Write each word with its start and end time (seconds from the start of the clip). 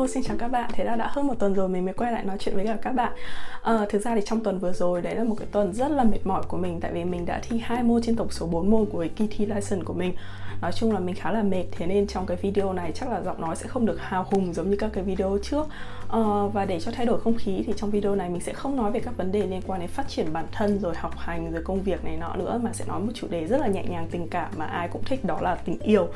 Ô 0.00 0.06
xin 0.06 0.22
chào 0.22 0.36
các 0.38 0.48
bạn, 0.48 0.70
thế 0.72 0.84
là 0.84 0.96
đã 0.96 1.10
hơn 1.12 1.26
một 1.26 1.34
tuần 1.38 1.54
rồi 1.54 1.68
mình 1.68 1.84
mới 1.84 1.94
quay 1.94 2.12
lại 2.12 2.24
nói 2.24 2.36
chuyện 2.40 2.54
với 2.54 2.66
cả 2.66 2.76
các 2.82 2.92
bạn. 2.92 3.12
À, 3.62 3.86
Thực 3.90 4.02
ra 4.02 4.14
thì 4.14 4.20
trong 4.24 4.44
tuần 4.44 4.58
vừa 4.58 4.72
rồi 4.72 5.02
đấy 5.02 5.14
là 5.14 5.24
một 5.24 5.34
cái 5.38 5.48
tuần 5.52 5.72
rất 5.72 5.90
là 5.90 6.04
mệt 6.04 6.18
mỏi 6.24 6.42
của 6.48 6.56
mình 6.56 6.80
Tại 6.80 6.92
vì 6.92 7.04
mình 7.04 7.26
đã 7.26 7.40
thi 7.42 7.60
hai 7.64 7.82
môn 7.82 8.02
trên 8.02 8.16
tổng 8.16 8.30
số 8.30 8.46
4 8.46 8.70
môn 8.70 8.86
của 8.92 9.06
kỳ 9.16 9.26
thi 9.26 9.46
license 9.46 9.84
của 9.84 9.92
mình. 9.92 10.14
Nói 10.62 10.72
chung 10.72 10.92
là 10.92 11.00
mình 11.00 11.14
khá 11.14 11.32
là 11.32 11.42
mệt 11.42 11.64
Thế 11.70 11.86
nên 11.86 12.06
trong 12.06 12.26
cái 12.26 12.36
video 12.36 12.72
này 12.72 12.92
chắc 12.94 13.08
là 13.08 13.22
giọng 13.22 13.40
nói 13.40 13.56
sẽ 13.56 13.68
không 13.68 13.86
được 13.86 14.00
hào 14.00 14.26
hùng 14.30 14.54
giống 14.54 14.70
như 14.70 14.76
các 14.76 14.90
cái 14.92 15.04
video 15.04 15.38
trước. 15.42 15.68
Uh, 16.16 16.52
Và 16.52 16.64
để 16.68 16.80
cho 16.80 16.92
thay 16.94 17.06
đổi 17.06 17.20
không 17.20 17.36
khí 17.38 17.62
thì 17.66 17.72
trong 17.76 17.90
video 17.90 18.14
này 18.14 18.28
mình 18.28 18.40
sẽ 18.40 18.52
không 18.52 18.76
nói 18.76 18.92
về 18.92 19.00
các 19.00 19.16
vấn 19.16 19.32
đề 19.32 19.46
liên 19.46 19.62
quan 19.66 19.80
đến 19.80 19.88
phát 19.88 20.08
triển 20.08 20.32
bản 20.32 20.46
thân 20.52 20.78
Rồi 20.78 20.94
học 20.94 21.18
hành 21.18 21.52
rồi 21.52 21.62
công 21.62 21.82
việc 21.82 22.04
này 22.04 22.16
nọ 22.16 22.36
nữa 22.36 22.60
Mà 22.62 22.72
sẽ 22.72 22.84
nói 22.88 23.00
một 23.00 23.12
chủ 23.14 23.26
đề 23.30 23.46
rất 23.46 23.60
là 23.60 23.66
nhẹ 23.66 23.84
nhàng 23.88 24.08
tình 24.10 24.28
cảm 24.28 24.50
mà 24.56 24.64
ai 24.64 24.88
cũng 24.88 25.04
thích 25.04 25.24
đó 25.24 25.38
là 25.40 25.54
tình 25.54 25.78
yêu. 25.78 26.08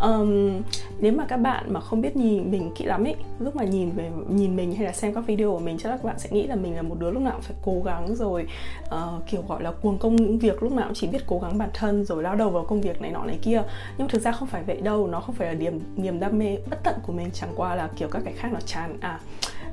Um, 0.00 0.62
Nếu 1.00 1.12
mà 1.12 1.24
các 1.28 1.36
bạn 1.36 1.72
mà 1.72 1.80
không 1.80 2.00
biết 2.00 2.16
nhìn 2.16 2.50
mình 2.50 2.70
kỹ 2.74 2.84
lắm 2.84 3.04
ấy 3.04 3.16
lúc 3.38 3.56
mà 3.56 3.64
nhìn 3.64 3.90
về 3.90 4.10
nhìn 4.28 4.56
mình 4.56 4.74
hay 4.74 4.86
là 4.86 4.92
xem 4.92 5.14
các 5.14 5.20
video 5.26 5.52
của 5.52 5.58
mình 5.58 5.78
chắc 5.78 5.90
là 5.90 5.96
các 5.96 6.04
bạn 6.04 6.18
sẽ 6.18 6.30
nghĩ 6.32 6.46
là 6.46 6.54
mình 6.56 6.76
là 6.76 6.82
một 6.82 6.96
đứa 6.98 7.10
lúc 7.10 7.22
nào 7.22 7.32
cũng 7.32 7.42
phải 7.42 7.56
cố 7.62 7.82
gắng 7.84 8.14
rồi 8.14 8.46
uh, 8.94 9.26
kiểu 9.26 9.42
gọi 9.48 9.62
là 9.62 9.72
cuồng 9.72 9.98
công 9.98 10.16
những 10.16 10.38
việc 10.38 10.62
lúc 10.62 10.72
nào 10.72 10.86
cũng 10.86 10.94
chỉ 10.94 11.06
biết 11.06 11.26
cố 11.26 11.38
gắng 11.38 11.58
bản 11.58 11.70
thân 11.74 12.04
rồi 12.04 12.22
lao 12.22 12.36
đầu 12.36 12.50
vào 12.50 12.64
công 12.64 12.80
việc 12.80 13.00
này 13.02 13.10
nọ 13.10 13.24
này 13.24 13.38
kia 13.42 13.62
nhưng 13.98 14.08
thực 14.08 14.22
ra 14.22 14.32
không 14.32 14.48
phải 14.48 14.62
vậy 14.62 14.80
đâu 14.80 15.06
nó 15.06 15.20
không 15.20 15.34
phải 15.34 15.48
là 15.48 15.54
niềm 15.54 15.80
niềm 15.96 16.20
đam 16.20 16.38
mê 16.38 16.56
bất 16.70 16.78
tận 16.84 16.94
của 17.02 17.12
mình 17.12 17.30
chẳng 17.32 17.52
qua 17.56 17.74
là 17.74 17.88
kiểu 17.96 18.08
các 18.08 18.22
cái 18.24 18.34
khác 18.36 18.48
nó 18.52 18.60
chán 18.66 18.96
à 19.00 19.20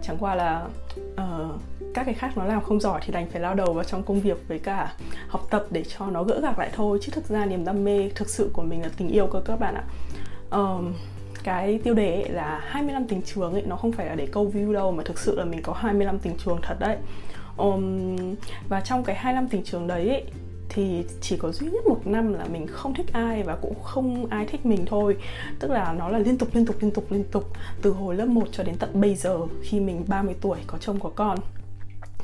chẳng 0.02 0.17
qua 0.20 0.35
là 0.35 0.67
uh, 1.13 1.62
các 1.98 2.03
cái 2.03 2.13
khác 2.13 2.38
nó 2.38 2.45
làm 2.45 2.61
không 2.61 2.80
giỏi 2.80 3.02
thì 3.05 3.13
đành 3.13 3.27
phải 3.31 3.41
lao 3.41 3.55
đầu 3.55 3.73
vào 3.73 3.84
trong 3.84 4.03
công 4.03 4.20
việc 4.20 4.48
với 4.48 4.59
cả 4.59 4.94
học 5.27 5.48
tập 5.49 5.66
để 5.70 5.84
cho 5.84 6.08
nó 6.08 6.23
gỡ 6.23 6.39
gạc 6.41 6.59
lại 6.59 6.70
thôi. 6.73 6.99
Chứ 7.02 7.11
thực 7.16 7.30
ra 7.30 7.45
niềm 7.45 7.66
đam 7.66 7.84
mê 7.84 8.09
thực 8.16 8.30
sự 8.30 8.49
của 8.53 8.61
mình 8.61 8.81
là 8.81 8.89
tình 8.98 9.08
yêu 9.08 9.27
cơ 9.27 9.41
các 9.45 9.59
bạn 9.59 9.75
ạ. 9.75 9.84
Um, 10.52 10.94
cái 11.44 11.80
tiêu 11.84 11.94
đề 11.94 12.22
ấy 12.22 12.30
là 12.30 12.61
25 12.63 13.08
tình 13.08 13.22
trường 13.22 13.53
ấy 13.53 13.64
nó 13.67 13.75
không 13.75 13.92
phải 13.92 14.05
là 14.05 14.16
để 14.16 14.27
câu 14.31 14.52
view 14.53 14.73
đâu 14.73 14.92
mà 14.92 15.03
thực 15.03 15.20
sự 15.20 15.36
là 15.36 15.45
mình 15.45 15.61
có 15.64 15.73
25 15.73 16.20
tình 16.20 16.33
trường 16.45 16.59
thật 16.61 16.75
đấy. 16.80 16.97
Um, 17.58 18.16
và 18.70 18.81
trong 18.81 19.03
cái 19.03 19.16
25 19.16 19.47
tình 19.47 19.64
trường 19.64 19.88
đấy 19.88 20.09
ấy, 20.09 20.23
thì 20.70 21.06
chỉ 21.22 21.38
có 21.38 21.52
duy 21.52 21.68
nhất 21.68 21.88
một 21.88 22.00
năm 22.06 22.34
là 22.34 22.46
mình 22.46 22.68
không 22.68 22.94
thích 22.94 23.06
ai 23.14 23.44
và 23.44 23.56
cũng 23.62 23.84
không 23.84 24.26
ai 24.30 24.46
thích 24.46 24.66
mình 24.66 24.86
thôi. 24.86 25.18
Tức 25.60 25.72
là 25.72 25.96
nó 26.00 26.10
là 26.10 26.20
liên 26.20 26.38
tục 26.38 26.50
liên 26.54 26.66
tục 26.66 26.76
liên 26.80 26.92
tục 26.92 27.12
liên 27.12 27.23
tục. 27.32 27.44
Từ 27.82 27.92
hồi 27.92 28.16
lớp 28.16 28.26
1 28.26 28.48
cho 28.52 28.64
đến 28.64 28.76
tận 28.80 29.02
bây 29.02 29.16
giờ 29.16 29.40
khi 29.62 29.80
mình 29.80 30.06
30 30.08 30.36
tuổi 30.42 30.58
có 30.68 30.78
chồng 30.78 31.00
có 31.00 31.10
con. 31.16 31.38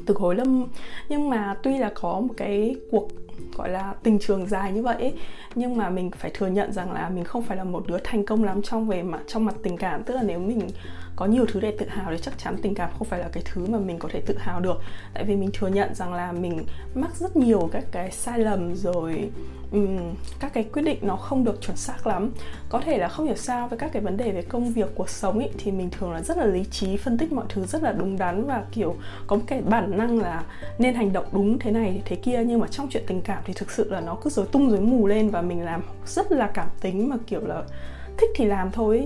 Từ 0.05 0.13
hồi 0.17 0.35
lớp 0.35 0.47
nhưng 1.09 1.29
mà 1.29 1.57
tuy 1.63 1.77
là 1.77 1.91
có 1.95 2.19
một 2.19 2.33
cái 2.37 2.75
cuộc 2.91 3.07
gọi 3.57 3.69
là 3.69 3.93
tình 4.03 4.19
trường 4.19 4.47
dài 4.47 4.71
như 4.71 4.83
vậy 4.83 4.95
ấy, 4.95 5.13
nhưng 5.55 5.77
mà 5.77 5.89
mình 5.89 6.11
phải 6.11 6.31
thừa 6.33 6.47
nhận 6.47 6.73
rằng 6.73 6.91
là 6.91 7.09
mình 7.09 7.23
không 7.23 7.43
phải 7.43 7.57
là 7.57 7.63
một 7.63 7.87
đứa 7.87 7.97
thành 8.03 8.25
công 8.25 8.43
lắm 8.43 8.61
trong 8.61 8.87
về 8.87 9.03
mặt 9.03 9.21
trong 9.27 9.45
mặt 9.45 9.55
tình 9.63 9.77
cảm. 9.77 10.03
Tức 10.03 10.13
là 10.13 10.23
nếu 10.23 10.39
mình 10.39 10.67
có 11.15 11.25
nhiều 11.25 11.45
thứ 11.51 11.59
để 11.59 11.75
tự 11.79 11.87
hào 11.89 12.11
thì 12.11 12.17
chắc 12.21 12.33
chắn 12.37 12.57
tình 12.61 12.75
cảm 12.75 12.89
không 12.99 13.07
phải 13.07 13.19
là 13.19 13.29
cái 13.31 13.43
thứ 13.45 13.65
mà 13.65 13.77
mình 13.77 13.99
có 13.99 14.09
thể 14.11 14.21
tự 14.25 14.37
hào 14.37 14.59
được. 14.59 14.81
Tại 15.13 15.23
vì 15.23 15.35
mình 15.35 15.49
thừa 15.53 15.67
nhận 15.67 15.95
rằng 15.95 16.13
là 16.13 16.31
mình 16.31 16.65
mắc 16.95 17.15
rất 17.15 17.35
nhiều 17.35 17.69
các 17.71 17.83
cái 17.91 18.11
sai 18.11 18.39
lầm 18.39 18.75
rồi 18.75 19.29
um, 19.71 19.99
các 20.39 20.53
cái 20.53 20.63
quyết 20.63 20.81
định 20.81 20.97
nó 21.01 21.15
không 21.15 21.43
được 21.43 21.61
chuẩn 21.61 21.77
xác 21.77 22.07
lắm. 22.07 22.31
Có 22.69 22.81
thể 22.85 22.97
là 22.97 23.07
không 23.07 23.25
hiểu 23.25 23.35
sao 23.35 23.67
với 23.67 23.79
các 23.79 23.91
cái 23.93 24.01
vấn 24.01 24.17
đề 24.17 24.31
về 24.31 24.41
công 24.41 24.73
việc 24.73 24.89
cuộc 24.95 25.09
sống 25.09 25.39
ý, 25.39 25.47
thì 25.57 25.71
mình 25.71 25.89
thường 25.89 26.11
là 26.11 26.21
rất 26.21 26.37
là 26.37 26.45
lý 26.45 26.63
trí 26.71 26.97
phân 26.97 27.17
tích 27.17 27.31
mọi 27.31 27.45
thứ 27.49 27.65
rất 27.65 27.83
là 27.83 27.91
đúng 27.91 28.17
đắn 28.17 28.47
và 28.47 28.63
kiểu 28.71 28.95
có 29.27 29.35
một 29.35 29.43
cái 29.47 29.61
bản 29.61 29.97
năng 29.97 30.19
là 30.19 30.43
nên 30.77 30.93
hành 30.93 31.13
động 31.13 31.25
đúng 31.31 31.59
thế 31.59 31.71
này 31.71 32.01
thế 32.05 32.15
kia. 32.15 32.43
Nhưng 32.47 32.59
mà 32.59 32.67
trong 32.67 32.87
chuyện 32.89 33.03
tình 33.07 33.21
cảm 33.21 33.43
thì 33.45 33.53
thực 33.53 33.71
sự 33.71 33.91
là 33.91 34.01
nó 34.01 34.17
cứ 34.23 34.29
rối 34.29 34.45
tung 34.51 34.69
rối 34.69 34.81
mù 34.81 35.07
lên 35.07 35.29
và 35.29 35.41
mình 35.41 35.61
làm 35.61 35.81
rất 36.05 36.31
là 36.31 36.47
cảm 36.53 36.67
tính 36.81 37.09
mà 37.09 37.17
kiểu 37.27 37.41
là 37.47 37.63
thích 38.17 38.29
thì 38.35 38.45
làm 38.45 38.71
thôi 38.71 39.05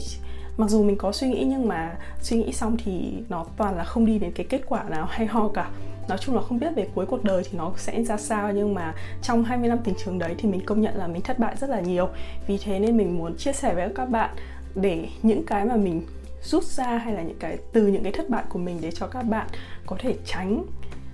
mặc 0.58 0.70
dù 0.70 0.84
mình 0.84 0.98
có 0.98 1.12
suy 1.12 1.28
nghĩ 1.28 1.46
nhưng 1.50 1.68
mà 1.68 1.96
suy 2.22 2.38
nghĩ 2.38 2.54
xong 2.54 2.78
thì 2.86 3.14
nó 3.30 3.46
toàn 3.58 3.78
là 3.78 3.84
không 3.84 4.06
đi 4.06 4.20
đến 4.20 4.32
cái 4.36 4.46
kết 4.50 4.62
quả 4.68 4.84
nào 4.84 5.06
hay 5.10 5.28
ho 5.28 5.48
cả. 5.48 5.70
Nói 6.08 6.18
chung 6.18 6.36
là 6.36 6.42
không 6.42 6.60
biết 6.60 6.76
về 6.76 6.88
cuối 6.96 7.06
cuộc 7.06 7.24
đời 7.24 7.44
thì 7.44 7.58
nó 7.58 7.72
sẽ 7.78 8.04
ra 8.04 8.18
sao 8.18 8.54
nhưng 8.54 8.74
mà 8.74 8.94
trong 9.22 9.44
20 9.44 9.70
năm 9.70 9.78
tình 9.84 9.96
trường 10.06 10.20
đấy 10.20 10.36
thì 10.38 10.50
mình 10.50 10.62
công 10.66 10.82
nhận 10.82 10.96
là 10.98 11.08
mình 11.08 11.22
thất 11.22 11.40
bại 11.40 11.56
rất 11.60 11.70
là 11.70 11.80
nhiều. 11.80 12.10
Vì 12.48 12.58
thế 12.58 12.80
nên 12.80 12.98
mình 12.98 13.18
muốn 13.18 13.38
chia 13.38 13.54
sẻ 13.54 13.76
với 13.76 13.90
các 13.96 14.10
bạn 14.10 14.30
để 14.76 15.08
những 15.24 15.46
cái 15.46 15.66
mà 15.66 15.76
mình 15.76 16.02
rút 16.44 16.64
ra 16.64 16.98
hay 16.98 17.14
là 17.14 17.22
những 17.22 17.40
cái 17.40 17.58
từ 17.74 17.88
những 17.88 18.04
cái 18.04 18.12
thất 18.12 18.30
bại 18.30 18.44
của 18.50 18.60
mình 18.60 18.78
để 18.82 18.92
cho 18.92 19.08
các 19.08 19.24
bạn 19.24 19.48
có 19.86 19.96
thể 20.00 20.16
tránh 20.26 20.64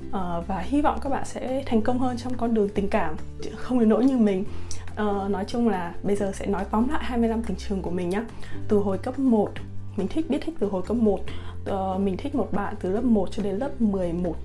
uh, 0.08 0.48
và 0.48 0.60
hy 0.60 0.82
vọng 0.82 1.00
các 1.02 1.10
bạn 1.10 1.26
sẽ 1.26 1.64
thành 1.66 1.82
công 1.82 2.00
hơn 2.00 2.18
trong 2.18 2.34
con 2.38 2.54
đường 2.54 2.70
tình 2.70 2.88
cảm. 2.90 3.16
Không 3.56 3.80
đến 3.80 3.90
nỗi 3.90 4.06
như 4.06 4.18
mình 4.18 4.44
uh, 5.02 5.32
nói 5.32 5.46
chung 5.48 5.70
là 5.70 5.94
bây 6.04 6.16
giờ 6.16 6.32
sẽ 6.36 6.46
nói 6.46 6.66
tóm 6.72 6.90
lại 6.90 7.04
25 7.04 7.44
tình 7.44 7.58
trường 7.58 7.82
của 7.82 7.90
mình 7.90 8.10
nhá. 8.10 8.24
Từ 8.68 8.78
hồi 8.78 8.98
cấp 8.98 9.20
1 9.20 9.52
mình 9.98 10.08
thích 10.08 10.30
biết 10.30 10.38
thích 10.42 10.56
từ 10.60 10.68
hồi 10.68 10.82
cấp 10.82 10.98
1 10.98 11.14
uh, 11.14 11.22
ờ, 11.66 11.98
mình 11.98 12.18
thích 12.18 12.36
một 12.36 12.48
bạn 12.52 12.76
từ 12.82 12.92
lớp 12.92 13.04
1 13.04 13.32
cho 13.32 13.44
đến 13.44 13.56
lớp 13.56 13.82
11 13.82 14.36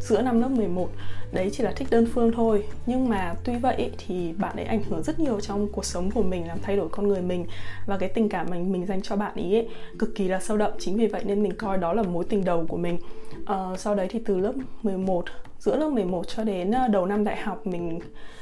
giữa 0.00 0.22
năm 0.22 0.40
lớp 0.40 0.48
11 0.48 0.88
đấy 1.32 1.50
chỉ 1.52 1.64
là 1.64 1.72
thích 1.76 1.88
đơn 1.90 2.06
phương 2.14 2.32
thôi. 2.32 2.64
Nhưng 2.86 3.08
mà 3.08 3.34
tuy 3.44 3.56
vậy 3.56 3.90
thì 3.98 4.32
bạn 4.32 4.56
ấy 4.56 4.64
ảnh 4.64 4.82
hưởng 4.82 5.02
rất 5.02 5.20
nhiều 5.20 5.40
trong 5.40 5.68
cuộc 5.72 5.84
sống 5.84 6.10
của 6.10 6.22
mình 6.22 6.48
làm 6.48 6.58
thay 6.62 6.76
đổi 6.76 6.88
con 6.88 7.08
người 7.08 7.22
mình 7.22 7.46
và 7.86 7.98
cái 7.98 8.08
tình 8.08 8.28
cảm 8.28 8.46
mình 8.50 8.72
mình 8.72 8.86
dành 8.86 9.02
cho 9.02 9.16
bạn 9.16 9.32
ấy, 9.34 9.54
ấy 9.54 9.68
cực 9.98 10.14
kỳ 10.14 10.28
là 10.28 10.40
sâu 10.40 10.56
đậm. 10.56 10.72
Chính 10.78 10.96
vì 10.96 11.06
vậy 11.06 11.22
nên 11.24 11.42
mình 11.42 11.52
coi 11.56 11.78
đó 11.78 11.92
là 11.92 12.02
mối 12.02 12.24
tình 12.28 12.44
đầu 12.44 12.66
của 12.68 12.76
mình. 12.76 12.98
À, 13.46 13.56
sau 13.78 13.94
đấy 13.94 14.06
thì 14.10 14.20
từ 14.24 14.38
lớp 14.38 14.52
11 14.82 15.24
giữa 15.58 15.76
lớp 15.76 15.88
11 15.88 16.28
cho 16.28 16.44
đến 16.44 16.70
ờ, 16.70 16.88
đầu 16.88 17.06
năm 17.06 17.24
đại 17.24 17.36
học 17.36 17.66
mình 17.66 18.00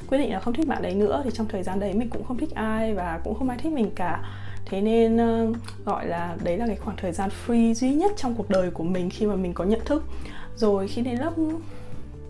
quyết 0.08 0.18
định 0.18 0.32
là 0.32 0.40
không 0.40 0.54
thích 0.54 0.66
bạn 0.66 0.82
đấy 0.82 0.94
nữa. 0.94 1.22
Thì 1.24 1.30
trong 1.34 1.48
thời 1.48 1.62
gian 1.62 1.80
đấy 1.80 1.92
mình 1.94 2.10
cũng 2.10 2.24
không 2.24 2.38
thích 2.38 2.54
ai 2.54 2.94
và 2.94 3.20
cũng 3.24 3.34
không 3.34 3.48
ai 3.48 3.58
thích 3.58 3.72
mình 3.72 3.90
cả. 3.94 4.22
Thế 4.64 4.80
nên 4.80 5.16
uh, 5.16 5.56
gọi 5.84 6.06
là 6.06 6.36
đấy 6.44 6.58
là 6.58 6.66
cái 6.66 6.76
khoảng 6.76 6.96
thời 6.96 7.12
gian 7.12 7.30
free 7.46 7.74
duy 7.74 7.94
nhất 7.94 8.12
trong 8.16 8.34
cuộc 8.34 8.50
đời 8.50 8.70
của 8.70 8.84
mình 8.84 9.10
khi 9.10 9.26
mà 9.26 9.34
mình 9.34 9.54
có 9.54 9.64
nhận 9.64 9.80
thức 9.84 10.04
rồi 10.56 10.88
khi 10.88 11.02
đến 11.02 11.18
lớp 11.18 11.32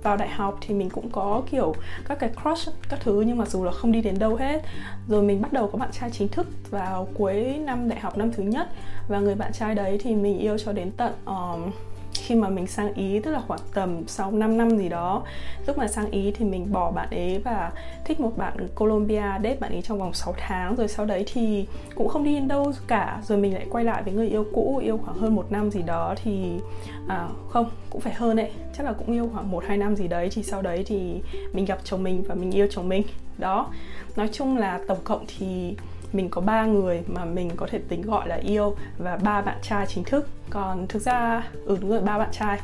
vào 0.03 0.17
đại 0.17 0.29
học 0.29 0.59
thì 0.61 0.75
mình 0.75 0.91
cũng 0.91 1.11
có 1.11 1.43
kiểu 1.51 1.75
các 2.09 2.19
cái 2.19 2.31
crush 2.43 2.69
các 2.89 3.01
thứ 3.01 3.21
nhưng 3.21 3.39
mà 3.39 3.47
dù 3.47 3.65
là 3.65 3.73
không 3.73 3.93
đi 3.93 4.03
đến 4.03 4.19
đâu 4.19 4.37
hết. 4.37 4.63
Rồi 5.09 5.23
mình 5.23 5.43
bắt 5.43 5.53
đầu 5.53 5.69
có 5.73 5.79
bạn 5.79 5.91
trai 5.93 6.11
chính 6.11 6.29
thức 6.29 6.47
vào 6.71 7.09
cuối 7.15 7.59
năm 7.59 7.89
đại 7.89 8.01
học 8.01 8.19
năm 8.19 8.33
thứ 8.33 8.43
nhất. 8.43 8.69
Và 9.09 9.19
người 9.19 9.35
bạn 9.35 9.53
trai 9.53 9.75
đấy 9.75 9.99
thì 10.03 10.15
mình 10.15 10.39
yêu 10.39 10.59
cho 10.59 10.73
đến 10.73 10.91
tận 10.97 11.13
um, 11.25 11.71
khi 12.27 12.35
mà 12.35 12.49
mình 12.49 12.67
sang 12.67 12.95
Ý 12.95 13.21
tức 13.21 13.31
là 13.31 13.41
khoảng 13.47 13.61
tầm 13.75 14.03
sau 14.07 14.31
5 14.31 14.57
năm 14.57 14.79
gì 14.79 14.89
đó. 14.89 15.23
Lúc 15.67 15.79
mà 15.79 15.89
sang 15.89 16.11
Ý 16.11 16.31
thì 16.31 16.45
mình 16.45 16.73
bỏ 16.73 16.91
bạn 16.91 17.09
ấy 17.11 17.39
và 17.45 17.73
thích 18.05 18.21
một 18.21 18.33
bạn 18.37 18.69
Colombia 18.75 19.23
date 19.43 19.57
bạn 19.61 19.73
ấy 19.73 19.83
trong 19.83 19.99
vòng 19.99 20.13
6 20.13 20.35
tháng. 20.39 20.77
Rồi 20.77 20.89
sau 20.89 21.07
đấy 21.07 21.25
thì 21.33 21.67
cũng 21.95 22.09
không 22.09 22.25
đi 22.25 22.35
đến 22.35 22.49
đâu 22.49 22.73
cả. 22.87 23.21
Rồi 23.23 23.39
mình 23.39 23.55
lại 23.55 23.67
quay 23.71 23.85
lại 23.85 24.03
với 24.03 24.15
người 24.15 24.29
yêu 24.29 24.47
cũ 24.53 24.81
yêu 24.85 25.01
khoảng 25.05 25.19
hơn 25.19 25.35
một 25.35 25.53
năm 25.53 25.71
gì 25.71 25.83
đó 25.83 26.15
thì 26.25 26.59
à, 27.09 27.29
không 27.49 27.71
cũng 27.91 28.01
phải 28.01 28.15
hơn 28.15 28.37
đấy 28.37 28.51
chắc 28.79 28.87
là 28.87 28.93
cũng 28.93 29.13
yêu 29.13 29.31
khoảng 29.33 29.51
một 29.51 29.65
hai 29.67 29.77
năm 29.77 29.97
gì 29.97 30.09
đấy. 30.09 30.29
Thì 30.33 30.43
sau 30.43 30.63
đấy 30.63 30.85
thì 30.87 31.23
mình 31.53 31.65
gặp 31.65 31.79
chồng 31.85 32.03
mình 32.03 32.23
và 32.29 32.35
mình 32.35 32.51
yêu 32.51 32.67
chồng 32.71 32.89
mình. 32.89 33.03
Đó. 33.39 33.69
Nói 34.17 34.29
chung 34.33 34.57
là 34.57 34.81
tổng 34.89 35.01
cộng 35.05 35.25
thì 35.39 35.77
mình 36.13 36.29
có 36.31 36.41
ba 36.41 36.65
người 36.65 37.03
mà 37.07 37.25
mình 37.25 37.51
có 37.57 37.67
thể 37.71 37.81
tính 37.89 38.03
gọi 38.03 38.29
là 38.29 38.35
yêu 38.35 38.77
và 38.99 39.17
ba 39.17 39.43
bạn 39.43 39.59
trai 39.63 39.87
chính 39.87 40.05
thức. 40.05 40.29
Còn 40.51 40.87
thực 40.87 41.03
ra 41.03 41.49
ừ 41.65 41.79
đúng 41.81 41.91
rồi 41.91 42.01
ba 42.01 42.19
bạn 42.19 42.31
trai. 42.33 42.61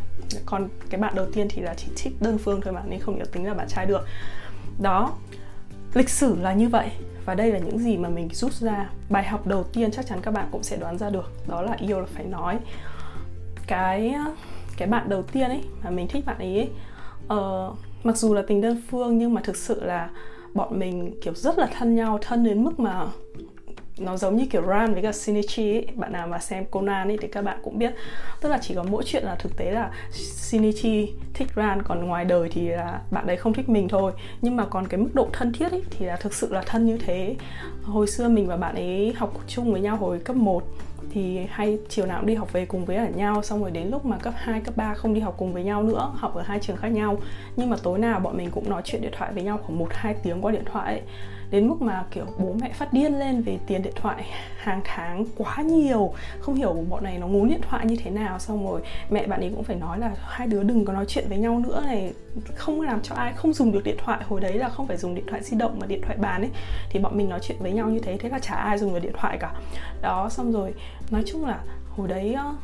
Còn 0.47 0.69
cái 0.91 1.00
bạn 1.00 1.14
đầu 1.14 1.26
tiên 1.32 1.47
thì 1.50 1.62
là 1.62 1.75
chỉ 1.76 1.86
thích 1.97 2.12
đơn 2.20 2.38
phương 2.38 2.60
thôi 2.60 2.72
mà 2.72 2.82
nên 2.88 3.00
không 3.00 3.19
được 3.19 3.32
tính 3.32 3.47
là 3.47 3.54
bạn 3.54 3.69
trai 3.69 3.86
được. 3.86 4.06
Đó 4.82 5.12
lịch 5.94 6.08
sử 6.08 6.36
là 6.41 6.52
như 6.52 6.69
vậy. 6.69 6.91
Và 7.25 7.34
đây 7.34 7.52
là 7.52 7.58
những 7.58 7.78
gì 7.78 7.97
mà 7.97 8.08
mình 8.08 8.28
rút 8.32 8.52
ra. 8.52 8.91
Bài 9.10 9.25
học 9.25 9.47
đầu 9.47 9.62
tiên 9.62 9.91
chắc 9.91 10.06
chắn 10.06 10.19
các 10.22 10.31
bạn 10.31 10.48
cũng 10.52 10.62
sẽ 10.62 10.76
đoán 10.76 10.98
ra 10.98 11.10
được 11.10 11.32
đó 11.47 11.62
là 11.62 11.76
yêu 11.81 12.00
là 12.00 12.06
phải 12.06 12.25
nói. 12.25 12.58
Cái 13.66 14.14
cái 14.76 14.88
bạn 14.88 15.08
đầu 15.08 15.22
tiên 15.22 15.48
ấy 15.50 15.64
mà 15.84 15.91
mình 15.91 16.08
thích 16.08 16.26
bạn 16.26 16.38
ấy, 16.38 16.56
ấy 16.56 16.70
uh, 17.38 17.76
mặc 18.04 18.16
dù 18.16 18.34
là 18.34 18.42
tình 18.47 18.60
đơn 18.60 18.82
phương 18.91 19.19
nhưng 19.19 19.34
mà 19.34 19.41
thực 19.44 19.56
sự 19.56 19.84
là 19.84 20.10
bọn 20.54 20.78
mình 20.78 21.20
kiểu 21.22 21.34
rất 21.34 21.58
là 21.58 21.69
thân 21.78 21.94
nhau 21.94 22.19
thân 22.22 22.44
đến 22.44 22.64
mức 22.64 22.81
mà 22.81 23.06
nó 23.98 24.16
giống 24.16 24.37
như 24.37 24.46
kiểu 24.46 24.62
Ran 24.66 24.93
với 24.93 25.02
cả 25.02 25.12
Shinichi 25.12 25.72
ấy. 25.72 25.87
bạn 25.94 26.12
nào 26.12 26.26
mà 26.26 26.38
xem 26.38 26.64
Conan 26.64 27.08
ấy 27.08 27.19
thì 27.20 27.28
các 27.28 27.43
bạn 27.43 27.58
cũng 27.62 27.78
biết. 27.78 27.94
Tức 28.40 28.49
là 28.49 28.58
chỉ 28.62 28.75
có 28.75 28.82
mỗi 28.82 29.02
chuyện 29.06 29.25
là 29.25 29.34
thực 29.34 29.56
tế 29.56 29.70
là 29.70 29.90
Shinichi 30.11 31.12
thích 31.34 31.49
Ran 31.55 31.82
còn 31.82 32.06
ngoài 32.06 32.25
đời 32.25 32.49
thì 32.52 32.69
là 32.69 33.00
bạn 33.11 33.26
đấy 33.26 33.37
không 33.37 33.52
thích 33.52 33.69
mình 33.69 33.88
thôi. 33.88 34.12
Nhưng 34.43 34.56
mà 34.56 34.66
còn 34.66 34.88
cái 34.88 35.00
mức 35.00 35.11
độ 35.14 35.28
thân 35.32 35.52
thiết 35.52 35.72
ấy 35.72 35.82
thì 35.90 36.06
là 36.06 36.16
thực 36.16 36.34
sự 36.34 36.52
là 36.52 36.62
thân 36.66 36.87
như 36.87 36.99
thế. 36.99 37.37
Hồi 37.82 38.06
xưa 38.06 38.28
mình 38.28 38.46
và 38.46 38.56
bạn 38.56 38.75
ấy 38.75 39.14
học 39.16 39.40
chung 39.46 39.72
với 39.72 39.81
nhau 39.81 39.96
hồi 39.96 40.19
cấp 40.19 40.37
1 40.37 40.64
thì 41.11 41.38
hay 41.50 41.78
chiều 41.88 42.06
nào 42.06 42.19
cũng 42.19 42.26
đi 42.26 42.34
học 42.34 42.52
về 42.52 42.66
cùng 42.66 42.84
với 42.84 42.96
ở 42.96 43.06
nhau. 43.06 43.43
Xong 43.43 43.61
rồi 43.61 43.70
đến 43.70 43.88
lúc 43.88 44.05
mà 44.05 44.16
cấp 44.16 44.34
2, 44.37 44.61
cấp 44.61 44.76
3 44.76 44.94
không 44.94 45.14
đi 45.14 45.20
học 45.20 45.34
cùng 45.38 45.52
với 45.52 45.64
nhau 45.64 45.82
nữa 45.82 46.12
học 46.14 46.34
ở 46.34 46.43
hai 46.43 46.58
trường 46.58 46.76
khác 46.76 46.88
nhau. 46.88 47.19
Nhưng 47.56 47.70
mà 47.70 47.76
tối 47.82 47.99
nào 47.99 48.20
bọn 48.20 48.37
mình 48.37 48.50
cũng 48.50 48.70
nói 48.70 48.82
chuyện 48.84 49.02
điện 49.02 49.12
thoại 49.19 49.32
với 49.32 49.43
nhau 49.43 49.58
khoảng 49.62 49.78
1 49.78 49.88
2 49.90 50.14
tiếng 50.14 50.40
qua 50.40 50.52
điện 50.52 50.64
thoại 50.72 50.93
ấy 50.93 51.02
đến 51.52 51.69
mức 51.69 51.82
mà, 51.82 52.04
kiểu, 52.10 52.26
bố 52.38 52.54
mẹ 52.60 52.72
phát 52.72 52.93
điên 52.93 53.19
lên 53.19 53.43
về 53.43 53.58
tiền 53.66 53.82
điện 53.82 53.93
thoại 53.96 54.25
hàng 54.56 54.81
tháng 54.84 55.25
quá 55.37 55.56
nhiều. 55.62 56.12
Không 56.40 56.54
hiểu 56.54 56.84
bọn 56.90 57.04
này 57.04 57.19
nó 57.19 57.26
ngốn 57.26 57.49
điện 57.49 57.60
thoại 57.69 57.87
như 57.87 57.96
thế 57.96 58.10
nào, 58.10 58.38
xong 58.38 58.66
rồi 58.66 58.81
mẹ 59.10 59.26
bạn 59.26 59.40
ấy 59.40 59.50
cũng 59.54 59.64
phải 59.64 59.76
nói 59.76 59.99
là 59.99 60.10
hai 60.19 60.46
đứa 60.46 60.62
đừng 60.62 60.84
có 60.84 60.93
nói 60.93 61.04
chuyện 61.08 61.25
với 61.28 61.38
nhau 61.38 61.58
nữa 61.58 61.82
này. 61.87 62.12
Không 62.54 62.81
làm 62.81 63.02
cho 63.02 63.14
ai, 63.14 63.32
không 63.32 63.52
dùng 63.52 63.72
được 63.72 63.84
điện 63.84 63.96
thoại. 64.04 64.25
Hồi 64.28 64.40
đấy 64.40 64.54
là 64.54 64.69
không 64.69 64.87
phải 64.87 64.96
dùng 64.96 65.14
điện 65.14 65.25
thoại 65.26 65.43
di 65.43 65.56
động 65.56 65.78
mà 65.81 65.87
điện 65.87 66.02
thoại 66.02 66.16
bàn 66.16 66.43
ấy. 66.43 66.50
Thì 66.90 67.00
bọn 67.00 67.16
mình 67.16 67.28
nói 67.28 67.40
chuyện 67.43 67.58
với 67.60 67.72
nhau 67.72 67.90
như 67.90 67.99
thế 67.99 68.16
thế 68.20 68.28
là 68.28 68.38
chả 68.38 68.54
ai 68.54 68.78
dùng 68.78 68.94
được 68.94 69.00
điện 69.00 69.12
thoại 69.19 69.38
cả. 69.40 69.52
Đó, 70.02 70.28
xong 70.28 70.52
rồi, 70.52 70.75
nói 71.10 71.22
chung 71.26 71.44
là 71.46 71.58
hồi 71.96 72.08
đấy 72.08 72.34
ờ, 72.34 72.54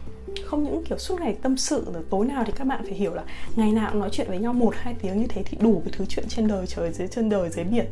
không 0.44 0.64
những 0.64 0.84
kiểu 0.84 0.98
suốt 0.98 1.20
ngày 1.20 1.36
tâm 1.42 1.56
sự 1.56 1.86
rồi 1.94 2.02
tối 2.10 2.26
nào 2.26 2.44
thì 2.46 2.52
các 2.56 2.66
bạn 2.66 2.80
phải 2.84 2.94
hiểu 2.94 3.14
là 3.14 3.22
ngày 3.56 3.72
nào 3.72 3.88
cũng 3.90 4.00
nói 4.00 4.08
chuyện 4.12 4.28
với 4.28 4.38
nhau 4.38 4.52
một, 4.52 4.74
hai 4.76 4.94
tiếng 5.02 5.20
như 5.20 5.26
thế 5.26 5.42
thì 5.42 5.58
đủ 5.60 5.82
cái 5.84 5.92
thứ 5.96 6.04
chuyện 6.04 6.24
trên 6.28 6.48
đời, 6.48 6.66
trời 6.66 6.92
dưới 6.92 7.08
chân 7.08 7.28
đời, 7.28 7.50
dưới 7.50 7.64
biển. 7.64 7.86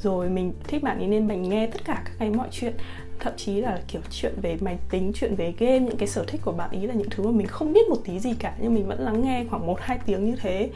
Rồi 0.00 0.28
mình 0.28 0.52
thích 0.68 0.82
bạn 0.82 0.98
ấy 0.98 1.06
nên 1.06 1.28
mình 1.28 1.48
nghe 1.48 1.66
tất 1.66 1.84
cả 1.84 2.02
các 2.04 2.12
cái 2.18 2.30
mọi 2.30 2.48
chuyện. 2.50 2.72
Thậm 3.20 3.32
chí 3.36 3.60
là 3.60 3.80
kiểu 3.88 4.00
chuyện 4.10 4.32
về 4.42 4.56
máy 4.60 4.78
tính, 4.90 5.12
chuyện 5.14 5.34
về 5.34 5.54
game, 5.58 5.78
những 5.78 5.96
cái 5.96 6.08
sở 6.08 6.24
thích 6.24 6.40
của 6.44 6.52
bạn 6.52 6.70
ý 6.70 6.86
là 6.86 6.94
những 6.94 7.10
thứ 7.10 7.24
mà 7.24 7.30
mình 7.30 7.46
không 7.46 7.72
biết 7.72 7.88
một 7.88 7.96
tí 8.04 8.18
gì 8.18 8.34
cả, 8.38 8.54
nhưng 8.60 8.74
mình 8.74 8.86
vẫn 8.86 9.00
lắng 9.00 9.22
nghe 9.24 9.44
khoảng 9.50 9.66
một, 9.66 9.80
hai 9.80 9.98
tiếng 10.06 10.24
như 10.24 10.36
thế. 10.36 10.70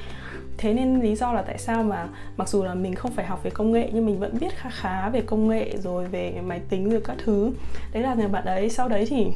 Thế 0.59 0.75
nên 0.75 1.01
lý 1.01 1.17
do 1.17 1.33
là 1.33 1.43
tại 1.43 1.59
sao 1.59 1.83
mà 1.83 2.09
mặc 2.37 2.49
dù 2.49 2.65
là 2.65 2.75
mình 2.75 2.95
không 2.95 3.13
phải 3.13 3.27
học 3.27 3.41
về 3.43 3.51
công 3.51 3.73
nghệ, 3.73 3.91
nhưng 3.93 4.07
mình 4.07 4.19
vẫn 4.19 4.39
biết 4.41 4.57
khá 4.57 4.71
khá 4.71 5.09
về 5.09 5.21
công 5.21 5.49
nghệ, 5.49 5.77
rồi 5.83 6.05
về 6.05 6.41
máy 6.47 6.61
tính, 6.69 6.91
rồi 6.91 7.01
các 7.05 7.17
thứ. 7.25 7.51
Đấy 7.93 8.03
là 8.03 8.15
người 8.15 8.29
bạn 8.29 8.45
ấy. 8.45 8.71
Sau 8.71 8.89
đấy 8.89 9.07
thì 9.09 9.27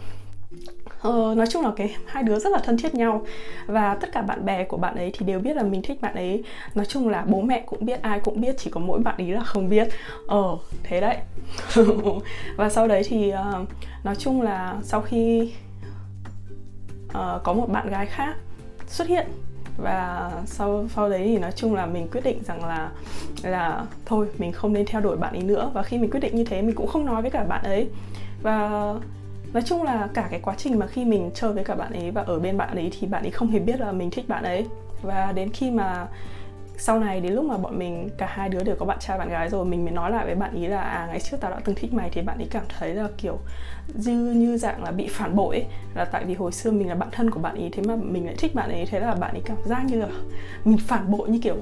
Uh, 1.08 1.36
nói 1.36 1.46
chung 1.46 1.64
là 1.64 1.72
cái 1.76 1.96
hai 2.06 2.22
đứa 2.22 2.38
rất 2.38 2.52
là 2.52 2.58
thân 2.58 2.76
thiết 2.76 2.94
nhau. 2.94 3.26
Và 3.66 3.94
tất 3.94 4.12
cả 4.12 4.22
bạn 4.22 4.44
bè 4.44 4.64
của 4.64 4.76
bạn 4.76 4.94
ấy 4.96 5.10
thì 5.18 5.26
đều 5.26 5.40
biết 5.40 5.56
là 5.56 5.62
mình 5.62 5.82
thích 5.82 6.00
bạn 6.00 6.14
ấy. 6.14 6.42
Nói 6.74 6.86
chung 6.86 7.08
là 7.08 7.24
bố 7.28 7.40
mẹ 7.40 7.62
cũng 7.66 7.84
biết 7.84 8.02
ai 8.02 8.20
cũng 8.20 8.40
biết 8.40 8.54
chỉ 8.58 8.70
có 8.70 8.80
mỗi 8.80 9.00
bạn 9.00 9.14
ấy 9.18 9.28
là 9.28 9.44
không 9.44 9.68
biết. 9.68 9.88
Ờ 10.26 10.52
uh, 10.52 10.60
thế 10.82 11.00
đấy. 11.00 11.16
Và 12.56 12.68
sau 12.68 12.88
đấy 12.88 13.02
thì 13.06 13.32
uh, 13.32 13.68
nói 14.04 14.14
chung 14.16 14.42
là 14.42 14.76
sau 14.82 15.00
khi 15.00 15.52
uh, 17.08 17.42
có 17.44 17.52
một 17.52 17.66
bạn 17.68 17.90
gái 17.90 18.06
khác 18.06 18.34
xuất 18.86 19.08
hiện 19.08 19.26
và 19.78 20.30
sau 20.46 20.88
sau 20.94 21.08
đấy 21.10 21.22
thì 21.24 21.38
nói 21.38 21.52
chung 21.52 21.74
là 21.74 21.86
mình 21.86 22.08
quyết 22.12 22.24
định 22.24 22.42
rằng 22.44 22.64
là 22.64 22.90
là 23.42 23.84
thôi 24.06 24.26
mình 24.38 24.52
không 24.52 24.72
nên 24.72 24.86
theo 24.86 25.00
đuổi 25.00 25.16
bạn 25.16 25.32
ấy 25.34 25.42
nữa. 25.42 25.70
Và 25.74 25.82
khi 25.82 25.98
mình 25.98 26.10
quyết 26.10 26.20
định 26.20 26.36
như 26.36 26.44
thế 26.44 26.62
mình 26.62 26.74
cũng 26.74 26.86
không 26.86 27.06
nói 27.06 27.22
với 27.22 27.30
cả 27.30 27.44
bạn 27.44 27.64
ấy. 27.64 27.88
Và 28.42 28.94
nói 29.52 29.62
chung 29.62 29.82
là 29.82 30.08
cả 30.14 30.28
cái 30.30 30.40
quá 30.40 30.54
trình 30.58 30.78
mà 30.78 30.86
khi 30.86 31.04
mình 31.04 31.30
chơi 31.34 31.52
với 31.52 31.64
cả 31.64 31.74
bạn 31.74 31.92
ấy 31.92 32.10
và 32.10 32.22
ở 32.22 32.38
bên 32.38 32.56
bạn 32.56 32.76
ấy 32.76 32.90
thì 33.00 33.06
bạn 33.06 33.22
ấy 33.22 33.30
không 33.30 33.50
hề 33.50 33.58
biết 33.58 33.80
là 33.80 33.92
mình 33.92 34.10
thích 34.10 34.28
bạn 34.28 34.44
ấy 34.44 34.66
và 35.02 35.32
đến 35.32 35.50
khi 35.52 35.70
mà 35.70 36.06
sau 36.82 37.00
này 37.00 37.20
đến 37.20 37.32
lúc 37.32 37.44
mà 37.44 37.56
bọn 37.56 37.78
mình 37.78 38.08
cả 38.18 38.26
hai 38.26 38.48
đứa 38.48 38.62
đều 38.62 38.76
có 38.76 38.86
bạn 38.86 38.98
trai 39.00 39.18
bạn 39.18 39.28
gái 39.28 39.48
rồi 39.48 39.64
mình 39.64 39.84
mới 39.84 39.92
nói 39.92 40.10
lại 40.10 40.24
với 40.24 40.34
bạn 40.34 40.54
ý 40.54 40.66
là 40.66 40.80
à 40.80 41.06
ngày 41.06 41.20
trước 41.20 41.36
tao 41.40 41.50
đã 41.50 41.60
từng 41.64 41.74
thích 41.74 41.92
mày 41.92 42.10
thì 42.12 42.22
bạn 42.22 42.38
ấy 42.38 42.48
cảm 42.50 42.64
thấy 42.78 42.94
là 42.94 43.08
kiểu 43.18 43.38
như 43.94 44.32
như 44.32 44.56
dạng 44.56 44.84
là 44.84 44.90
bị 44.90 45.08
phản 45.10 45.36
bội 45.36 45.56
ấy. 45.56 45.66
là 45.94 46.04
tại 46.04 46.24
vì 46.24 46.34
hồi 46.34 46.52
xưa 46.52 46.70
mình 46.70 46.88
là 46.88 46.94
bạn 46.94 47.08
thân 47.12 47.30
của 47.30 47.40
bạn 47.40 47.54
ý 47.54 47.68
thế 47.72 47.82
mà 47.82 47.96
mình 47.96 48.26
lại 48.26 48.34
thích 48.38 48.54
bạn 48.54 48.70
ấy 48.70 48.86
thế 48.86 49.00
là 49.00 49.14
bạn 49.14 49.30
ấy 49.30 49.42
cảm 49.44 49.56
giác 49.64 49.84
như 49.84 50.00
là 50.00 50.08
mình 50.64 50.78
phản 50.78 51.10
bội 51.10 51.28
như 51.28 51.38
kiểu 51.42 51.56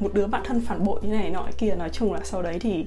một 0.00 0.14
đứa 0.14 0.26
bạn 0.26 0.42
thân 0.44 0.60
phản 0.60 0.84
bội 0.84 1.00
như 1.02 1.08
này 1.08 1.30
nọ 1.30 1.48
kia 1.58 1.74
nói 1.74 1.88
chung 1.90 2.12
là 2.12 2.20
sau 2.24 2.42
đấy 2.42 2.58
thì 2.60 2.86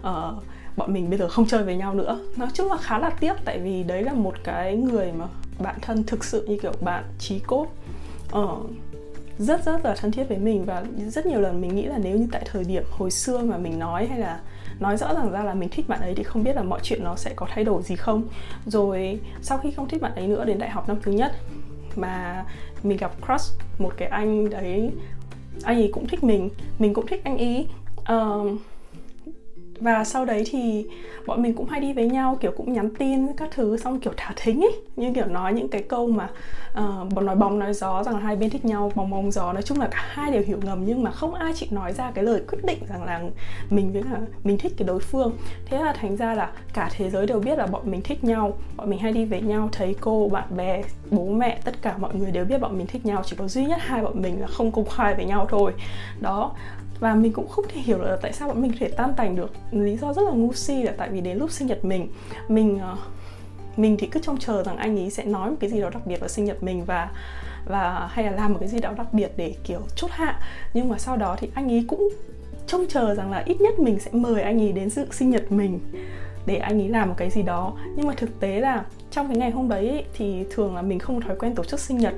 uh, 0.00 0.42
bọn 0.78 0.92
mình 0.92 1.10
bây 1.10 1.18
giờ 1.18 1.28
không 1.28 1.46
chơi 1.46 1.62
với 1.62 1.76
nhau 1.76 1.94
nữa. 1.94 2.20
Nói 2.36 2.48
chung 2.54 2.68
là 2.70 2.76
khá 2.76 2.98
là 2.98 3.10
tiếc 3.10 3.34
tại 3.44 3.58
vì 3.58 3.82
đấy 3.82 4.02
là 4.02 4.12
một 4.12 4.34
cái 4.44 4.76
người 4.76 5.12
mà 5.12 5.26
bạn 5.58 5.76
thân 5.82 6.04
thực 6.04 6.24
sự 6.24 6.46
như 6.46 6.58
kiểu 6.62 6.72
bạn 6.80 7.04
trí 7.18 7.38
cốt. 7.38 7.66
Uh, 8.38 8.70
rất 9.38 9.64
rất 9.64 9.84
là 9.84 9.94
thân 9.94 10.12
thiết 10.12 10.24
với 10.28 10.38
mình 10.38 10.64
và 10.64 10.84
rất 11.08 11.26
nhiều 11.26 11.40
lần 11.40 11.60
mình 11.60 11.76
nghĩ 11.76 11.82
là 11.82 11.98
nếu 11.98 12.18
như 12.18 12.26
tại 12.32 12.42
thời 12.50 12.64
điểm 12.64 12.82
hồi 12.90 13.10
xưa 13.10 13.38
mà 13.38 13.58
mình 13.58 13.78
nói 13.78 14.06
hay 14.06 14.18
là 14.18 14.40
nói 14.80 14.96
rõ 14.96 15.14
ràng 15.14 15.32
ra 15.32 15.42
là 15.42 15.54
mình 15.54 15.68
thích 15.68 15.88
bạn 15.88 16.00
ấy 16.00 16.14
thì 16.14 16.22
không 16.22 16.44
biết 16.44 16.56
là 16.56 16.62
mọi 16.62 16.80
chuyện 16.82 17.04
nó 17.04 17.16
sẽ 17.16 17.32
có 17.36 17.46
thay 17.50 17.64
đổi 17.64 17.82
gì 17.82 17.96
không. 17.96 18.28
Rồi 18.66 19.20
sau 19.42 19.58
khi 19.58 19.70
không 19.70 19.88
thích 19.88 20.02
bạn 20.02 20.14
ấy 20.14 20.26
nữa 20.26 20.44
đến 20.44 20.58
đại 20.58 20.70
học 20.70 20.88
năm 20.88 20.96
thứ 21.02 21.12
nhất 21.12 21.32
mà 21.96 22.44
mình 22.82 22.96
gặp 22.96 23.12
crush 23.26 23.58
một 23.78 23.92
cái 23.96 24.08
anh 24.08 24.50
đấy 24.50 24.90
anh 25.62 25.76
ấy 25.76 25.90
cũng 25.92 26.06
thích 26.06 26.24
mình 26.24 26.50
mình 26.78 26.94
cũng 26.94 27.06
thích 27.06 27.20
anh 27.24 27.38
ấy. 27.38 27.68
Uh, 28.12 28.60
và 29.80 30.04
sau 30.04 30.24
đấy 30.24 30.44
thì 30.50 30.86
bọn 31.26 31.42
mình 31.42 31.54
cũng 31.54 31.66
hay 31.68 31.80
đi 31.80 31.92
với 31.92 32.06
nhau 32.06 32.36
kiểu 32.40 32.52
cũng 32.56 32.72
nhắn 32.72 32.90
tin 32.98 33.32
các 33.36 33.48
thứ 33.52 33.76
xong 33.76 34.00
kiểu 34.00 34.12
thả 34.16 34.32
thính 34.36 34.60
ấy. 34.60 34.72
Như 34.96 35.12
kiểu 35.14 35.26
nói 35.26 35.52
những 35.52 35.68
cái 35.68 35.82
câu 35.82 36.06
mà 36.06 36.28
uh, 36.78 37.22
nói 37.22 37.36
bóng 37.36 37.58
nói 37.58 37.74
gió 37.74 38.02
rằng 38.02 38.14
là 38.14 38.20
hai 38.20 38.36
bên 38.36 38.50
thích 38.50 38.64
nhau 38.64 38.92
bóng 38.94 39.10
bóng 39.10 39.30
gió. 39.30 39.52
Nói 39.52 39.62
chung 39.62 39.80
là 39.80 39.88
cả 39.90 40.04
hai 40.08 40.32
đều 40.32 40.42
hiểu 40.42 40.58
ngầm 40.62 40.84
nhưng 40.86 41.02
mà 41.02 41.10
không 41.10 41.34
ai 41.34 41.52
chịu 41.54 41.68
nói 41.72 41.92
ra 41.92 42.10
cái 42.10 42.24
lời 42.24 42.42
quyết 42.48 42.58
định 42.64 42.78
rằng 42.88 43.04
là 43.04 43.20
mình 43.70 43.92
với 43.92 44.02
là 44.02 44.20
mình 44.44 44.58
thích 44.58 44.72
cái 44.76 44.88
đối 44.88 45.00
phương. 45.00 45.32
Thế 45.66 45.78
là 45.78 45.92
thành 45.92 46.16
ra 46.16 46.34
là 46.34 46.50
cả 46.74 46.90
thế 46.96 47.10
giới 47.10 47.26
đều 47.26 47.40
biết 47.40 47.58
là 47.58 47.66
bọn 47.66 47.90
mình 47.90 48.02
thích 48.02 48.24
nhau. 48.24 48.58
Bọn 48.76 48.90
mình 48.90 48.98
hay 48.98 49.12
đi 49.12 49.24
với 49.24 49.40
nhau 49.40 49.68
thấy 49.72 49.96
cô 50.00 50.28
bạn 50.28 50.56
bè 50.56 50.82
bố 51.10 51.24
mẹ 51.24 51.60
tất 51.64 51.82
cả 51.82 51.96
mọi 51.98 52.14
người 52.14 52.30
đều 52.30 52.44
biết 52.44 52.58
bọn 52.58 52.78
mình 52.78 52.86
thích 52.86 53.06
nhau. 53.06 53.22
Chỉ 53.26 53.36
có 53.36 53.48
duy 53.48 53.64
nhất 53.64 53.78
hai 53.80 54.02
bọn 54.02 54.22
mình 54.22 54.40
là 54.40 54.46
không 54.46 54.72
công 54.72 54.88
khai 54.88 55.14
với 55.14 55.24
nhau 55.24 55.46
thôi. 55.50 55.72
Đó 56.20 56.52
và 57.00 57.14
mình 57.14 57.32
cũng 57.32 57.48
không 57.48 57.64
thể 57.68 57.80
hiểu 57.80 57.98
là 57.98 58.18
tại 58.22 58.32
sao 58.32 58.48
bọn 58.48 58.62
mình 58.62 58.70
có 58.70 58.76
thể 58.80 58.88
tan 58.88 59.14
tành 59.16 59.36
được. 59.36 59.50
Lý 59.70 59.96
do 59.96 60.12
rất 60.12 60.22
là 60.22 60.30
ngu 60.30 60.52
si 60.52 60.82
là 60.82 60.92
tại 60.98 61.08
vì 61.08 61.20
đến 61.20 61.38
lúc 61.38 61.50
sinh 61.50 61.68
nhật 61.68 61.84
mình 61.84 62.08
mình 62.48 62.78
ờ, 62.78 62.96
mình 63.76 63.96
thì 63.98 64.06
cứ 64.06 64.20
trông 64.20 64.38
chờ 64.38 64.64
rằng 64.64 64.76
anh 64.76 64.98
ấy 64.98 65.10
sẽ 65.10 65.24
nói 65.24 65.50
một 65.50 65.56
cái 65.60 65.70
gì 65.70 65.80
đó 65.80 65.90
đặc 65.90 66.06
biệt 66.06 66.20
vào 66.20 66.28
sinh 66.28 66.44
nhật 66.44 66.62
mình 66.62 66.84
và 66.84 67.10
và, 67.68 68.08
hay 68.12 68.24
là 68.24 68.30
làm 68.30 68.52
một 68.52 68.58
cái 68.60 68.68
gì 68.68 68.78
đó 68.78 68.92
đặc 68.96 69.14
biệt 69.14 69.32
để, 69.36 69.54
kiểu, 69.64 69.80
chốt 69.96 70.10
hạ. 70.10 70.40
Nhưng 70.74 70.88
mà 70.88 70.98
sau 70.98 71.16
đó 71.16 71.36
thì 71.38 71.48
anh 71.54 71.70
ấy 71.72 71.84
cũng 71.88 72.08
trông 72.66 72.86
chờ 72.88 73.14
rằng 73.14 73.30
là 73.30 73.42
ít 73.46 73.60
nhất 73.60 73.78
mình 73.78 74.00
sẽ 74.00 74.10
mời 74.12 74.42
anh 74.42 74.60
ấy 74.60 74.72
đến 74.72 74.90
dự 74.90 75.06
sinh 75.10 75.30
nhật 75.30 75.52
mình 75.52 75.80
để 76.46 76.56
anh 76.56 76.80
ấy 76.80 76.88
làm 76.88 77.08
một 77.08 77.14
cái 77.16 77.30
gì 77.30 77.42
đó. 77.42 77.72
Nhưng 77.96 78.06
mà 78.06 78.14
thực 78.16 78.40
tế 78.40 78.60
là 78.60 78.84
trong 79.10 79.28
cái 79.28 79.36
ngày 79.36 79.50
hôm 79.50 79.68
đấy 79.68 80.04
thì 80.14 80.44
thường 80.50 80.74
là 80.74 80.82
mình 80.82 80.98
không 80.98 81.20
thói 81.20 81.36
quen 81.36 81.54
tổ 81.54 81.64
chức 81.64 81.80
sinh 81.80 81.98
nhật 81.98 82.14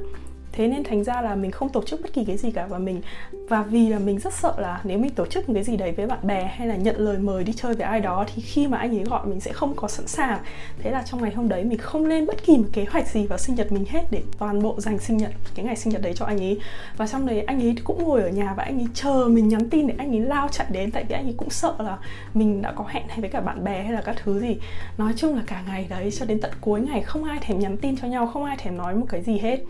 thế 0.52 0.68
nên 0.68 0.84
thành 0.84 1.04
ra 1.04 1.22
là 1.22 1.34
mình 1.34 1.50
không 1.50 1.68
tổ 1.68 1.82
chức 1.86 2.00
bất 2.02 2.12
kỳ 2.12 2.24
cái 2.24 2.36
gì 2.36 2.50
cả 2.50 2.66
và 2.66 2.78
mình 2.78 3.00
và 3.48 3.62
vì 3.62 3.88
là 3.88 3.98
mình 3.98 4.18
rất 4.18 4.34
sợ 4.34 4.54
là 4.58 4.80
nếu 4.84 4.98
mình 4.98 5.10
tổ 5.10 5.26
chức 5.26 5.48
một 5.48 5.54
cái 5.54 5.64
gì 5.64 5.76
đấy 5.76 5.92
với 5.92 6.06
bạn 6.06 6.18
bè 6.22 6.44
hay 6.44 6.68
là 6.68 6.76
nhận 6.76 6.96
lời 6.98 7.18
mời 7.18 7.44
đi 7.44 7.52
chơi 7.52 7.74
với 7.74 7.86
ai 7.86 8.00
đó 8.00 8.24
thì 8.34 8.42
khi 8.42 8.66
mà 8.66 8.78
anh 8.78 8.98
ấy 8.98 9.04
gọi 9.04 9.26
mình 9.26 9.40
sẽ 9.40 9.52
không 9.52 9.74
có 9.76 9.88
sẵn 9.88 10.06
sàng. 10.06 10.38
Thế 10.78 10.90
là 10.90 11.02
trong 11.02 11.22
ngày 11.22 11.32
hôm 11.32 11.48
đấy 11.48 11.64
mình 11.64 11.78
không 11.78 12.06
lên 12.06 12.26
bất 12.26 12.44
kỳ 12.44 12.56
một 12.56 12.68
kế 12.72 12.84
hoạch 12.90 13.08
gì 13.08 13.26
vào 13.26 13.38
sinh 13.38 13.56
nhật 13.56 13.72
mình 13.72 13.84
hết 13.88 14.02
để 14.10 14.22
toàn 14.38 14.62
bộ 14.62 14.80
dành 14.80 14.98
sinh 14.98 15.16
nhật, 15.16 15.30
cái 15.54 15.64
ngày 15.64 15.76
sinh 15.76 15.92
nhật 15.92 16.02
đấy 16.02 16.12
cho 16.16 16.24
anh 16.24 16.40
ấy. 16.40 16.60
Và 16.96 17.06
trong 17.06 17.26
đấy 17.26 17.40
anh 17.40 17.60
ấy 17.60 17.74
cũng 17.84 18.04
ngồi 18.04 18.22
ở 18.22 18.28
nhà 18.28 18.54
và 18.56 18.62
anh 18.62 18.78
ấy 18.78 18.88
chờ 18.94 19.28
mình 19.30 19.48
nhắn 19.48 19.70
tin 19.70 19.86
để 19.86 19.94
anh 19.98 20.10
ấy 20.10 20.20
lao 20.20 20.48
chạy 20.48 20.66
đến 20.70 20.90
tại 20.90 21.04
vì 21.08 21.14
anh 21.14 21.24
ấy 21.24 21.34
cũng 21.36 21.50
sợ 21.50 21.74
là 21.78 21.98
mình 22.34 22.62
đã 22.62 22.72
có 22.72 22.84
hẹn 22.88 23.08
hay 23.08 23.20
với 23.20 23.30
cả 23.30 23.40
bạn 23.40 23.64
bè 23.64 23.82
hay 23.82 23.92
là 23.92 24.02
các 24.02 24.16
thứ 24.24 24.40
gì. 24.40 24.56
Nói 24.98 25.12
chung 25.16 25.36
là 25.36 25.42
cả 25.46 25.62
ngày 25.66 25.86
đấy 25.90 26.10
cho 26.10 26.26
đến 26.26 26.40
tận 26.40 26.52
cuối 26.60 26.80
ngày 26.80 27.02
không 27.02 27.24
ai 27.24 27.38
thèm 27.42 27.58
nhắn 27.58 27.76
tin 27.76 27.96
cho 27.96 28.08
nhau, 28.08 28.26
không 28.26 28.44
ai 28.44 28.56
thèm 28.56 28.76
nói 28.76 28.94
một 28.94 29.06
cái 29.08 29.22
gì 29.22 29.38
hết 29.38 29.60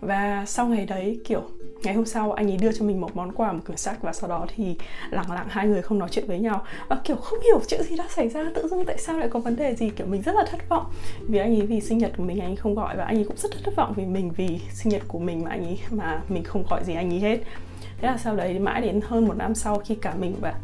và 0.00 0.44
sau 0.46 0.66
ngày 0.66 0.86
đấy, 0.86 1.20
kiểu, 1.24 1.42
ngày 1.82 1.94
hôm 1.94 2.04
sau 2.04 2.32
anh 2.32 2.50
ấy 2.50 2.56
đưa 2.56 2.72
cho 2.72 2.84
mình 2.84 3.00
một 3.00 3.16
món 3.16 3.32
quà, 3.32 3.52
một 3.52 3.60
quyển 3.66 3.78
sách 3.78 4.02
và 4.02 4.12
sau 4.12 4.30
đó 4.30 4.46
thì 4.56 4.76
lặng 5.10 5.32
lặng 5.32 5.46
hai 5.48 5.66
người 5.66 5.82
không 5.82 5.98
nói 5.98 6.08
chuyện 6.12 6.24
với 6.26 6.38
nhau. 6.38 6.64
Và, 6.88 7.00
kiểu, 7.04 7.16
không 7.16 7.38
hiểu 7.40 7.60
chuyện 7.68 7.82
gì 7.82 7.96
đã 7.96 8.04
xảy 8.08 8.28
ra, 8.28 8.44
tự 8.54 8.68
dưng 8.68 8.84
tại 8.84 8.98
sao 8.98 9.18
lại 9.18 9.28
có 9.28 9.40
vấn 9.40 9.56
đề 9.56 9.74
gì, 9.74 9.90
kiểu, 9.90 10.06
mình 10.06 10.22
rất 10.22 10.34
là 10.34 10.44
thất 10.50 10.68
vọng. 10.68 10.84
Vì 11.28 11.38
anh 11.38 11.60
ấy 11.60 11.66
vì 11.66 11.80
sinh 11.80 11.98
nhật 11.98 12.12
của 12.16 12.22
mình 12.22 12.40
anh 12.40 12.50
ấy 12.50 12.56
không 12.56 12.74
gọi 12.74 12.96
và 12.96 13.04
anh 13.04 13.16
ấy 13.16 13.24
cũng 13.24 13.36
rất 13.36 13.50
thất 13.64 13.76
vọng 13.76 13.92
vì 13.96 14.04
mình 14.04 14.30
vì 14.36 14.60
sinh 14.72 14.92
nhật 14.92 15.02
của 15.08 15.18
mình 15.18 15.44
mà 15.44 15.50
anh 15.50 15.64
ấy, 15.64 15.78
mà 15.90 16.20
mình 16.28 16.44
không 16.44 16.64
gọi 16.70 16.84
gì 16.84 16.94
anh 16.94 17.12
ấy 17.12 17.20
hết. 17.20 17.38
Thế 18.00 18.08
là 18.08 18.18
sau 18.18 18.36
đấy 18.36 18.58
mãi 18.58 18.80
đến 18.80 19.00
hơn 19.04 19.26
một 19.26 19.34
năm 19.36 19.54
sau 19.54 19.78
khi 19.78 19.94
cả 19.94 20.14
mình 20.14 20.34
và 20.40 20.54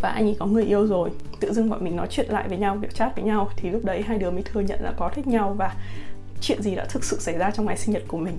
và 0.00 0.08
anh 0.08 0.24
ấy 0.24 0.36
có 0.38 0.46
người 0.46 0.64
yêu 0.64 0.86
rồi, 0.86 1.10
tự 1.40 1.52
dưng 1.52 1.70
bọn 1.70 1.84
mình 1.84 1.96
nói 1.96 2.06
chuyện 2.10 2.26
lại 2.30 2.48
với 2.48 2.58
nhau, 2.58 2.78
kiểu 2.80 2.90
chat 2.90 3.16
với 3.16 3.24
nhau, 3.24 3.48
thì 3.56 3.70
lúc 3.70 3.84
đấy 3.84 4.02
hai 4.02 4.18
đứa 4.18 4.30
mới 4.30 4.42
thừa 4.42 4.60
nhận 4.60 4.78
là 4.82 4.92
có 4.96 5.10
thích 5.14 5.26
nhau 5.26 5.54
và 5.58 5.74
chuyện 6.40 6.62
gì 6.62 6.74
đã 6.74 6.84
thực 6.84 7.04
sự 7.04 7.20
xảy 7.20 7.38
ra 7.38 7.50
trong 7.50 7.66
ngày 7.66 7.76
sinh 7.76 7.94
nhật 7.94 8.02
của 8.08 8.18
mình. 8.18 8.38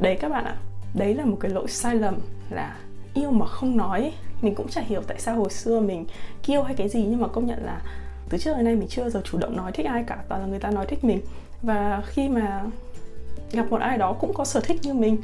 Đấy 0.00 0.16
các 0.20 0.28
bạn 0.28 0.44
ạ, 0.44 0.56
đấy 0.94 1.14
là 1.14 1.24
một 1.24 1.36
cái 1.40 1.50
lỗi 1.50 1.68
sai 1.68 1.94
lầm 1.94 2.18
là 2.50 2.76
yêu 3.14 3.30
mà 3.30 3.46
không 3.46 3.76
nói, 3.76 4.12
mình 4.42 4.54
cũng 4.54 4.68
chả 4.68 4.80
hiểu 4.80 5.02
tại 5.06 5.20
sao 5.20 5.36
hồi 5.36 5.50
xưa 5.50 5.80
mình 5.80 6.06
kêu 6.46 6.62
hay 6.62 6.74
cái 6.74 6.88
gì, 6.88 7.06
nhưng 7.08 7.20
mà 7.20 7.28
công 7.28 7.46
nhận 7.46 7.64
là 7.64 7.82
từ 8.28 8.38
trước 8.38 8.54
đến 8.56 8.64
nay 8.64 8.74
mình 8.74 8.88
chưa 8.88 9.02
bao 9.02 9.10
giờ 9.10 9.20
chủ 9.24 9.38
động 9.38 9.56
nói 9.56 9.72
thích 9.72 9.86
ai 9.86 10.04
cả, 10.06 10.18
toàn 10.28 10.40
là 10.40 10.46
người 10.46 10.60
ta 10.60 10.70
nói 10.70 10.86
thích 10.86 11.04
mình. 11.04 11.20
Và 11.62 12.02
khi 12.06 12.28
mà 12.28 12.64
gặp 13.54 13.70
một 13.70 13.80
ai 13.80 13.98
đó 13.98 14.12
cũng 14.12 14.34
có 14.34 14.44
sở 14.44 14.60
thích 14.60 14.80
như 14.82 14.94
mình, 14.94 15.16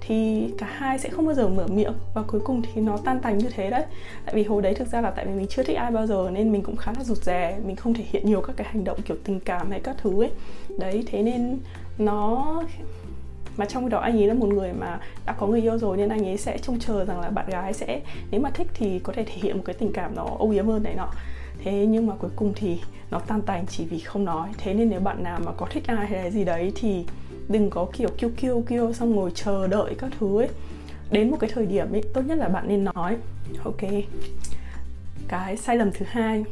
thì 0.00 0.48
cả 0.58 0.66
hai 0.66 0.98
sẽ 0.98 1.08
không 1.08 1.26
bao 1.26 1.34
giờ 1.34 1.48
mở 1.48 1.66
miệng 1.66 1.92
và 2.14 2.22
cuối 2.22 2.40
cùng 2.44 2.62
thì 2.62 2.80
nó 2.80 2.96
tan 3.04 3.20
tành 3.20 3.38
như 3.38 3.48
thế 3.48 3.70
đấy. 3.70 3.84
Tại 4.24 4.34
vì 4.34 4.44
hồi 4.44 4.62
đấy 4.62 4.74
thực 4.74 4.88
ra 4.88 5.00
là 5.00 5.10
tại 5.10 5.26
vì 5.26 5.32
mình 5.32 5.46
chưa 5.50 5.62
thích 5.62 5.76
ai 5.76 5.90
bao 5.90 6.06
giờ 6.06 6.30
nên 6.32 6.52
mình 6.52 6.62
cũng 6.62 6.76
khá 6.76 6.92
là 6.96 7.04
rụt 7.04 7.18
rè, 7.18 7.58
mình 7.66 7.76
không 7.76 7.94
thể 7.94 8.04
hiện 8.10 8.26
nhiều 8.26 8.40
các 8.40 8.56
cái 8.56 8.66
hành 8.70 8.84
động 8.84 9.02
kiểu 9.02 9.16
tình 9.24 9.40
cảm 9.40 9.70
hay 9.70 9.80
các 9.80 9.96
thứ 9.98 10.22
ấy. 10.22 10.30
Đấy, 10.78 11.04
thế 11.06 11.22
nên 11.22 11.58
nó 11.98 12.62
mà 13.56 13.64
trong 13.64 13.84
khi 13.84 13.90
đó 13.90 13.98
anh 13.98 14.16
ấy 14.16 14.26
là 14.26 14.34
một 14.34 14.48
người 14.48 14.72
mà 14.72 15.00
đã 15.26 15.32
có 15.32 15.46
người 15.46 15.60
yêu 15.60 15.78
rồi 15.78 15.96
nên 15.96 16.08
anh 16.08 16.26
ấy 16.26 16.36
sẽ 16.36 16.58
trông 16.58 16.78
chờ 16.78 17.04
rằng 17.04 17.20
là 17.20 17.30
bạn 17.30 17.46
gái 17.50 17.72
sẽ, 17.72 18.00
nếu 18.30 18.40
mà 18.40 18.50
thích 18.50 18.66
thì 18.74 18.98
có 18.98 19.12
thể 19.12 19.24
thể 19.24 19.34
hiện 19.34 19.56
một 19.56 19.62
cái 19.66 19.74
tình 19.74 19.92
cảm 19.92 20.14
nó 20.14 20.24
âu 20.38 20.50
yếm 20.50 20.66
hơn 20.66 20.82
này 20.82 20.94
nọ. 20.94 21.08
Thế 21.64 21.86
nhưng 21.86 22.06
mà 22.06 22.14
cuối 22.18 22.30
cùng 22.36 22.52
thì 22.56 22.80
nó 23.10 23.18
tan 23.18 23.42
tành 23.42 23.66
chỉ 23.66 23.84
vì 23.84 23.98
không 23.98 24.24
nói. 24.24 24.48
Thế 24.58 24.74
nên 24.74 24.90
nếu 24.90 25.00
bạn 25.00 25.22
nào 25.22 25.40
mà 25.44 25.52
có 25.52 25.66
thích 25.70 25.82
ai 25.86 26.06
hay 26.06 26.24
là 26.24 26.30
gì 26.30 26.44
đấy 26.44 26.72
thì 26.74 27.04
đừng 27.48 27.70
có 27.70 27.86
kiểu 27.92 28.08
kêu 28.18 28.30
kêu 28.36 28.64
kêu 28.66 28.92
xong 28.92 29.10
ngồi 29.10 29.30
chờ 29.34 29.66
đợi 29.66 29.94
các 29.98 30.10
thứ 30.20 30.40
ấy. 30.40 30.48
Đến 31.10 31.30
một 31.30 31.36
cái 31.40 31.50
thời 31.54 31.66
điểm 31.66 31.92
ấy, 31.92 32.02
tốt 32.14 32.20
nhất 32.26 32.38
là 32.38 32.48
bạn 32.48 32.68
nên 32.68 32.84
nói, 32.84 33.16
ok, 33.64 33.80
cái 35.28 35.56
sai 35.56 35.76
lầm 35.76 35.90
thứ 35.92 36.06
hai, 36.08 36.44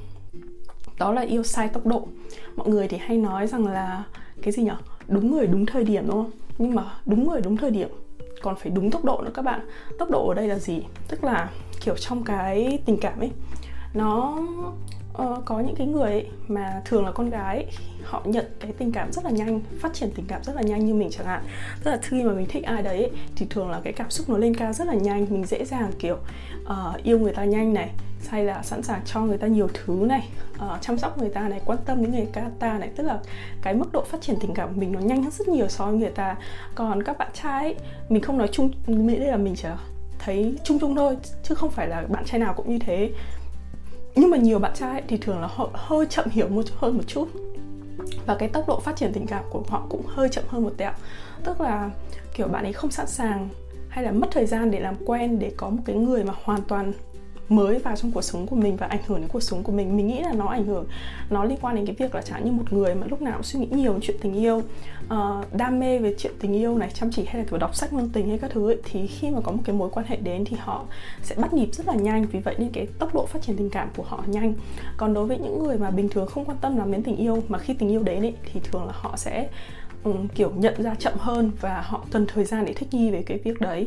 đó 0.99 1.13
là 1.13 1.23
yêu 1.23 1.43
sai 1.43 1.69
tốc 1.69 1.87
độ. 1.87 2.09
Mọi 2.57 2.69
người 2.69 2.89
thì 2.89 2.97
hay 2.97 3.17
nói 3.17 3.47
rằng 3.47 3.67
là, 3.67 4.05
cái 4.43 4.53
gì 4.53 4.63
nhở? 4.63 4.77
Đúng 5.09 5.31
người 5.31 5.47
đúng 5.47 5.67
thời 5.67 5.85
điểm, 5.85 6.07
đúng 6.07 6.17
không? 6.17 6.31
Nhưng 6.59 6.75
mà 6.75 6.85
đúng 7.07 7.29
người 7.29 7.41
đúng 7.41 7.57
thời 7.57 7.71
điểm, 7.71 7.89
còn 8.43 8.57
phải 8.57 8.71
đúng 8.71 8.91
tốc 8.91 9.05
độ 9.05 9.21
nữa 9.25 9.31
các 9.35 9.43
bạn. 9.43 9.61
Tốc 9.99 10.11
độ 10.11 10.29
ở 10.29 10.35
đây 10.35 10.49
là 10.49 10.59
gì? 10.59 10.83
Tức 11.09 11.25
là 11.25 11.51
kiểu 11.85 11.97
trong 11.97 12.25
cái 12.25 12.79
tình 12.87 12.97
cảm 13.01 13.21
ấy, 13.21 13.31
nó 13.95 14.39
Ờ, 15.17 15.43
có 15.45 15.61
những 15.61 15.75
cái 15.77 15.87
người 15.87 16.11
ấy, 16.11 16.27
mà 16.49 16.83
thường 16.85 17.05
là 17.05 17.13
con 17.13 17.31
gái 17.31 17.57
ấy, 17.57 17.67
họ 18.05 18.23
nhận 18.25 18.45
cái 18.61 18.73
tình 18.79 18.93
cảm 18.93 19.13
rất 19.13 19.25
là 19.25 19.31
nhanh 19.31 19.61
phát 19.81 19.95
triển 19.95 20.11
tình 20.15 20.25
cảm 20.29 20.45
rất 20.45 20.57
là 20.57 20.63
nhanh 20.63 20.87
như 20.87 20.95
mình 20.95 21.09
chẳng 21.11 21.27
hạn. 21.27 21.43
Tức 21.85 21.91
là 21.91 21.99
khi 22.03 22.23
mà 22.23 22.33
mình 22.33 22.47
thích 22.49 22.65
ai 22.65 22.83
đấy 22.83 22.97
ấy, 22.97 23.11
thì 23.37 23.47
thường 23.51 23.71
là 23.71 23.81
cái 23.85 23.93
cảm 23.93 24.11
xúc 24.11 24.29
nó 24.29 24.39
lên 24.39 24.55
cao 24.55 24.73
rất 24.73 24.87
là 24.87 24.95
nhanh 24.95 25.27
mình 25.31 25.45
dễ 25.45 25.65
dàng 25.65 25.91
kiểu 25.99 26.19
uh, 26.63 27.03
yêu 27.03 27.19
người 27.19 27.33
ta 27.33 27.45
nhanh 27.45 27.75
này 27.75 27.91
hay 28.29 28.45
là 28.45 28.63
sẵn 28.63 28.83
sàng 28.83 29.01
cho 29.05 29.21
người 29.21 29.39
ta 29.39 29.47
nhiều 29.47 29.69
thứ 29.75 29.95
này 30.09 30.29
uh, 30.55 30.83
chăm 30.83 30.99
sóc 30.99 31.19
người 31.19 31.31
ta 31.31 31.49
này 31.49 31.61
quan 31.65 31.79
tâm 31.85 32.03
đến 32.03 32.13
người 32.13 32.27
ta 32.59 32.79
này. 32.79 32.91
Tức 32.97 33.05
là 33.05 33.19
cái 33.63 33.75
mức 33.75 33.93
độ 33.93 34.05
phát 34.05 34.21
triển 34.21 34.37
tình 34.41 34.55
cảm 34.55 34.69
của 34.69 34.81
mình 34.81 34.93
nó 34.93 35.01
nhanh 35.01 35.23
hơn 35.23 35.33
rất 35.33 35.49
nhiều 35.49 35.69
so 35.69 35.87
với 35.87 35.99
người 35.99 36.11
ta. 36.11 36.37
Còn 36.75 37.03
các 37.03 37.19
bạn 37.19 37.29
trai 37.43 37.65
ấy, 37.65 37.75
mình 38.09 38.23
không 38.23 38.39
nói 38.39 38.49
chung 38.53 38.71
đây 38.87 39.19
là 39.19 39.37
mình 39.37 39.55
chỉ 39.57 39.69
thấy 40.19 40.57
chung 40.65 40.79
chung 40.79 40.97
thôi 40.97 41.17
chứ 41.43 41.55
không 41.55 41.71
phải 41.71 41.89
là 41.89 42.05
bạn 42.09 42.25
trai 42.25 42.41
nào 42.41 42.55
cũng 42.57 42.71
như 42.71 42.79
thế 42.79 43.11
nhưng 44.17 44.31
mà 44.31 44.37
nhiều 44.37 44.59
bạn 44.59 44.73
trai 44.75 45.03
thì 45.09 45.17
thường 45.17 45.41
là 45.41 45.47
họ 45.47 45.71
hơi 45.73 46.07
chậm 46.07 46.29
hiểu 46.31 46.49
một, 46.49 46.65
hơn 46.77 46.97
một 46.97 47.03
chút. 47.07 47.29
Và 48.27 48.37
cái 48.39 48.49
tốc 48.49 48.69
độ 48.69 48.81
phát 48.81 48.97
triển 48.97 49.13
tình 49.13 49.27
cảm 49.27 49.45
của 49.51 49.63
họ 49.69 49.87
cũng 49.89 50.03
hơi 50.07 50.29
chậm 50.29 50.45
hơn 50.49 50.63
một 50.63 50.73
tẹo. 50.77 50.93
Tức 51.45 51.61
là, 51.61 51.91
kiểu, 52.35 52.49
bạn 52.49 52.65
ấy 52.65 52.73
không 52.73 52.91
sẵn 52.91 53.07
sàng 53.07 53.49
hay 53.89 54.05
là 54.05 54.13
mất 54.13 54.29
thời 54.31 54.47
gian 54.47 54.71
để 54.71 54.81
làm 54.81 54.95
quen, 55.07 55.39
để 55.39 55.53
có 55.57 55.71
một 55.71 55.83
cái 55.85 55.97
người 55.97 56.25
mà 56.25 56.35
hoàn 56.43 56.63
toàn 56.63 56.93
mới 57.49 57.79
vào 57.79 57.97
trong 57.97 58.13
cuộc 58.13 58.23
sống 58.23 58.47
của 58.47 58.57
mình 58.57 58.77
và 58.77 58.87
ảnh 58.87 59.01
hưởng 59.07 59.21
đến 59.21 59.29
cuộc 59.29 59.43
sống 59.43 59.63
của 59.63 59.73
mình 59.73 59.97
mình 59.97 60.07
nghĩ 60.07 60.21
là 60.21 60.33
nó 60.33 60.47
ảnh 60.47 60.65
hưởng 60.65 60.87
nó 61.31 61.45
liên 61.45 61.59
quan 61.63 61.77
đến 61.77 61.87
cái 61.87 61.97
việc 61.99 62.15
là 62.15 62.23
chẳng 62.23 62.45
như 62.45 62.53
một 62.53 62.73
người 62.73 62.95
mà 62.95 63.07
lúc 63.07 63.23
nào 63.23 63.35
cũng 63.35 63.43
suy 63.43 63.61
nghĩ 63.61 63.67
nhiều 63.71 63.99
chuyện 64.03 64.17
tình 64.21 64.35
yêu 64.35 64.63
uh, 65.15 65.53
đam 65.53 65.81
mê 65.81 65.99
về 65.99 66.15
chuyện 66.19 66.33
tình 66.41 66.53
yêu 66.53 66.79
này 66.79 66.91
chăm 66.95 67.11
chỉ 67.11 67.25
hay 67.25 67.43
là 67.43 67.49
kiểu 67.51 67.59
đọc 67.59 67.75
sách 67.75 67.93
ngôn 67.93 68.09
tình 68.09 68.29
hay 68.29 68.39
các 68.39 68.51
thứ 68.51 68.71
ấy, 68.71 68.79
thì 68.85 69.07
khi 69.07 69.31
mà 69.31 69.41
có 69.41 69.53
một 69.53 69.63
cái 69.65 69.77
mối 69.77 69.91
quan 69.93 70.07
hệ 70.09 70.17
đến 70.17 70.45
thì 70.45 70.57
họ 70.61 70.85
sẽ 71.23 71.35
bắt 71.35 71.53
nhịp 71.53 71.69
rất 71.73 71.87
là 71.87 71.95
nhanh. 71.95 72.27
Vì 72.33 72.41
vậy 72.41 72.55
nên 72.59 72.69
cái 72.73 72.87
tốc 72.99 73.15
độ 73.15 73.27
phát 73.27 73.43
triển 73.43 73.57
tình 73.57 73.71
cảm 73.71 73.89
của 73.97 74.03
họ 74.03 74.25
nhanh. 74.27 74.55
Còn 74.97 75.15
đối 75.15 75.27
với 75.27 75.39
những 75.39 75.65
người 75.65 75.79
mà 75.79 75.91
bình 75.91 76.09
thường 76.09 76.27
không 76.27 76.45
quan 76.45 76.59
tâm 76.61 76.77
lắm 76.77 76.93
đến 76.93 77.03
tình 77.03 77.17
yêu 77.17 77.43
mà 77.49 77.59
khi 77.59 77.75
tình 77.75 77.89
yêu 77.89 78.03
đến 78.03 78.23
ấy, 78.23 78.35
thì 78.53 78.61
thường 78.61 78.87
là 78.87 78.93
họ 78.95 79.17
sẽ 79.17 79.49
um, 80.05 80.29
kiểu 80.29 80.53
nhận 80.57 80.83
ra 80.83 80.95
chậm 80.95 81.13
hơn 81.17 81.51
và 81.61 81.81
họ 81.87 82.05
cần 82.13 82.27
thời 82.27 82.45
gian 82.45 82.65
để 82.65 82.73
thích 82.73 82.89
nghi 82.93 83.11
về 83.11 83.23
cái 83.23 83.39
việc 83.39 83.61
đấy. 83.61 83.87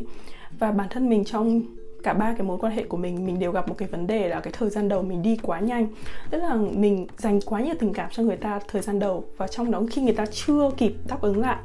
Và 0.58 0.72
bản 0.72 0.88
thân 0.90 1.08
mình 1.08 1.24
trong 1.24 1.62
cả 2.02 2.12
ba 2.12 2.34
cái 2.38 2.46
mối 2.46 2.58
quan 2.58 2.72
hệ 2.72 2.82
của 2.82 2.96
mình 2.96 3.26
mình 3.26 3.38
đều 3.38 3.52
gặp 3.52 3.68
một 3.68 3.74
cái 3.78 3.88
vấn 3.88 4.06
đề 4.06 4.28
là 4.28 4.40
cái 4.40 4.52
thời 4.56 4.70
gian 4.70 4.88
đầu 4.88 5.02
mình 5.02 5.22
đi 5.22 5.36
quá 5.42 5.60
nhanh. 5.60 5.86
Tức 6.30 6.38
là 6.38 6.54
mình 6.54 7.06
dành 7.16 7.40
quá 7.40 7.60
nhiều 7.60 7.74
tình 7.78 7.92
cảm 7.92 8.10
cho 8.12 8.22
người 8.22 8.36
ta 8.36 8.60
thời 8.68 8.82
gian 8.82 8.98
đầu 8.98 9.24
và 9.36 9.46
trong 9.46 9.70
đó 9.70 9.82
khi 9.90 10.02
người 10.02 10.14
ta 10.14 10.26
chưa 10.26 10.70
kịp 10.76 10.94
đáp 11.08 11.20
ứng 11.20 11.40
lại 11.40 11.56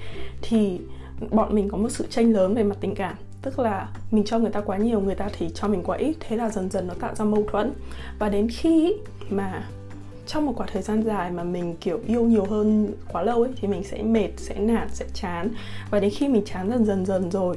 thì 0.42 0.80
bọn 1.32 1.56
mình 1.56 1.70
có 1.70 1.78
một 1.78 1.90
sự 1.90 2.08
tranh 2.10 2.34
lớn 2.34 2.54
về 2.54 2.64
mặt 2.64 2.78
tình 2.82 2.96
cảm. 2.96 3.16
Tức 3.42 3.60
là 3.60 3.90
mình 4.12 4.24
cho 4.26 4.40
người 4.40 4.52
ta 4.52 4.62
quá 4.62 4.78
nhiều, 4.78 5.02
người 5.02 5.16
ta 5.16 5.30
thì 5.38 5.50
cho 5.54 5.68
mình 5.68 5.84
quá 5.84 5.98
ít. 5.98 6.16
Thế 6.20 6.38
là 6.38 6.50
dần 6.50 6.70
dần 6.70 6.88
nó 6.88 6.94
tạo 6.94 7.16
ra 7.16 7.26
mâu 7.26 7.44
thuẫn. 7.52 7.74
Và 8.20 8.30
đến 8.30 8.48
khi 8.50 8.94
mà 9.30 9.64
trong 10.28 10.46
một 10.46 10.54
khoảng 10.56 10.70
thời 10.74 10.82
gian 10.82 11.04
dài 11.04 11.32
mà 11.32 11.44
mình, 11.44 11.76
kiểu, 11.82 12.00
yêu 12.08 12.24
nhiều 12.24 12.46
hơn 12.46 12.94
quá 13.12 13.24
lâu 13.24 13.42
ấy, 13.42 13.52
thì 13.62 13.68
mình 13.68 13.84
sẽ 13.84 14.04
mệt, 14.04 14.30
sẽ 14.38 14.60
nản, 14.60 14.88
sẽ 14.90 15.06
chán. 15.14 15.50
Và 15.92 16.00
đến 16.00 16.12
khi 16.16 16.28
mình 16.28 16.44
chán 16.46 16.70
dần 16.70 16.86
dần 16.86 17.06
dần 17.06 17.32
rồi 17.32 17.56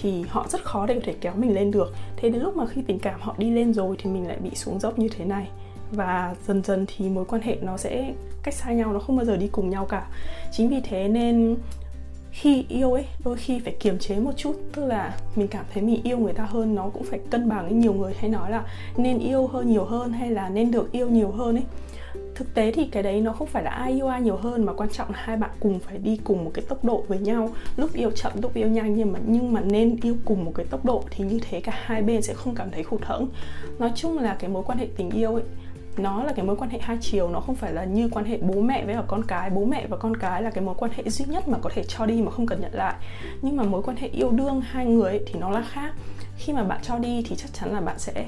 thì 0.00 0.24
họ 0.28 0.46
rất 0.48 0.64
khó 0.64 0.86
để 0.86 0.94
có 0.94 1.00
thể 1.04 1.14
kéo 1.20 1.32
mình 1.36 1.54
lên 1.54 1.70
được. 1.70 1.94
Thế 2.16 2.30
đến 2.30 2.42
lúc 2.42 2.56
mà 2.56 2.66
khi 2.66 2.82
tình 2.86 2.98
cảm 2.98 3.20
họ 3.20 3.34
đi 3.38 3.50
lên 3.50 3.74
rồi 3.74 3.96
thì 3.98 4.10
mình 4.10 4.28
lại 4.28 4.36
bị 4.40 4.50
xuống 4.54 4.80
dốc 4.80 4.98
như 4.98 5.08
thế 5.08 5.24
này. 5.24 5.48
Và 5.92 6.34
dần 6.46 6.62
dần 6.62 6.86
thì 6.88 7.08
mối 7.08 7.24
quan 7.24 7.42
hệ 7.42 7.56
nó 7.62 7.76
sẽ 7.76 8.12
cách 8.42 8.54
xa 8.54 8.72
nhau, 8.72 8.92
nó 8.92 8.98
không 8.98 9.16
bao 9.16 9.24
giờ 9.24 9.36
đi 9.36 9.48
cùng 9.52 9.70
nhau 9.70 9.86
cả. 9.86 10.06
Chính 10.52 10.68
vì 10.68 10.80
thế 10.80 11.08
nên 11.08 11.56
khi 12.30 12.64
yêu 12.68 12.92
ấy, 12.92 13.04
đôi 13.24 13.36
khi 13.36 13.58
phải 13.58 13.76
kiềm 13.80 13.98
chế 13.98 14.16
một 14.16 14.32
chút. 14.36 14.56
Tức 14.74 14.84
là 14.84 15.16
mình 15.36 15.48
cảm 15.48 15.64
thấy 15.74 15.82
mình 15.82 16.00
yêu 16.02 16.18
người 16.18 16.32
ta 16.32 16.44
hơn, 16.44 16.74
nó 16.74 16.88
cũng 16.88 17.04
phải 17.04 17.20
cân 17.30 17.48
bằng 17.48 17.64
với 17.64 17.72
nhiều 17.72 17.92
người 17.92 18.14
hay 18.18 18.30
nói 18.30 18.50
là 18.50 18.64
nên 18.96 19.18
yêu 19.18 19.46
hơn 19.46 19.70
nhiều 19.70 19.84
hơn 19.84 20.12
hay 20.12 20.30
là 20.30 20.48
nên 20.48 20.70
được 20.70 20.92
yêu 20.92 21.08
nhiều 21.08 21.30
hơn 21.30 21.56
ấy 21.56 21.64
thực 22.36 22.54
tế 22.54 22.72
thì 22.72 22.84
cái 22.84 23.02
đấy 23.02 23.20
nó 23.20 23.32
không 23.32 23.48
phải 23.48 23.62
là 23.62 23.70
ai 23.70 23.92
yêu 23.92 24.08
ai 24.08 24.20
nhiều 24.20 24.36
hơn 24.36 24.66
mà 24.66 24.72
quan 24.72 24.88
trọng 24.90 25.12
là 25.12 25.18
hai 25.22 25.36
bạn 25.36 25.50
cùng 25.60 25.80
phải 25.80 25.98
đi 25.98 26.20
cùng 26.24 26.44
một 26.44 26.50
cái 26.54 26.64
tốc 26.68 26.84
độ 26.84 27.04
với 27.08 27.18
nhau. 27.18 27.50
Lúc 27.76 27.92
yêu 27.92 28.10
chậm 28.10 28.32
lúc 28.42 28.54
yêu 28.54 28.68
nhanh 28.68 28.94
nhưng 28.94 29.12
mà 29.12 29.18
nhưng 29.26 29.52
mà 29.52 29.60
nên 29.60 29.96
yêu 30.02 30.16
cùng 30.24 30.44
một 30.44 30.52
cái 30.54 30.66
tốc 30.70 30.84
độ 30.84 31.02
thì 31.10 31.24
như 31.24 31.40
thế 31.50 31.60
cả 31.60 31.72
hai 31.84 32.02
bên 32.02 32.22
sẽ 32.22 32.34
không 32.34 32.54
cảm 32.54 32.70
thấy 32.70 32.84
hụt 32.88 33.00
hẫng. 33.02 33.28
Nói 33.78 33.92
chung 33.94 34.18
là 34.18 34.36
cái 34.38 34.50
mối 34.50 34.62
quan 34.66 34.78
hệ 34.78 34.86
tình 34.96 35.10
yêu 35.10 35.34
ấy 35.34 35.44
nó 35.96 36.24
là 36.24 36.32
cái 36.32 36.44
mối 36.44 36.56
quan 36.56 36.70
hệ 36.70 36.78
hai 36.82 36.98
chiều 37.00 37.28
nó 37.28 37.40
không 37.40 37.54
phải 37.54 37.72
là 37.72 37.84
như 37.84 38.08
quan 38.12 38.24
hệ 38.24 38.38
bố 38.38 38.60
mẹ 38.60 38.84
với 38.84 38.94
cả 38.94 39.02
con 39.06 39.24
cái. 39.24 39.50
Bố 39.50 39.64
mẹ 39.64 39.86
và 39.86 39.96
con 39.96 40.16
cái 40.16 40.42
là 40.42 40.50
cái 40.50 40.64
mối 40.64 40.74
quan 40.78 40.90
hệ 40.96 41.10
duy 41.10 41.24
nhất 41.28 41.48
mà 41.48 41.58
có 41.62 41.70
thể 41.74 41.84
cho 41.88 42.06
đi 42.06 42.22
mà 42.22 42.30
không 42.30 42.46
cần 42.46 42.60
nhận 42.60 42.74
lại. 42.74 42.94
Nhưng 43.42 43.56
mà 43.56 43.64
mối 43.64 43.82
quan 43.82 43.96
hệ 43.96 44.08
yêu 44.08 44.30
đương 44.30 44.60
hai 44.60 44.86
người 44.86 45.10
ấy, 45.10 45.22
thì 45.26 45.40
nó 45.40 45.50
là 45.50 45.62
khác. 45.62 45.94
Khi 46.36 46.52
mà 46.52 46.64
bạn 46.64 46.78
cho 46.82 46.98
đi 46.98 47.24
thì 47.28 47.36
chắc 47.36 47.54
chắn 47.54 47.72
là 47.72 47.80
bạn 47.80 47.98
sẽ 47.98 48.26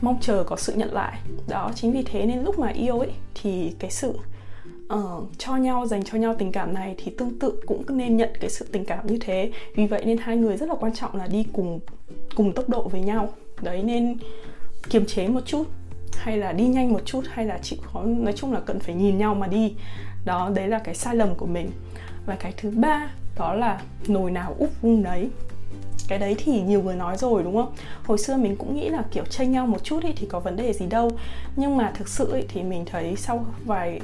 mong 0.00 0.18
chờ 0.20 0.44
có 0.46 0.56
sự 0.56 0.72
nhận 0.72 0.92
lại. 0.92 1.18
Đó 1.48 1.70
chính 1.74 1.92
vì 1.92 2.02
thế 2.02 2.26
nên 2.26 2.42
lúc 2.42 2.58
mà 2.58 2.68
yêu 2.68 2.98
ấy 2.98 3.10
thì 3.34 3.72
cái 3.78 3.90
sự 3.90 4.18
uh, 4.94 5.28
cho 5.38 5.56
nhau 5.56 5.86
dành 5.86 6.04
cho 6.04 6.18
nhau 6.18 6.34
tình 6.38 6.52
cảm 6.52 6.74
này 6.74 6.94
thì 6.98 7.12
tương 7.18 7.38
tự 7.38 7.60
cũng 7.66 7.84
nên 7.88 8.16
nhận 8.16 8.30
cái 8.40 8.50
sự 8.50 8.66
tình 8.72 8.84
cảm 8.84 9.06
như 9.06 9.18
thế. 9.20 9.52
Vì 9.74 9.86
vậy 9.86 10.02
nên 10.04 10.18
hai 10.18 10.36
người 10.36 10.56
rất 10.56 10.68
là 10.68 10.74
quan 10.74 10.94
trọng 10.94 11.16
là 11.16 11.26
đi 11.26 11.46
cùng 11.52 11.80
cùng 12.34 12.52
tốc 12.52 12.68
độ 12.68 12.88
với 12.88 13.00
nhau. 13.00 13.28
Đấy 13.62 13.82
nên 13.82 14.16
kiềm 14.90 15.06
chế 15.06 15.28
một 15.28 15.40
chút 15.46 15.64
hay 16.12 16.38
là 16.38 16.52
đi 16.52 16.66
nhanh 16.66 16.92
một 16.92 17.00
chút 17.04 17.24
hay 17.28 17.46
là 17.46 17.58
chịu 17.62 17.78
khó 17.82 18.04
nói 18.04 18.32
chung 18.36 18.52
là 18.52 18.60
cần 18.60 18.80
phải 18.80 18.94
nhìn 18.94 19.18
nhau 19.18 19.34
mà 19.34 19.46
đi. 19.46 19.74
Đó 20.24 20.50
đấy 20.54 20.68
là 20.68 20.78
cái 20.78 20.94
sai 20.94 21.16
lầm 21.16 21.34
của 21.34 21.46
mình. 21.46 21.70
Và 22.26 22.36
cái 22.36 22.52
thứ 22.56 22.70
ba 22.70 23.10
đó 23.36 23.54
là 23.54 23.82
nồi 24.08 24.30
nào 24.30 24.54
úp 24.58 24.70
vung 24.82 25.02
đấy 25.02 25.28
cái 26.10 26.18
đấy 26.18 26.34
thì 26.38 26.60
nhiều 26.60 26.82
người 26.82 26.96
nói 26.96 27.16
rồi 27.16 27.42
đúng 27.42 27.54
không? 27.54 27.72
Hồi 28.04 28.18
xưa 28.18 28.36
mình 28.36 28.56
cũng 28.56 28.76
nghĩ 28.76 28.88
là 28.88 29.04
kiểu 29.10 29.24
tranh 29.24 29.52
nhau 29.52 29.66
một 29.66 29.84
chút 29.84 30.02
ý, 30.04 30.12
thì 30.16 30.26
có 30.26 30.40
vấn 30.40 30.56
đề 30.56 30.72
gì 30.72 30.86
đâu. 30.86 31.10
Nhưng 31.56 31.76
mà 31.76 31.92
thực 31.94 32.08
sự 32.08 32.34
ý, 32.34 32.42
thì 32.48 32.62
mình 32.62 32.84
thấy 32.84 33.16
sau 33.16 33.44
vài 33.64 34.00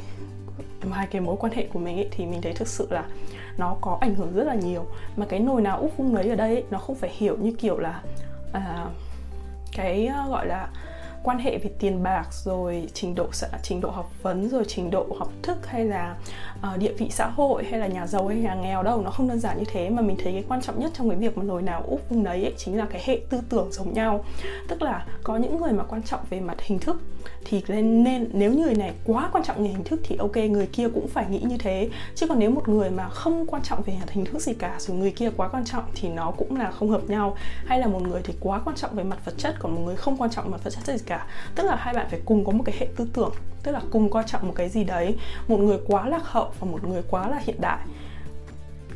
hai 0.90 1.06
cái 1.06 1.20
mối 1.20 1.36
quan 1.40 1.52
hệ 1.52 1.66
của 1.72 1.78
mình 1.78 1.96
ý, 1.96 2.04
thì 2.10 2.26
mình 2.26 2.42
thấy 2.42 2.52
thực 2.52 2.68
sự 2.68 2.88
là 2.90 3.04
nó 3.58 3.76
có 3.80 3.98
ảnh 4.00 4.14
hưởng 4.14 4.32
rất 4.34 4.44
là 4.44 4.54
nhiều. 4.54 4.86
Mà 5.16 5.26
cái 5.28 5.40
nồi 5.40 5.62
nào 5.62 5.78
úp 5.78 5.96
vung 5.96 6.14
đấy 6.14 6.28
ở 6.28 6.34
đây 6.34 6.56
ý, 6.56 6.62
nó 6.70 6.78
không 6.78 6.96
phải 6.96 7.10
hiểu 7.12 7.36
như 7.40 7.52
kiểu 7.52 7.78
là 7.78 8.02
à, 8.52 8.86
cái 9.72 10.06
ờ, 10.06 10.28
gọi 10.28 10.46
là 10.46 10.68
quan 11.22 11.38
hệ 11.38 11.58
về 11.58 11.70
tiền 11.78 12.02
bạc 12.02 12.26
rồi 12.44 12.88
trình 12.94 13.14
độ 13.14 13.26
trình 13.62 13.80
độ 13.80 13.90
học 13.90 14.10
vấn 14.22 14.48
rồi 14.48 14.64
trình 14.68 14.90
độ 14.90 15.06
học 15.18 15.28
thức 15.42 15.66
hay 15.66 15.84
là 15.84 16.16
uh, 16.72 16.78
địa 16.78 16.92
vị 16.98 17.08
xã 17.10 17.26
hội 17.26 17.64
hay 17.70 17.80
là 17.80 17.86
nhà 17.86 18.06
giàu 18.06 18.28
hay 18.28 18.36
nhà 18.36 18.54
nghèo 18.54 18.82
đâu 18.82 19.02
nó 19.02 19.10
không 19.10 19.28
đơn 19.28 19.40
giản 19.40 19.58
như 19.58 19.64
thế. 19.72 19.90
Mà 19.90 20.02
mình 20.02 20.16
thấy 20.22 20.32
cái 20.32 20.44
quan 20.48 20.62
trọng 20.62 20.80
nhất 20.80 20.92
trong 20.94 21.10
cái 21.10 21.18
việc 21.18 21.38
mà 21.38 21.44
nồi 21.44 21.62
nào 21.62 21.82
úp 21.86 22.10
vùng 22.10 22.24
đấy 22.24 22.42
ấy, 22.42 22.54
chính 22.56 22.78
là 22.78 22.86
cái 22.90 23.02
hệ 23.04 23.20
tư 23.30 23.40
tưởng 23.48 23.72
giống 23.72 23.92
nhau. 23.92 24.24
Tức 24.68 24.82
là 24.82 25.06
có 25.22 25.36
những 25.36 25.60
người 25.60 25.72
mà 25.72 25.84
quan 25.84 26.02
trọng 26.02 26.20
về 26.30 26.40
mặt 26.40 26.56
hình 26.60 26.78
thức 26.78 26.96
thì 27.44 27.62
nên 27.68 28.04
nên 28.04 28.28
nếu 28.32 28.52
người 28.52 28.74
này 28.74 28.92
quá 29.04 29.28
quan 29.32 29.44
trọng 29.44 29.62
về 29.62 29.68
hình 29.68 29.84
thức 29.84 30.00
thì 30.04 30.16
ok 30.16 30.36
người 30.36 30.66
kia 30.66 30.88
cũng 30.94 31.08
phải 31.08 31.26
nghĩ 31.30 31.40
như 31.40 31.56
thế. 31.58 31.88
Chứ 32.14 32.26
còn 32.28 32.38
nếu 32.38 32.50
một 32.50 32.68
người 32.68 32.90
mà 32.90 33.08
không 33.08 33.46
quan 33.46 33.62
trọng 33.62 33.82
về 33.82 33.94
mặt 34.00 34.10
hình 34.10 34.24
thức 34.24 34.42
gì 34.42 34.54
cả 34.54 34.76
rồi 34.78 34.96
người 34.96 35.10
kia 35.10 35.30
quá 35.36 35.48
quan 35.48 35.64
trọng 35.64 35.84
thì 35.94 36.08
nó 36.08 36.30
cũng 36.30 36.56
là 36.56 36.70
không 36.70 36.90
hợp 36.90 37.02
nhau. 37.08 37.36
Hay 37.66 37.78
là 37.78 37.86
một 37.86 38.02
người 38.02 38.20
thì 38.24 38.34
quá 38.40 38.60
quan 38.64 38.76
trọng 38.76 38.94
về 38.94 39.04
mặt 39.04 39.18
vật 39.24 39.34
chất 39.38 39.54
còn 39.58 39.74
một 39.74 39.80
người 39.84 39.96
không 39.96 40.16
quan 40.16 40.30
trọng 40.30 40.44
về 40.44 40.50
mặt 40.50 40.64
vật 40.64 40.70
chất 40.70 40.98
gì 40.98 41.04
cả. 41.06 41.26
Tức 41.54 41.62
là 41.62 41.76
hai 41.76 41.94
bạn 41.94 42.06
phải 42.10 42.20
cùng 42.24 42.44
có 42.44 42.52
một 42.52 42.64
cái 42.66 42.76
hệ 42.78 42.86
tư 42.96 43.08
tưởng 43.12 43.32
tức 43.66 43.72
là 43.72 43.80
cùng 43.90 44.10
coi 44.10 44.22
trọng 44.26 44.46
một 44.46 44.52
cái 44.56 44.68
gì 44.68 44.84
đấy. 44.84 45.16
Một 45.48 45.60
người 45.60 45.78
quá 45.86 46.08
lạc 46.08 46.22
hậu 46.24 46.45
hậu 46.46 46.54
và 46.60 46.72
một 46.72 46.88
người 46.88 47.02
quá 47.10 47.28
là 47.28 47.40
hiện 47.44 47.60
đại. 47.60 47.78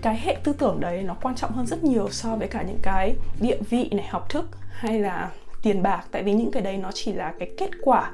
Cái 0.02 0.18
hệ 0.18 0.36
tư 0.44 0.52
tưởng 0.52 0.80
đấy 0.80 1.02
nó 1.02 1.14
quan 1.22 1.34
trọng 1.34 1.52
hơn 1.52 1.66
rất 1.66 1.84
nhiều 1.84 2.08
so 2.10 2.36
với 2.36 2.48
cả 2.48 2.62
những 2.62 2.78
cái 2.82 3.14
địa 3.40 3.58
vị 3.70 3.88
này, 3.92 4.06
học 4.10 4.28
thức 4.28 4.48
hay 4.70 5.00
là 5.00 5.30
tiền 5.62 5.82
bạc. 5.82 6.04
Tại 6.10 6.22
vì 6.22 6.32
những 6.32 6.50
cái 6.50 6.62
đấy 6.62 6.76
nó 6.76 6.90
chỉ 6.92 7.12
là 7.12 7.32
cái 7.38 7.50
kết 7.58 7.70
quả 7.82 8.10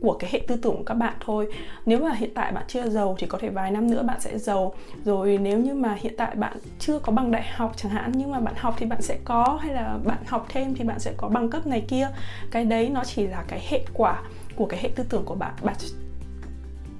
của 0.00 0.16
cái 0.18 0.30
hệ 0.32 0.40
tư 0.46 0.56
tưởng 0.56 0.76
của 0.76 0.84
các 0.84 0.94
bạn 0.94 1.14
thôi. 1.24 1.48
Nếu 1.86 1.98
mà 1.98 2.14
hiện 2.14 2.30
tại 2.34 2.52
bạn 2.52 2.64
chưa 2.68 2.88
giàu 2.88 3.16
thì 3.18 3.26
có 3.26 3.38
thể 3.38 3.48
vài 3.48 3.70
năm 3.70 3.90
nữa 3.90 4.02
bạn 4.02 4.20
sẽ 4.20 4.38
giàu. 4.38 4.74
Rồi 5.04 5.38
nếu 5.38 5.58
như 5.58 5.74
mà 5.74 5.96
hiện 6.00 6.14
tại 6.16 6.34
bạn 6.34 6.56
chưa 6.78 6.98
có 6.98 7.12
bằng 7.12 7.30
đại 7.30 7.44
học 7.54 7.72
chẳng 7.76 7.92
hạn, 7.92 8.12
nhưng 8.14 8.30
mà 8.30 8.40
bạn 8.40 8.54
học 8.56 8.74
thì 8.78 8.86
bạn 8.86 9.02
sẽ 9.02 9.18
có, 9.24 9.58
hay 9.62 9.74
là 9.74 9.98
bạn 10.04 10.18
học 10.26 10.46
thêm 10.48 10.74
thì 10.74 10.84
bạn 10.84 11.00
sẽ 11.00 11.12
có 11.16 11.28
bằng 11.28 11.50
cấp 11.50 11.66
này 11.66 11.84
kia. 11.88 12.08
Cái 12.50 12.64
đấy 12.64 12.88
nó 12.88 13.04
chỉ 13.04 13.26
là 13.26 13.44
cái 13.48 13.60
hệ 13.68 13.84
quả 13.94 14.22
của 14.56 14.66
cái 14.66 14.80
hệ 14.82 14.90
tư 14.94 15.04
tưởng 15.08 15.24
của 15.24 15.34
bạn. 15.34 15.52
Bạn 15.62 15.74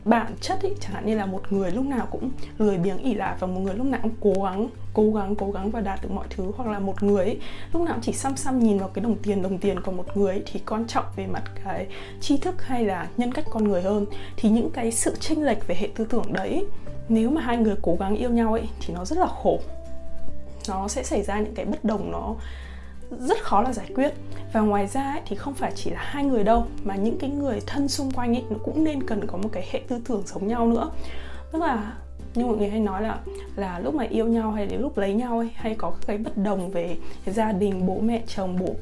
bản 0.04 0.35
chất 0.40 0.62
ý, 0.62 0.71
chẳng 0.80 0.92
hạn 0.92 1.07
như 1.07 1.14
là 1.16 1.26
một 1.26 1.42
người 1.50 1.71
lúc 1.71 1.85
nào 1.85 2.07
cũng 2.11 2.30
lười 2.59 2.78
biếng 2.78 2.99
ỉ 2.99 3.14
lại 3.14 3.37
và 3.40 3.47
một 3.47 3.61
người 3.61 3.75
lúc 3.75 3.87
nào 3.87 4.00
cũng 4.02 4.14
cố 4.21 4.42
gắng 4.42 4.69
cố 4.95 5.12
gắng 5.12 5.35
cố 5.37 5.50
gắng 5.50 5.71
và 5.71 5.80
đạt 5.80 6.02
được 6.02 6.11
mọi 6.12 6.26
thứ. 6.30 6.52
Hoặc 6.57 6.69
là 6.71 6.78
một 6.78 7.02
người 7.02 7.25
ấy, 7.25 7.38
lúc 7.73 7.83
nào 7.83 7.95
cũng 7.95 8.02
chỉ 8.02 8.12
xăm 8.12 8.37
xăm 8.37 8.59
nhìn 8.59 8.78
vào 8.78 8.88
cái 8.88 9.02
đồng 9.02 9.16
tiền 9.23 9.42
đồng 9.42 9.59
tiền 9.59 9.80
còn 9.80 9.97
một 9.97 10.16
người 10.16 10.33
ấy, 10.33 10.42
thì 10.47 10.61
quan 10.66 10.87
trọng 10.87 11.04
về 11.16 11.26
mặt 11.26 11.42
cái 11.64 11.87
tri 12.21 12.37
thức 12.37 12.62
hay 12.62 12.85
là 12.85 13.09
nhân 13.16 13.33
cách 13.33 13.45
con 13.50 13.64
người 13.64 13.83
hơn. 13.83 14.07
Thì 14.37 14.49
những 14.49 14.71
cái 14.71 14.92
sự 14.92 15.16
chênh 15.21 15.42
lệch 15.42 15.66
về 15.66 15.75
hệ 15.78 15.88
tư 15.95 16.07
tưởng 16.11 16.33
đấy 16.33 16.66
nếu 17.09 17.30
mà 17.30 17.40
hai 17.40 17.57
người 17.57 17.76
cố 17.83 17.97
gắng 18.00 18.16
yêu 18.16 18.30
nhau 18.30 18.52
ấy 18.52 18.69
thì 18.80 18.95
nó 18.95 19.04
rất 19.04 19.19
là 19.19 19.26
khổ. 19.26 19.61
Nó 20.69 20.88
sẽ 20.88 21.02
xảy 21.02 21.23
ra 21.23 21.40
những 21.40 21.54
cái 21.54 21.64
bất 21.64 21.85
đồng 21.85 22.12
nó 22.12 22.35
rất 23.19 23.43
khó 23.43 23.62
là 23.62 23.73
giải 23.73 23.87
quyết. 23.95 24.14
Và 24.52 24.61
ngoài 24.61 24.87
ra 24.87 25.02
ấy, 25.02 25.21
thì 25.26 25.37
không 25.37 25.55
phải 25.55 25.73
chỉ 25.75 25.90
là 25.90 26.00
hai 26.00 26.25
người 26.25 26.45
đâu 26.45 26.67
mà 26.85 26.97
những 26.97 27.19
cái 27.19 27.31
người 27.31 27.61
thân 27.67 27.88
xung 27.88 28.11
quanh 28.11 28.37
ấy 28.37 28.45
nó 28.50 28.57
cũng 28.64 28.85
nên 28.85 29.02
cần 29.02 29.26
có 29.26 29.38
một 29.38 29.49
cái 29.52 29.69
hệ 29.73 29.81
tư 29.88 30.00
tưởng 30.09 30.23
giống 30.26 30.47
nhau 30.47 30.67
nữa. 30.67 30.90
Tức 31.52 31.62
là 31.62 31.93
như 32.35 32.47
mọi 32.47 32.57
người 32.57 32.69
hay 32.69 32.81
nói 32.81 33.02
là 33.02 33.19
là 33.57 33.79
lúc 33.79 33.95
mà 33.95 34.05
yêu 34.05 34.26
nhau 34.26 34.50
hay 34.50 34.67
đến 34.67 34.81
lúc 34.81 34.99
lấy 34.99 35.14
nhau 35.14 35.38
ấy, 35.38 35.50
hay 35.55 35.75
có 35.75 35.93
cái 36.07 36.19
bất 36.19 36.37
đồng 36.37 36.71
về 36.71 36.97
gia 37.26 37.52
đình 37.52 37.87
bố 37.87 38.00
mẹ 38.00 38.23
chồng 38.26 38.57
bố 38.61 38.75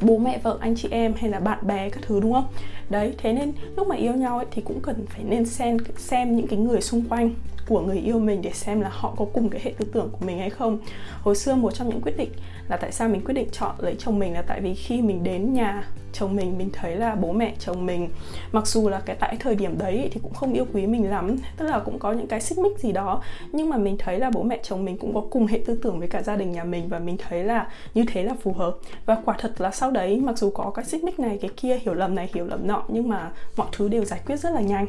bố 0.00 0.18
mẹ 0.18 0.38
vợ 0.42 0.58
anh 0.60 0.74
chị 0.76 0.88
em 0.90 1.14
hay 1.16 1.30
là 1.30 1.40
bạn 1.40 1.66
bè 1.66 1.90
các 1.90 2.00
thứ 2.02 2.20
đúng 2.20 2.32
không? 2.32 2.46
Đấy 2.90 3.14
thế 3.18 3.32
nên 3.32 3.52
lúc 3.76 3.86
mà 3.86 3.96
yêu 3.96 4.12
nhau 4.12 4.36
ấy, 4.36 4.46
thì 4.50 4.62
cũng 4.62 4.80
cần 4.82 5.06
phải 5.06 5.24
nên 5.24 5.46
xem 5.46 5.76
xem 5.96 6.36
những 6.36 6.46
cái 6.46 6.58
người 6.58 6.80
xung 6.80 7.08
quanh 7.08 7.34
của 7.68 7.80
người 7.80 7.98
yêu 7.98 8.18
mình 8.18 8.42
để 8.42 8.50
xem 8.50 8.80
là 8.80 8.88
họ 8.92 9.14
có 9.16 9.26
cùng 9.32 9.48
cái 9.48 9.60
hệ 9.64 9.72
tư 9.78 9.86
tưởng 9.92 10.08
của 10.12 10.26
mình 10.26 10.38
hay 10.38 10.50
không. 10.50 10.78
Hồi 11.22 11.36
xưa 11.36 11.54
một 11.54 11.74
trong 11.74 11.88
những 11.88 12.00
quyết 12.00 12.16
định 12.16 12.30
là 12.68 12.76
tại 12.76 12.92
sao 12.92 13.08
mình 13.08 13.24
quyết 13.24 13.34
định 13.34 13.48
chọn 13.52 13.74
lấy 13.78 13.96
chồng 13.98 14.18
mình 14.18 14.32
là 14.32 14.42
tại 14.42 14.60
vì 14.60 14.74
khi 14.74 15.02
mình 15.02 15.24
đến 15.24 15.54
nhà 15.54 15.88
chồng 16.12 16.36
mình 16.36 16.58
mình 16.58 16.70
thấy 16.72 16.96
là 16.96 17.14
bố 17.14 17.32
mẹ 17.32 17.54
chồng 17.58 17.86
mình, 17.86 18.08
mặc 18.52 18.66
dù 18.66 18.88
là 18.88 19.00
cái 19.00 19.16
tại 19.20 19.36
thời 19.40 19.54
điểm 19.54 19.78
đấy 19.78 20.08
thì 20.12 20.20
cũng 20.22 20.34
không 20.34 20.52
yêu 20.52 20.66
quý 20.72 20.86
mình 20.86 21.10
lắm, 21.10 21.36
tức 21.56 21.66
là 21.66 21.78
cũng 21.78 21.98
có 21.98 22.12
những 22.12 22.26
cái 22.26 22.40
xích 22.40 22.58
mích 22.58 22.78
gì 22.78 22.92
đó, 22.92 23.22
nhưng 23.52 23.70
mà 23.70 23.76
mình 23.76 23.96
thấy 23.98 24.18
là 24.18 24.30
bố 24.30 24.42
mẹ 24.42 24.58
chồng 24.62 24.84
mình 24.84 24.98
cũng 24.98 25.14
có 25.14 25.22
cùng 25.30 25.46
hệ 25.46 25.60
tư 25.66 25.78
tưởng 25.82 25.98
với 25.98 26.08
cả 26.08 26.22
gia 26.22 26.36
đình 26.36 26.52
nhà 26.52 26.64
mình 26.64 26.88
và 26.88 26.98
mình 26.98 27.16
thấy 27.28 27.44
là 27.44 27.68
như 27.94 28.04
thế 28.08 28.22
là 28.22 28.34
phù 28.42 28.52
hợp. 28.52 28.76
Và 29.06 29.18
quả 29.24 29.36
thật 29.38 29.60
là 29.60 29.70
sau 29.70 29.90
đấy, 29.90 30.20
mặc 30.24 30.38
dù 30.38 30.50
có 30.50 30.70
cái 30.74 30.84
xích 30.84 31.04
mích 31.04 31.20
này, 31.20 31.38
cái 31.40 31.50
kia, 31.56 31.78
hiểu 31.82 31.94
lầm 31.94 32.14
này, 32.14 32.30
hiểu 32.34 32.46
lầm 32.46 32.66
nọ, 32.66 32.82
nhưng 32.88 33.08
mà 33.08 33.30
mọi 33.56 33.68
thứ 33.72 33.88
đều 33.88 34.04
giải 34.04 34.20
quyết 34.26 34.36
rất 34.36 34.50
là 34.50 34.60
nhanh 34.60 34.86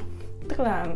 tức 0.50 0.60
là 0.60 0.88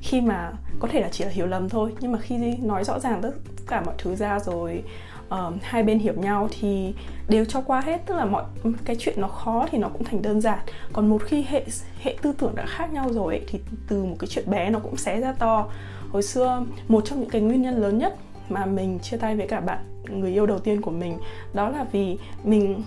khi 0.00 0.20
mà 0.20 0.52
có 0.80 0.88
thể 0.88 1.00
là 1.00 1.08
chỉ 1.12 1.24
là 1.24 1.30
hiểu 1.30 1.46
lầm 1.46 1.68
thôi 1.68 1.92
nhưng 2.00 2.12
mà 2.12 2.18
khi 2.18 2.56
nói 2.62 2.84
rõ 2.84 2.98
ràng 2.98 3.22
tất 3.22 3.30
cả 3.66 3.82
mọi 3.86 3.94
thứ 3.98 4.14
ra 4.14 4.38
rồi 4.38 4.82
uh, 5.28 5.62
hai 5.62 5.82
bên 5.82 5.98
hiểu 5.98 6.14
nhau 6.14 6.48
thì 6.60 6.94
đều 7.28 7.44
cho 7.44 7.60
qua 7.60 7.80
hết. 7.80 8.06
Tức 8.06 8.14
là 8.14 8.24
mọi 8.24 8.44
cái 8.84 8.96
chuyện 8.98 9.20
nó 9.20 9.28
khó 9.28 9.66
thì 9.70 9.78
nó 9.78 9.88
cũng 9.88 10.04
thành 10.04 10.22
đơn 10.22 10.40
giản. 10.40 10.58
Còn 10.92 11.06
một 11.06 11.22
khi 11.24 11.44
hệ 11.48 11.64
hệ 12.00 12.16
tư 12.22 12.32
tưởng 12.38 12.54
đã 12.54 12.66
khác 12.66 12.92
nhau 12.92 13.12
rồi 13.12 13.34
ấy, 13.34 13.44
thì 13.48 13.60
từ 13.88 14.04
một 14.04 14.16
cái 14.18 14.28
chuyện 14.28 14.50
bé 14.50 14.70
nó 14.70 14.78
cũng 14.78 14.96
xé 14.96 15.20
ra 15.20 15.32
to. 15.32 15.68
Hồi 16.10 16.22
xưa 16.22 16.64
một 16.88 17.04
trong 17.04 17.20
những 17.20 17.30
cái 17.30 17.40
nguyên 17.40 17.62
nhân 17.62 17.76
lớn 17.76 17.98
nhất 17.98 18.16
mà 18.48 18.66
mình 18.66 18.98
chia 18.98 19.16
tay 19.16 19.36
với 19.36 19.48
cả 19.48 19.60
bạn 19.60 19.78
người 20.08 20.32
yêu 20.32 20.46
đầu 20.46 20.58
tiên 20.58 20.82
của 20.82 20.90
mình 20.90 21.18
đó 21.54 21.68
là 21.68 21.84
vì 21.92 22.18
mình 22.44 22.82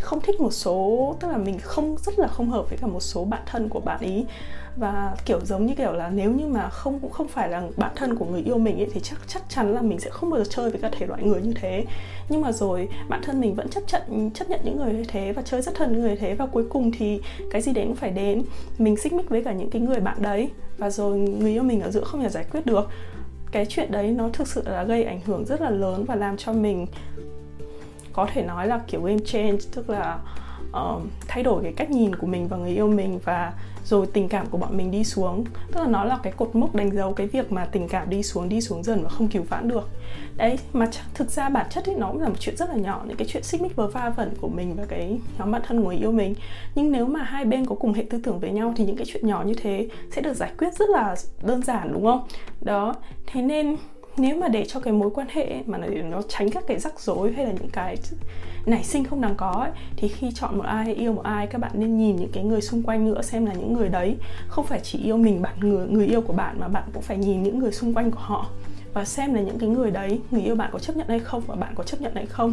không 0.00 0.20
thích 0.20 0.40
một 0.40 0.52
số, 0.52 1.16
tức 1.20 1.28
là 1.28 1.36
mình 1.36 1.58
không, 1.58 1.96
rất 1.98 2.18
là 2.18 2.26
không 2.26 2.50
hợp 2.50 2.68
với 2.68 2.78
cả 2.78 2.86
một 2.86 3.00
số 3.00 3.24
bạn 3.24 3.42
thân 3.46 3.68
của 3.68 3.80
bạn 3.80 4.00
ý. 4.00 4.24
Và 4.76 5.16
kiểu 5.24 5.40
giống 5.44 5.66
như 5.66 5.74
kiểu 5.74 5.92
là 5.92 6.10
nếu 6.10 6.30
như 6.30 6.46
mà 6.46 6.68
không, 6.68 6.98
cũng 7.00 7.10
không 7.10 7.28
phải 7.28 7.48
là 7.48 7.62
bạn 7.76 7.92
thân 7.96 8.16
của 8.16 8.24
người 8.24 8.42
yêu 8.42 8.58
mình 8.58 8.78
ấy 8.78 8.88
thì 8.92 9.00
chắc 9.00 9.18
chắc 9.26 9.42
chắn 9.48 9.74
là 9.74 9.82
mình 9.82 10.00
sẽ 10.00 10.10
không 10.10 10.30
bao 10.30 10.44
giờ 10.44 10.50
chơi 10.50 10.70
với 10.70 10.80
các 10.80 10.92
thể 10.98 11.06
loại 11.06 11.22
người 11.22 11.42
như 11.42 11.52
thế. 11.60 11.84
Nhưng 12.28 12.40
mà 12.40 12.52
rồi, 12.52 12.88
bạn 13.08 13.20
thân 13.24 13.40
mình 13.40 13.54
vẫn 13.54 13.68
chấp 13.68 13.82
nhận 13.92 14.30
chấp 14.30 14.50
nhận 14.50 14.60
những 14.64 14.76
người 14.76 14.92
như 14.92 15.04
thế 15.08 15.32
và 15.32 15.42
chơi 15.42 15.62
rất 15.62 15.74
thân 15.74 15.92
những 15.92 16.00
người 16.00 16.10
như 16.10 16.16
thế. 16.16 16.34
Và 16.34 16.46
cuối 16.46 16.64
cùng 16.70 16.92
thì 16.98 17.20
cái 17.50 17.62
gì 17.62 17.72
đến 17.72 17.86
cũng 17.86 17.96
phải 17.96 18.10
đến. 18.10 18.44
Mình 18.78 18.96
xích 18.96 19.12
mích 19.12 19.28
với 19.28 19.44
cả 19.44 19.52
những 19.52 19.70
cái 19.70 19.82
người 19.82 20.00
bạn 20.00 20.22
đấy. 20.22 20.50
Và 20.78 20.90
rồi 20.90 21.18
người 21.18 21.52
yêu 21.52 21.62
mình 21.62 21.80
ở 21.80 21.90
giữa 21.90 22.04
không 22.04 22.22
thể 22.22 22.28
giải 22.28 22.44
quyết 22.50 22.66
được. 22.66 22.88
Cái 23.52 23.66
chuyện 23.66 23.92
đấy 23.92 24.10
nó 24.10 24.28
thực 24.32 24.48
sự 24.48 24.62
là 24.66 24.84
gây 24.84 25.04
ảnh 25.04 25.20
hưởng 25.24 25.44
rất 25.44 25.60
là 25.60 25.70
lớn 25.70 26.04
và 26.04 26.14
làm 26.14 26.36
cho 26.36 26.52
mình 26.52 26.86
có 28.14 28.28
thể 28.32 28.42
nói 28.42 28.66
là 28.66 28.80
kiểu 28.86 29.02
game 29.02 29.18
change 29.24 29.58
tức 29.74 29.90
là 29.90 30.18
uh, 30.70 31.02
thay 31.28 31.42
đổi 31.42 31.62
cái 31.62 31.72
cách 31.72 31.90
nhìn 31.90 32.16
của 32.16 32.26
mình 32.26 32.48
và 32.48 32.56
người 32.56 32.70
yêu 32.70 32.88
mình 32.88 33.18
và 33.24 33.52
rồi 33.84 34.06
tình 34.12 34.28
cảm 34.28 34.46
của 34.46 34.58
bọn 34.58 34.76
mình 34.76 34.90
đi 34.90 35.04
xuống. 35.04 35.44
Tức 35.72 35.80
là 35.80 35.86
nó 35.86 36.04
là 36.04 36.18
cái 36.22 36.32
cột 36.36 36.56
mốc 36.56 36.74
đánh 36.74 36.90
dấu 36.90 37.12
cái 37.12 37.26
việc 37.26 37.52
mà 37.52 37.64
tình 37.64 37.88
cảm 37.88 38.10
đi 38.10 38.22
xuống 38.22 38.48
đi 38.48 38.60
xuống 38.60 38.82
dần 38.82 39.02
và 39.02 39.08
không 39.08 39.28
cứu 39.28 39.42
vãn 39.42 39.68
được. 39.68 39.88
Đấy 40.36 40.58
mà 40.72 40.90
thực 41.14 41.30
ra 41.30 41.48
bản 41.48 41.66
chất 41.70 41.86
ấy 41.86 41.94
nó 41.96 42.08
cũng 42.08 42.20
là 42.20 42.28
một 42.28 42.34
chuyện 42.40 42.56
rất 42.56 42.70
là 42.70 42.76
nhỏ 42.76 43.02
những 43.06 43.16
cái 43.16 43.28
chuyện 43.30 43.42
xích 43.42 43.62
mích 43.62 43.76
vớ 43.76 43.86
va 43.86 44.10
vẩn 44.16 44.34
của 44.40 44.48
mình 44.48 44.74
và 44.76 44.84
cái 44.88 45.18
nhóm 45.38 45.50
bạn 45.50 45.62
thân 45.66 45.82
của 45.82 45.88
người 45.88 45.96
yêu 45.96 46.12
mình. 46.12 46.34
Nhưng 46.74 46.92
nếu 46.92 47.06
mà 47.06 47.22
hai 47.22 47.44
bên 47.44 47.66
có 47.66 47.74
cùng 47.74 47.92
hệ 47.92 48.04
tư 48.10 48.20
tưởng 48.24 48.38
với 48.38 48.50
nhau 48.50 48.74
thì 48.76 48.84
những 48.84 48.96
cái 48.96 49.06
chuyện 49.06 49.26
nhỏ 49.26 49.42
như 49.46 49.54
thế 49.54 49.88
sẽ 50.10 50.22
được 50.22 50.34
giải 50.34 50.52
quyết 50.58 50.74
rất 50.74 50.88
là 50.88 51.16
đơn 51.42 51.62
giản 51.62 51.92
đúng 51.92 52.04
không? 52.04 52.26
Đó 52.60 52.94
thế 53.26 53.42
nên 53.42 53.76
nếu 54.16 54.36
mà 54.36 54.48
để 54.48 54.64
cho 54.68 54.80
cái 54.80 54.92
mối 54.92 55.10
quan 55.14 55.26
hệ 55.30 55.62
mà 55.66 55.78
để 55.78 56.02
nó 56.02 56.22
tránh 56.28 56.50
các 56.50 56.64
cái 56.66 56.78
rắc 56.78 57.00
rối 57.00 57.32
hay 57.32 57.44
là 57.44 57.52
những 57.52 57.70
cái 57.72 57.96
nảy 58.66 58.84
sinh 58.84 59.04
không 59.04 59.20
đáng 59.20 59.34
có 59.36 59.50
ấy, 59.50 59.70
thì 59.96 60.08
khi 60.08 60.30
chọn 60.34 60.58
một 60.58 60.64
ai 60.64 60.94
yêu 60.94 61.12
một 61.12 61.22
ai 61.24 61.46
các 61.46 61.60
bạn 61.60 61.70
nên 61.74 61.98
nhìn 61.98 62.16
những 62.16 62.30
cái 62.32 62.44
người 62.44 62.60
xung 62.60 62.82
quanh 62.82 63.04
nữa 63.04 63.22
xem 63.22 63.46
là 63.46 63.52
những 63.52 63.72
người 63.72 63.88
đấy 63.88 64.16
không 64.48 64.66
phải 64.66 64.80
chỉ 64.82 64.98
yêu 64.98 65.16
mình 65.16 65.42
bạn 65.42 65.54
người 65.60 65.86
người 65.88 66.06
yêu 66.06 66.20
của 66.20 66.32
bạn 66.32 66.60
mà 66.60 66.68
bạn 66.68 66.84
cũng 66.92 67.02
phải 67.02 67.16
nhìn 67.16 67.42
những 67.42 67.58
người 67.58 67.72
xung 67.72 67.94
quanh 67.94 68.10
của 68.10 68.20
họ 68.20 68.46
và 68.94 69.04
xem 69.04 69.34
là 69.34 69.40
những 69.40 69.58
cái 69.58 69.68
người 69.68 69.90
đấy 69.90 70.20
người 70.30 70.42
yêu 70.42 70.54
bạn 70.54 70.70
có 70.72 70.78
chấp 70.78 70.96
nhận 70.96 71.08
hay 71.08 71.18
không 71.18 71.42
và 71.46 71.54
bạn 71.54 71.74
có 71.74 71.84
chấp 71.84 72.00
nhận 72.00 72.14
hay 72.14 72.26
không. 72.26 72.52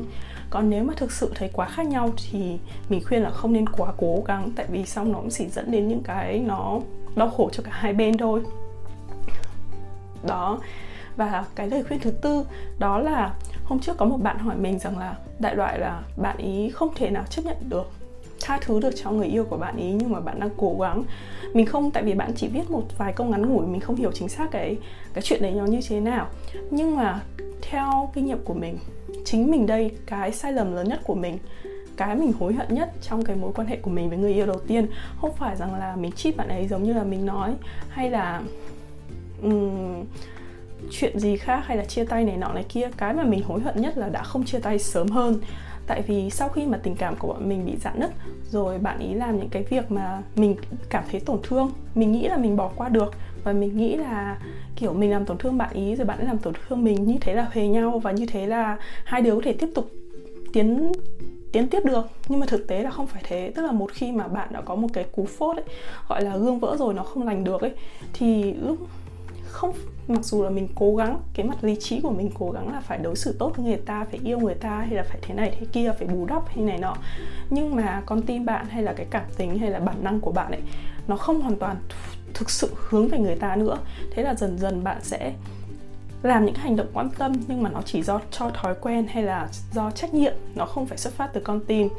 Còn 0.50 0.70
nếu 0.70 0.84
mà 0.84 0.94
thực 0.98 1.12
sự 1.12 1.32
thấy 1.36 1.50
quá 1.54 1.68
khác 1.68 1.88
nhau 1.88 2.10
thì 2.32 2.58
mình 2.90 3.02
khuyên 3.08 3.22
là 3.22 3.30
không 3.30 3.54
nên 3.54 3.70
quá 3.70 3.94
cố 3.98 4.24
gắng 4.28 4.52
tại 4.56 4.66
vì 4.72 4.86
xong 4.86 5.12
nó 5.12 5.18
cũng 5.18 5.30
chỉ 5.30 5.48
dẫn 5.48 5.72
đến 5.72 5.88
những 5.88 6.04
cái 6.04 6.40
nó 6.40 6.80
đau 7.16 7.30
khổ 7.30 7.50
cho 7.54 7.64
cả 7.64 7.72
hai 7.74 7.94
bên 7.94 8.18
thôi. 8.18 8.42
Đó 10.28 10.60
và 11.16 11.46
cái 11.56 11.68
lời 11.68 11.84
khuyên 11.84 12.00
thứ 12.00 12.12
tư 12.12 12.46
đó 12.80 13.00
là 13.00 13.34
hôm 13.64 13.80
trước 13.80 13.98
có 13.98 14.06
một 14.06 14.18
bạn 14.18 14.38
hỏi 14.38 14.56
mình 14.56 14.80
rằng 14.80 14.98
là 14.98 15.16
đại 15.40 15.56
loại 15.56 15.80
là 15.80 16.02
bạn 16.18 16.38
ý 16.38 16.70
không 16.70 16.90
thể 16.96 17.10
nào 17.10 17.24
chấp 17.30 17.42
nhận 17.46 17.58
được 17.70 17.92
tha 18.42 18.60
thứ 18.62 18.80
được 18.80 18.90
cho 18.96 19.12
người 19.12 19.28
yêu 19.28 19.46
của 19.46 19.58
bạn 19.58 19.78
ý 19.78 19.92
nhưng 19.92 20.12
mà 20.12 20.20
bạn 20.20 20.40
đang 20.40 20.50
cố 20.58 20.78
gắng. 20.82 21.04
Mình 21.54 21.66
không 21.66 21.92
tại 21.92 22.04
vì 22.04 22.14
bạn 22.14 22.32
chỉ 22.36 22.48
viết 22.48 22.72
một 22.72 22.84
vài 22.98 23.14
câu 23.14 23.28
ngắn 23.28 23.54
ngủi 23.54 23.68
mình 23.68 23.82
không 23.82 23.96
hiểu 23.96 24.12
chính 24.14 24.30
xác 24.30 24.52
cái 24.52 24.78
cái 25.14 25.22
chuyện 25.22 25.42
đấy 25.42 25.52
nó 25.52 25.66
như 25.66 25.80
thế 25.90 26.00
nào. 26.00 26.28
Nhưng 26.72 26.96
mà 26.96 27.22
theo 27.62 28.10
kinh 28.14 28.26
nghiệm 28.26 28.44
của 28.46 28.54
mình 28.54 28.78
chính 29.26 29.52
mình 29.52 29.66
đây 29.66 29.92
cái 30.06 30.32
sai 30.32 30.54
lầm 30.54 30.76
lớn 30.76 30.90
nhất 30.90 31.00
của 31.04 31.16
mình 31.16 31.38
cái 31.98 32.16
mình 32.16 32.34
hối 32.40 32.54
hận 32.54 32.68
nhất 32.76 32.92
trong 33.02 33.24
cái 33.24 33.36
mối 33.36 33.52
quan 33.56 33.68
hệ 33.68 33.78
của 33.78 33.92
mình 33.92 34.10
với 34.10 34.18
người 34.18 34.34
yêu 34.34 34.46
đầu 34.46 34.60
tiên 34.68 34.88
không 35.22 35.34
phải 35.34 35.56
rằng 35.56 35.76
là 35.76 35.96
mình 35.96 36.12
cheat 36.12 36.38
bạn 36.38 36.48
ấy 36.48 36.68
giống 36.68 36.84
như 36.84 36.94
là 36.94 37.04
mình 37.04 37.26
nói 37.26 37.54
hay 37.90 38.10
là 38.10 38.42
um, 39.44 40.06
chuyện 40.92 41.20
gì 41.20 41.38
khác 41.38 41.64
hay 41.66 41.78
là 41.78 41.86
chia 41.86 42.06
tay 42.06 42.24
này 42.24 42.38
nọ 42.38 42.54
này 42.54 42.66
kia, 42.70 42.90
cái 42.98 43.14
mà 43.14 43.24
mình 43.24 43.44
hối 43.44 43.62
hận 43.62 43.82
nhất 43.82 43.98
là 43.98 44.10
đã 44.10 44.24
không 44.24 44.46
chia 44.46 44.60
tay 44.60 44.80
sớm 44.80 45.08
hơn. 45.08 45.40
Tại 45.88 46.02
vì 46.02 46.30
sau 46.30 46.50
khi 46.50 46.66
mà 46.66 46.78
tình 46.78 46.96
cảm 46.96 47.16
của 47.16 47.28
bọn 47.28 47.50
mình 47.50 47.66
bị 47.66 47.78
dạn 47.78 48.00
nứt, 48.00 48.10
rồi 48.50 48.78
bạn 48.80 49.00
ý 49.00 49.14
làm 49.14 49.38
những 49.38 49.50
cái 49.50 49.64
việc 49.64 49.92
mà 49.92 50.22
mình 50.36 50.56
cảm 50.90 51.04
thấy 51.12 51.20
tổn 51.20 51.40
thương, 51.44 51.72
mình 51.96 52.12
nghĩ 52.12 52.28
là 52.28 52.38
mình 52.38 52.56
bỏ 52.56 52.72
qua 52.76 52.90
được, 52.90 53.14
và 53.44 53.54
mình 53.54 53.78
nghĩ 53.78 53.96
là, 53.96 54.40
kiểu, 54.76 54.94
mình 54.94 55.12
làm 55.12 55.26
tổn 55.26 55.38
thương 55.38 55.58
bạn 55.58 55.74
ý 55.74 55.96
rồi 55.96 56.06
bạn 56.06 56.18
ấy 56.18 56.28
làm 56.28 56.38
tổn 56.38 56.54
thương 56.68 56.84
mình, 56.84 57.04
như 57.04 57.16
thế 57.22 57.34
là 57.34 57.48
huề 57.54 57.68
nhau 57.68 58.00
và 58.00 58.12
như 58.12 58.26
thế 58.26 58.48
là 58.48 58.78
hai 59.04 59.22
đứa 59.22 59.36
có 59.36 59.42
thể 59.44 59.54
tiếp 59.54 59.70
tục 59.76 59.92
tiến 60.54 60.92
tiến 61.52 61.68
tiếp 61.68 61.86
được. 61.86 62.06
Nhưng 62.28 62.40
mà 62.40 62.46
thực 62.46 62.68
tế 62.68 62.84
là 62.84 62.90
không 62.90 63.08
phải 63.08 63.24
thế. 63.28 63.52
Tức 63.56 63.62
là 63.62 63.72
một 63.72 63.92
khi 63.94 64.12
mà 64.12 64.28
bạn 64.28 64.48
đã 64.52 64.62
có 64.62 64.76
một 64.76 64.88
cái 64.94 65.04
cú 65.04 65.26
phốt 65.26 65.56
ấy, 65.58 65.66
gọi 66.08 66.24
là 66.24 66.38
gương 66.38 66.60
vỡ 66.60 66.76
rồi 66.80 66.94
nó 66.94 67.04
không 67.04 67.28
lành 67.28 67.44
được 67.44 67.62
ấy, 67.62 67.72
thì 68.14 68.54
lúc 68.54 68.78
không 69.44 69.72
mặc 70.14 70.26
dù 70.26 70.44
là 70.44 70.50
mình 70.50 70.68
cố 70.76 70.96
gắng, 70.96 71.22
cái 71.34 71.46
mặt 71.46 71.64
lý 71.64 71.76
trí 71.80 72.02
của 72.02 72.12
mình 72.12 72.32
cố 72.40 72.52
gắng 72.52 72.74
là 72.74 72.82
phải 72.82 72.98
đối 72.98 73.16
xử 73.16 73.36
tốt 73.40 73.54
với 73.56 73.66
người 73.66 73.78
ta, 73.78 74.06
phải 74.12 74.20
yêu 74.24 74.40
người 74.40 74.56
ta 74.56 74.70
hay 74.70 74.96
là 74.96 75.04
phải 75.04 75.20
thế 75.22 75.34
này 75.34 75.58
thế 75.60 75.66
kia, 75.72 75.94
phải 76.00 76.08
bù 76.08 76.26
đắp 76.26 76.48
hay 76.48 76.58
này 76.58 76.78
nọ. 76.78 76.96
Nhưng 77.50 77.76
mà 77.76 78.04
con 78.06 78.22
tim 78.22 78.46
bạn 78.46 78.66
hay 78.70 78.84
là 78.84 78.94
cái 78.94 79.06
cảm 79.10 79.26
tính 79.38 79.60
hay 79.60 79.70
là 79.70 79.80
bản 79.80 80.04
năng 80.04 80.20
của 80.20 80.32
bạn 80.32 80.52
ấy, 80.52 80.62
nó 81.08 81.18
không 81.18 81.42
hoàn 81.42 81.56
toàn 81.56 81.76
thực 82.34 82.50
sự 82.50 82.70
hướng 82.76 83.08
về 83.08 83.18
người 83.18 83.36
ta 83.36 83.56
nữa. 83.56 83.78
Thế 84.12 84.24
là 84.24 84.36
dần 84.36 84.58
dần 84.58 84.84
bạn 84.84 84.98
sẽ 85.02 85.34
làm 86.24 86.46
những 86.46 86.56
hành 86.56 86.76
động 86.76 86.88
quan 86.94 87.10
tâm 87.18 87.34
nhưng 87.48 87.64
mà 87.64 87.70
nó 87.70 87.82
chỉ 87.86 88.04
do 88.04 88.20
cho 88.32 88.50
thói 88.50 88.76
quen 88.82 89.08
hay 89.08 89.24
là 89.24 89.50
do 89.74 89.92
trách 89.92 90.14
nhiệm, 90.14 90.34
nó 90.56 90.66
không 90.66 90.86
phải 90.86 90.98
xuất 90.98 91.14
phát 91.14 91.30
từ 91.34 91.42
con 91.42 91.60
tim. 91.68 91.90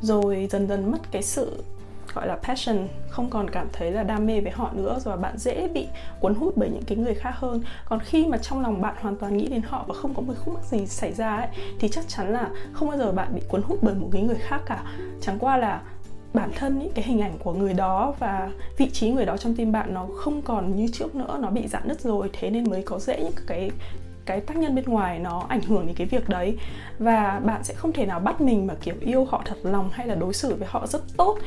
Rồi 0.00 0.48
dần 0.50 0.68
dần 0.68 0.90
mất 0.90 0.98
cái 1.10 1.22
sự 1.22 1.64
gọi 2.14 2.26
là 2.26 2.36
passion 2.36 2.88
không 3.08 3.30
còn 3.30 3.50
cảm 3.50 3.68
thấy 3.72 3.92
là 3.92 4.02
đam 4.02 4.26
mê 4.26 4.40
với 4.40 4.52
họ 4.52 4.70
nữa 4.72 4.98
rồi 5.04 5.16
bạn 5.16 5.38
dễ 5.38 5.68
bị 5.68 5.88
cuốn 6.20 6.34
hút 6.34 6.52
bởi 6.56 6.68
những 6.68 6.82
cái 6.86 6.98
người 6.98 7.14
khác 7.14 7.34
hơn. 7.34 7.62
Còn 7.84 8.00
khi 8.00 8.26
mà 8.26 8.38
trong 8.38 8.60
lòng 8.60 8.80
bạn 8.80 8.94
hoàn 9.00 9.16
toàn 9.16 9.36
nghĩ 9.36 9.46
đến 9.46 9.62
họ 9.62 9.84
và 9.88 9.94
không 9.94 10.14
có 10.14 10.22
một 10.22 10.34
khúc 10.44 10.54
mắc 10.54 10.64
gì 10.64 10.86
xảy 10.86 11.12
ra 11.12 11.36
ấy 11.36 11.48
thì 11.78 11.88
chắc 11.88 12.08
chắn 12.08 12.32
là 12.32 12.50
không 12.72 12.88
bao 12.88 12.98
giờ 12.98 13.12
bạn 13.12 13.34
bị 13.34 13.40
cuốn 13.48 13.62
hút 13.62 13.78
bởi 13.82 13.94
một 13.94 14.08
cái 14.12 14.22
người 14.22 14.38
khác 14.38 14.60
cả. 14.66 14.84
Chẳng 15.20 15.38
qua 15.38 15.56
là 15.56 15.82
bản 16.34 16.50
thân 16.56 16.80
ý, 16.80 16.88
cái 16.94 17.04
hình 17.04 17.20
ảnh 17.20 17.38
của 17.38 17.52
người 17.52 17.74
đó 17.74 18.14
và 18.18 18.50
vị 18.76 18.90
trí 18.90 19.10
người 19.10 19.26
đó 19.26 19.36
trong 19.36 19.54
tim 19.54 19.72
bạn 19.72 19.94
nó 19.94 20.06
không 20.16 20.42
còn 20.42 20.76
như 20.76 20.88
trước 20.92 21.14
nữa 21.14 21.38
nó 21.40 21.50
bị 21.50 21.66
giãn 21.68 21.82
nứt 21.88 22.00
rồi 22.00 22.30
thế 22.32 22.50
nên 22.50 22.70
mới 22.70 22.82
có 22.82 22.98
dễ 22.98 23.22
những 23.22 23.46
cái 23.46 23.70
cái 24.26 24.40
tác 24.40 24.56
nhân 24.56 24.74
bên 24.74 24.84
ngoài 24.84 25.18
nó 25.18 25.46
ảnh 25.48 25.62
hưởng 25.62 25.86
đến 25.86 25.96
cái 25.96 26.06
việc 26.06 26.28
đấy. 26.28 26.58
Và 26.98 27.40
bạn 27.44 27.64
sẽ 27.64 27.74
không 27.74 27.92
thể 27.92 28.06
nào 28.06 28.20
bắt 28.20 28.40
mình 28.40 28.66
mà 28.66 28.74
kiểu 28.74 28.94
yêu 29.00 29.24
họ 29.24 29.42
thật 29.44 29.56
lòng 29.62 29.90
hay 29.92 30.06
là 30.06 30.14
đối 30.14 30.34
xử 30.34 30.54
với 30.54 30.68
họ 30.70 30.86
rất 30.86 31.02
tốt 31.16 31.38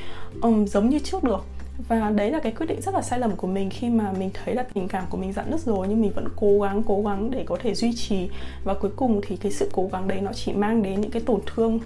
um, 0.42 0.66
giống 0.66 0.90
như 0.90 1.00
trước 1.00 1.24
được. 1.24 1.46
Và 1.88 2.10
đấy 2.10 2.32
là 2.32 2.40
cái 2.40 2.52
quyết 2.52 2.66
định 2.66 2.82
rất 2.82 2.94
là 2.94 3.02
sai 3.02 3.20
lầm 3.20 3.36
của 3.36 3.48
mình 3.48 3.70
khi 3.70 3.90
mà 3.90 4.12
mình 4.20 4.30
thấy 4.34 4.56
là 4.56 4.64
tình 4.74 4.88
cảm 4.88 5.04
của 5.10 5.18
mình 5.18 5.34
dặn 5.34 5.52
nứt 5.52 5.60
rồi 5.60 5.88
nhưng 5.90 6.02
mình 6.02 6.12
vẫn 6.16 6.28
cố 6.36 6.60
gắng 6.60 6.84
cố 6.88 7.04
gắng 7.04 7.32
để 7.32 7.44
có 7.48 7.58
thể 7.62 7.76
duy 7.76 7.94
trì. 7.96 8.30
Và 8.64 8.74
cuối 8.74 8.92
cùng 8.96 9.22
thì 9.28 9.38
cái 9.38 9.52
sự 9.52 9.70
cố 9.74 9.90
gắng 9.92 10.08
đấy 10.08 10.22
nó 10.22 10.34
chỉ 10.34 10.54
mang 10.54 10.84
đến 10.84 11.02
những 11.02 11.12
cái 11.12 11.22
tổn 11.26 11.40
thương 11.46 11.80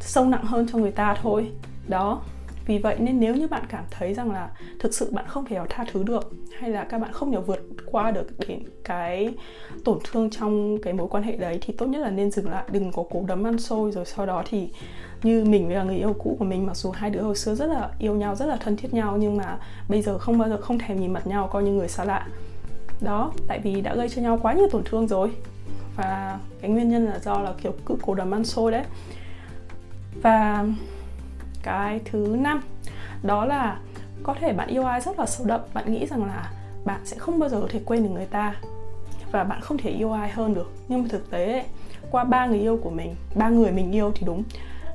sâu 0.00 0.24
nặng 0.24 0.44
hơn 0.44 0.66
cho 0.72 0.78
người 0.78 0.92
ta 0.92 1.16
thôi. 1.22 1.50
Đó 1.88 2.22
vì 2.66 2.78
vậy 2.78 2.96
nên 2.98 3.20
nếu 3.20 3.34
như 3.34 3.46
bạn 3.46 3.62
cảm 3.68 3.84
thấy 3.90 4.14
rằng 4.14 4.30
là 4.30 4.50
thực 4.78 4.94
sự 4.94 5.10
bạn 5.12 5.24
không 5.28 5.44
thể 5.44 5.56
nào 5.56 5.66
tha 5.68 5.84
thứ 5.92 6.02
được, 6.02 6.32
hay 6.58 6.70
là 6.70 6.84
các 6.84 6.98
bạn 6.98 7.12
không 7.12 7.32
thể 7.32 7.38
vượt 7.38 7.66
qua 7.86 8.10
được 8.10 8.38
đến 8.38 8.62
cái 8.84 9.34
tổn 9.84 9.98
thương 10.04 10.30
trong 10.30 10.78
cái 10.82 10.92
mối 10.92 11.08
quan 11.10 11.22
hệ 11.22 11.36
đấy, 11.36 11.58
thì 11.62 11.74
tốt 11.78 11.86
nhất 11.86 11.98
là 11.98 12.10
nên 12.10 12.30
dừng 12.30 12.50
lại, 12.50 12.64
đừng 12.72 12.92
có 12.92 13.04
cố 13.10 13.24
đấm 13.26 13.46
ăn 13.46 13.58
xôi, 13.58 13.92
rồi 13.92 14.04
sau 14.04 14.26
đó 14.26 14.42
thì 14.46 14.68
như 15.22 15.44
mình 15.44 15.68
với 15.68 15.84
người 15.84 15.96
yêu 15.96 16.14
cũ 16.18 16.36
của 16.38 16.44
mình, 16.44 16.66
mặc 16.66 16.76
dù 16.76 16.90
hai 16.90 17.10
đứa 17.10 17.22
hồi 17.22 17.36
xưa 17.36 17.54
rất 17.54 17.66
là 17.66 17.90
yêu 17.98 18.14
nhau, 18.14 18.34
rất 18.34 18.46
là 18.46 18.56
thân 18.56 18.76
thiết 18.76 18.94
nhau, 18.94 19.16
nhưng 19.20 19.36
mà 19.36 19.58
bây 19.88 20.02
giờ 20.02 20.18
không 20.18 20.38
bao 20.38 20.48
giờ 20.48 20.60
không 20.60 20.78
thèm 20.78 21.00
nhìn 21.00 21.12
mặt 21.12 21.26
nhau, 21.26 21.48
coi 21.52 21.62
như 21.62 21.72
người 21.72 21.88
xa 21.88 22.04
lạ. 22.04 22.26
Đó, 23.00 23.32
tại 23.48 23.60
vì 23.60 23.80
đã 23.80 23.94
gây 23.94 24.08
cho 24.08 24.22
nhau 24.22 24.38
quá 24.42 24.52
nhiều 24.52 24.68
tổn 24.70 24.82
thương 24.84 25.08
rồi. 25.08 25.30
Và 25.96 26.38
cái 26.60 26.70
nguyên 26.70 26.88
nhân 26.88 27.06
là 27.06 27.18
do 27.18 27.40
là 27.40 27.54
kiểu 27.62 27.72
cứ 27.86 27.96
cố 28.02 28.14
đấm 28.14 28.34
ăn 28.34 28.44
xôi 28.44 28.72
đấy. 28.72 28.84
Và 30.22 30.66
cái 31.62 32.00
thứ 32.04 32.36
năm. 32.38 32.62
Đó 33.22 33.44
là 33.44 33.78
có 34.22 34.34
thể 34.40 34.52
bạn 34.52 34.68
yêu 34.68 34.84
ai 34.84 35.00
rất 35.00 35.18
là 35.18 35.26
sâu 35.26 35.46
đậm 35.46 35.60
bạn 35.74 35.92
nghĩ 35.92 36.06
rằng 36.06 36.24
là 36.24 36.52
bạn 36.84 37.00
sẽ 37.04 37.16
không 37.18 37.38
bao 37.38 37.48
giờ 37.48 37.60
có 37.60 37.68
thể 37.70 37.80
quên 37.84 38.02
được 38.02 38.08
người 38.08 38.26
ta 38.26 38.54
và 39.32 39.44
bạn 39.44 39.60
không 39.60 39.78
thể 39.78 39.90
yêu 39.90 40.12
ai 40.12 40.30
hơn 40.30 40.54
được. 40.54 40.72
Nhưng 40.88 41.02
mà 41.02 41.08
thực 41.10 41.30
tế 41.30 41.52
ấy, 41.52 41.64
qua 42.10 42.24
ba 42.24 42.46
người 42.46 42.58
yêu 42.58 42.78
của 42.82 42.90
mình 42.90 43.14
ba 43.34 43.48
người 43.48 43.72
mình 43.72 43.92
yêu 43.92 44.12
thì 44.14 44.26
đúng 44.26 44.42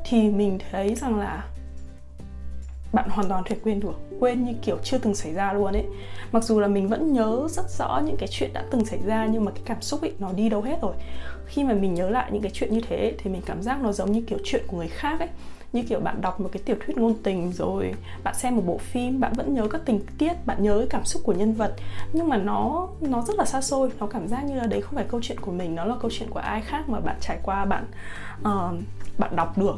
thì 0.06 0.30
mình 0.30 0.60
thấy 0.72 0.96
rằng 0.96 1.20
là 1.20 1.44
bạn 2.94 3.10
hoàn 3.10 3.30
toàn 3.30 3.44
thể 3.46 3.56
quên 3.64 3.80
được 3.80 4.00
quên 4.20 4.46
như 4.46 4.54
kiểu 4.62 4.78
chưa 4.84 4.98
từng 4.98 5.16
xảy 5.16 5.34
ra 5.34 5.54
luôn 5.54 5.74
ấy. 5.74 5.86
Mặc 6.32 6.44
dù 6.44 6.60
là 6.60 6.68
mình 6.68 6.88
vẫn 6.88 7.14
nhớ 7.14 7.48
rất 7.50 7.70
rõ 7.70 8.02
những 8.06 8.16
cái 8.20 8.30
chuyện 8.32 8.54
đã 8.54 8.64
từng 8.72 8.86
xảy 8.86 9.00
ra 9.06 9.26
nhưng 9.26 9.46
mà 9.46 9.52
cái 9.52 9.62
cảm 9.66 9.82
xúc 9.82 10.02
ấy 10.02 10.14
nó 10.20 10.32
đi 10.32 10.50
đâu 10.50 10.62
hết 10.62 10.82
rồi. 10.82 10.94
Khi 11.46 11.64
mà 11.64 11.74
mình 11.74 11.94
nhớ 11.94 12.10
lại 12.10 12.30
những 12.32 12.42
cái 12.42 12.52
chuyện 12.54 12.74
như 12.74 12.82
thế 12.90 13.14
thì 13.18 13.30
mình 13.30 13.42
cảm 13.46 13.62
giác 13.62 13.82
nó 13.82 13.92
giống 13.92 14.12
như 14.12 14.22
kiểu 14.22 14.40
chuyện 14.44 14.64
của 14.68 14.78
người 14.78 14.88
khác 14.88 15.20
ấy 15.20 15.30
như 15.78 15.84
kiểu 15.84 16.00
bạn 16.00 16.22
đọc 16.22 16.40
một 16.40 16.50
cái 16.52 16.62
tiểu 16.66 16.76
thuyết 16.86 16.98
ngôn 16.98 17.14
tình 17.24 17.52
rồi 17.52 17.94
bạn 18.24 18.36
xem 18.36 18.56
một 18.56 18.64
bộ 18.66 18.78
phim 18.78 19.20
bạn 19.20 19.34
vẫn 19.34 19.54
nhớ 19.54 19.68
các 19.68 19.82
tình 19.86 20.00
tiết 20.18 20.34
bạn 20.46 20.64
nhớ 20.64 20.78
cái 20.78 20.88
cảm 20.90 21.06
xúc 21.06 21.22
của 21.26 21.34
nhân 21.34 21.54
vật. 21.54 21.74
Nhưng 22.14 22.30
mà 22.30 22.38
nó 22.38 22.88
nó 23.02 23.22
rất 23.22 23.36
là 23.36 23.46
xa 23.46 23.62
xôi 23.62 23.92
nó 24.00 24.08
cảm 24.08 24.28
giác 24.28 24.46
như 24.46 24.56
là 24.56 24.68
đấy 24.68 24.82
không 24.82 24.96
phải 24.96 25.06
câu 25.08 25.20
chuyện 25.24 25.40
của 25.40 25.52
mình 25.52 25.76
nó 25.76 25.86
là 25.86 25.96
câu 26.02 26.12
chuyện 26.14 26.30
của 26.30 26.40
ai 26.40 26.62
khác 26.62 26.90
mà 26.90 27.00
bạn 27.00 27.18
trải 27.22 27.40
qua 27.44 27.66
bạn 27.66 27.86
uh, 28.42 28.80
bạn 29.18 29.36
đọc 29.36 29.58
được. 29.58 29.76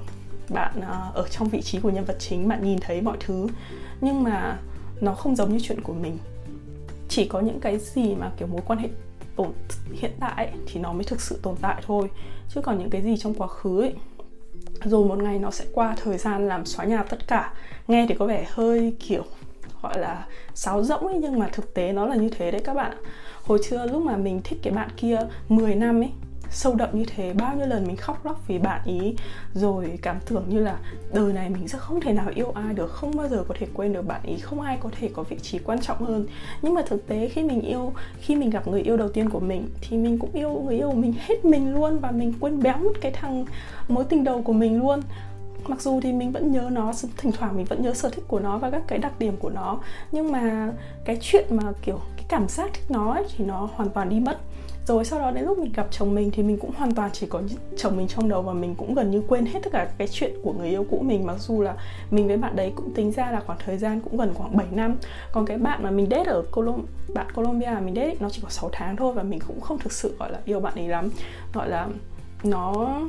Bạn 0.49 0.73
uh, 0.77 1.15
ở 1.15 1.27
trong 1.29 1.47
vị 1.47 1.61
trí 1.61 1.79
của 1.79 1.89
nhân 1.89 2.05
vật 2.05 2.15
chính 2.19 2.47
bạn 2.47 2.63
nhìn 2.63 2.79
thấy 2.81 3.01
mọi 3.01 3.17
thứ. 3.19 3.47
Nhưng 4.01 4.23
mà 4.23 4.57
nó 5.01 5.13
không 5.13 5.35
giống 5.35 5.51
như 5.51 5.59
chuyện 5.61 5.81
của 5.81 5.93
mình. 5.93 6.17
Chỉ 7.09 7.27
có 7.27 7.39
những 7.39 7.59
cái 7.59 7.77
gì 7.77 8.15
mà 8.15 8.31
kiểu 8.37 8.47
mối 8.47 8.61
quan 8.67 8.79
hệ 8.79 8.89
tồn 9.35 9.47
hiện 9.93 10.11
tại 10.19 10.45
ấy, 10.45 10.55
thì 10.67 10.79
nó 10.79 10.93
mới 10.93 11.03
thực 11.03 11.21
sự 11.21 11.39
tồn 11.43 11.55
tại 11.61 11.81
thôi. 11.87 12.09
Chứ 12.49 12.61
còn 12.61 12.79
những 12.79 12.89
cái 12.89 13.01
gì 13.01 13.17
trong 13.17 13.33
quá 13.33 13.47
khứ 13.47 13.81
ấy, 13.81 13.93
rồi 14.83 15.05
một 15.05 15.23
ngày 15.23 15.39
nó 15.39 15.51
sẽ 15.51 15.65
qua, 15.73 15.95
thời 16.03 16.17
gian 16.17 16.47
làm 16.47 16.65
xóa 16.65 16.85
nhà 16.85 17.03
tất 17.03 17.27
cả. 17.27 17.53
Nghe 17.87 18.05
thì 18.09 18.15
có 18.19 18.25
vẻ 18.25 18.45
hơi 18.49 18.95
kiểu, 18.99 19.23
gọi 19.81 19.99
là 19.99 20.25
sáo 20.53 20.83
rỗng 20.83 21.07
ấy, 21.07 21.17
nhưng 21.21 21.39
mà 21.39 21.49
thực 21.53 21.73
tế 21.73 21.91
nó 21.91 22.05
là 22.05 22.15
như 22.15 22.29
thế 22.29 22.51
đấy 22.51 22.61
các 22.65 22.73
bạn 22.73 22.97
hồi 23.43 23.63
xưa 23.63 23.85
lúc 23.85 24.01
mà 24.01 24.17
mình 24.17 24.41
thích 24.43 24.59
cái 24.63 24.73
bạn 24.73 24.89
kia 24.97 25.19
10 25.49 25.75
năm 25.75 26.01
ấy 26.01 26.09
sâu 26.51 26.75
đậm 26.75 26.89
như 26.93 27.05
thế 27.15 27.33
bao 27.33 27.55
nhiêu 27.55 27.67
lần 27.67 27.87
mình 27.87 27.95
khóc 27.95 28.25
lóc 28.25 28.47
vì 28.47 28.59
bạn 28.59 28.81
ý 28.85 29.15
rồi 29.53 29.99
cảm 30.01 30.19
tưởng 30.25 30.43
như 30.47 30.59
là 30.59 30.77
đời 31.13 31.33
này 31.33 31.49
mình 31.49 31.67
sẽ 31.67 31.77
không 31.77 32.01
thể 32.01 32.13
nào 32.13 32.31
yêu 32.35 32.51
ai 32.51 32.73
được 32.73 32.91
không 32.91 33.17
bao 33.17 33.27
giờ 33.27 33.43
có 33.47 33.55
thể 33.59 33.67
quên 33.73 33.93
được 33.93 34.07
bạn 34.07 34.21
ý 34.23 34.37
không 34.37 34.61
ai 34.61 34.77
có 34.81 34.89
thể 34.99 35.09
có 35.13 35.23
vị 35.23 35.37
trí 35.41 35.59
quan 35.59 35.81
trọng 35.81 36.05
hơn. 36.05 36.27
Nhưng 36.61 36.73
mà 36.73 36.81
thực 36.81 37.07
tế 37.07 37.29
khi 37.29 37.43
mình 37.43 37.61
yêu 37.61 37.93
khi 38.19 38.35
mình 38.35 38.49
gặp 38.49 38.67
người 38.67 38.81
yêu 38.81 38.97
đầu 38.97 39.09
tiên 39.09 39.29
của 39.29 39.39
mình 39.39 39.69
thì 39.81 39.97
mình 39.97 40.19
cũng 40.19 40.31
yêu 40.33 40.63
người 40.65 40.75
yêu 40.75 40.89
của 40.89 40.97
mình 40.97 41.13
hết 41.27 41.45
mình 41.45 41.73
luôn 41.73 41.99
và 41.99 42.11
mình 42.11 42.33
quên 42.39 42.63
béo 42.63 42.77
mất 42.77 43.01
cái 43.01 43.11
thằng 43.11 43.45
mối 43.87 44.03
tình 44.03 44.23
đầu 44.23 44.41
của 44.41 44.53
mình 44.53 44.79
luôn. 44.79 44.99
Mặc 45.67 45.81
dù 45.81 46.01
thì 46.01 46.13
mình 46.13 46.31
vẫn 46.31 46.51
nhớ 46.51 46.69
nó 46.71 46.93
thỉnh 47.17 47.31
thoảng 47.31 47.57
mình 47.57 47.65
vẫn 47.65 47.81
nhớ 47.81 47.93
sở 47.93 48.09
thích 48.09 48.25
của 48.27 48.39
nó 48.39 48.57
và 48.57 48.69
các 48.69 48.83
cái 48.87 48.99
đặc 48.99 49.19
điểm 49.19 49.37
của 49.39 49.49
nó 49.49 49.79
nhưng 50.11 50.31
mà 50.31 50.71
cái 51.05 51.17
chuyện 51.21 51.45
mà 51.49 51.63
kiểu 51.81 51.99
cái 52.17 52.25
cảm 52.29 52.47
giác 52.47 52.69
thích 52.73 52.85
nó 52.89 53.13
ấy, 53.13 53.23
thì 53.37 53.45
nó 53.45 53.69
hoàn 53.75 53.89
toàn 53.89 54.09
đi 54.09 54.19
mất 54.19 54.37
rồi 54.89 55.05
sau 55.05 55.19
đó 55.19 55.31
đến 55.31 55.43
lúc 55.43 55.57
mình 55.57 55.71
gặp 55.75 55.87
chồng 55.91 56.15
mình 56.15 56.31
thì 56.31 56.43
mình 56.43 56.57
cũng 56.57 56.71
hoàn 56.77 56.91
toàn 56.91 57.09
chỉ 57.13 57.27
có 57.27 57.41
chồng 57.77 57.97
mình 57.97 58.07
trong 58.07 58.29
đầu 58.29 58.41
và 58.41 58.53
mình 58.53 58.75
cũng 58.75 58.95
gần 58.95 59.11
như 59.11 59.23
quên 59.27 59.45
hết 59.45 59.59
tất 59.63 59.69
cả 59.71 59.89
cái 59.97 60.07
chuyện 60.07 60.33
của 60.43 60.53
người 60.53 60.69
yêu 60.69 60.85
cũ 60.91 61.03
mình. 61.05 61.25
Mặc 61.25 61.35
dù 61.39 61.61
là 61.61 61.75
mình 62.11 62.27
với 62.27 62.37
bạn 62.37 62.55
đấy 62.55 62.73
cũng 62.75 62.93
tính 62.93 63.11
ra 63.11 63.31
là 63.31 63.39
khoảng 63.45 63.59
thời 63.65 63.77
gian 63.77 64.01
cũng 64.01 64.17
gần 64.17 64.33
khoảng 64.33 64.57
7 64.57 64.67
năm. 64.71 64.95
Còn 65.31 65.45
cái 65.45 65.57
bạn 65.57 65.83
mà 65.83 65.91
mình 65.91 66.07
date 66.11 66.23
ở 66.23 66.43
Colom, 66.51 66.85
bạn 67.13 67.27
Colombia 67.35 67.71
mình 67.85 67.95
date 67.95 68.15
nó 68.19 68.29
chỉ 68.29 68.41
có 68.43 68.49
6 68.49 68.69
tháng 68.73 68.95
thôi 68.95 69.13
và 69.13 69.23
mình 69.23 69.39
cũng 69.47 69.61
không 69.61 69.79
thực 69.79 69.91
sự, 69.91 70.15
gọi 70.19 70.31
là, 70.31 70.39
yêu 70.45 70.59
bạn 70.59 70.75
ấy 70.75 70.87
lắm. 70.87 71.09
Gọi 71.53 71.69
là, 71.69 71.87
nó 72.43 72.99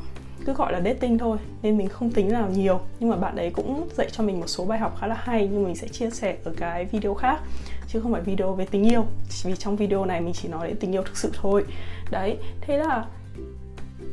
cứ 0.44 0.52
gọi 0.52 0.72
là 0.72 0.80
dating 0.80 1.18
thôi, 1.18 1.38
nên 1.62 1.78
mình 1.78 1.88
không 1.88 2.10
tính 2.10 2.32
nào 2.32 2.48
nhiều. 2.50 2.80
Nhưng 3.00 3.10
mà 3.10 3.16
bạn 3.16 3.36
đấy 3.36 3.50
cũng 3.50 3.88
dạy 3.96 4.08
cho 4.12 4.24
mình 4.24 4.40
một 4.40 4.46
số 4.46 4.64
bài 4.64 4.78
học 4.78 4.96
khá 5.00 5.06
là 5.06 5.16
hay, 5.18 5.48
nhưng 5.52 5.64
mình 5.64 5.76
sẽ 5.76 5.88
chia 5.88 6.10
sẻ 6.10 6.36
ở 6.44 6.52
cái 6.56 6.84
video 6.84 7.14
khác 7.14 7.40
chứ 7.92 8.00
không 8.00 8.12
phải 8.12 8.22
video 8.22 8.54
về 8.54 8.66
tình 8.70 8.84
yêu. 8.88 9.04
Vì 9.44 9.56
trong 9.56 9.76
video 9.76 10.04
này 10.04 10.20
mình 10.20 10.34
chỉ 10.34 10.48
nói 10.48 10.66
đến 10.68 10.76
tình 10.80 10.94
yêu 10.94 11.02
thực 11.02 11.16
sự 11.16 11.30
thôi. 11.34 11.64
Đấy 12.10 12.36
thế 12.60 12.78
là 12.78 13.06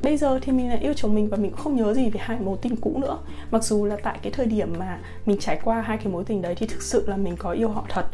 bây 0.03 0.17
giờ 0.17 0.39
thì 0.41 0.51
mình 0.51 0.69
là 0.69 0.75
yêu 0.75 0.93
chồng 0.93 1.15
mình 1.15 1.29
và 1.29 1.37
mình 1.37 1.51
cũng 1.51 1.59
không 1.59 1.75
nhớ 1.75 1.93
gì 1.93 2.09
về 2.09 2.19
hai 2.23 2.39
mối 2.39 2.57
tình 2.61 2.75
cũ 2.75 2.97
nữa. 3.01 3.17
Mặc 3.51 3.63
dù 3.63 3.85
là 3.85 3.97
tại 4.03 4.19
cái 4.21 4.31
thời 4.31 4.45
điểm 4.45 4.73
mà 4.79 4.99
mình 5.25 5.37
trải 5.39 5.59
qua 5.63 5.81
hai 5.81 5.97
cái 5.97 6.07
mối 6.07 6.23
tình 6.23 6.41
đấy 6.41 6.55
thì 6.55 6.67
thực 6.67 6.81
sự 6.81 7.03
là 7.07 7.17
mình 7.17 7.35
có 7.37 7.51
yêu 7.51 7.69
họ 7.69 7.85
thật. 7.89 8.05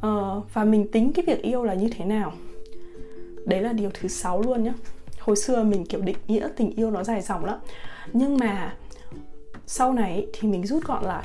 Ờ, 0.00 0.42
và 0.52 0.64
mình 0.64 0.90
tính 0.92 1.12
cái 1.12 1.24
việc 1.24 1.42
yêu 1.42 1.64
là 1.64 1.74
như 1.74 1.88
thế 1.96 2.04
nào? 2.04 2.32
Đấy 3.46 3.60
là 3.60 3.72
điều 3.72 3.90
thứ 3.94 4.08
sáu 4.08 4.42
luôn 4.42 4.62
nhá. 4.62 4.72
Hồi 5.20 5.36
xưa 5.36 5.62
mình 5.62 5.86
kiểu 5.86 6.00
định 6.00 6.16
nghĩa 6.28 6.48
tình 6.56 6.70
yêu 6.70 6.90
nó 6.90 7.04
dài 7.04 7.22
dòng 7.22 7.44
lắm. 7.44 7.58
Nhưng 8.12 8.36
mà 8.38 8.74
sau 9.66 9.92
này 9.92 10.26
thì 10.32 10.48
mình 10.48 10.66
rút 10.66 10.84
gọn 10.84 11.04
lại 11.04 11.24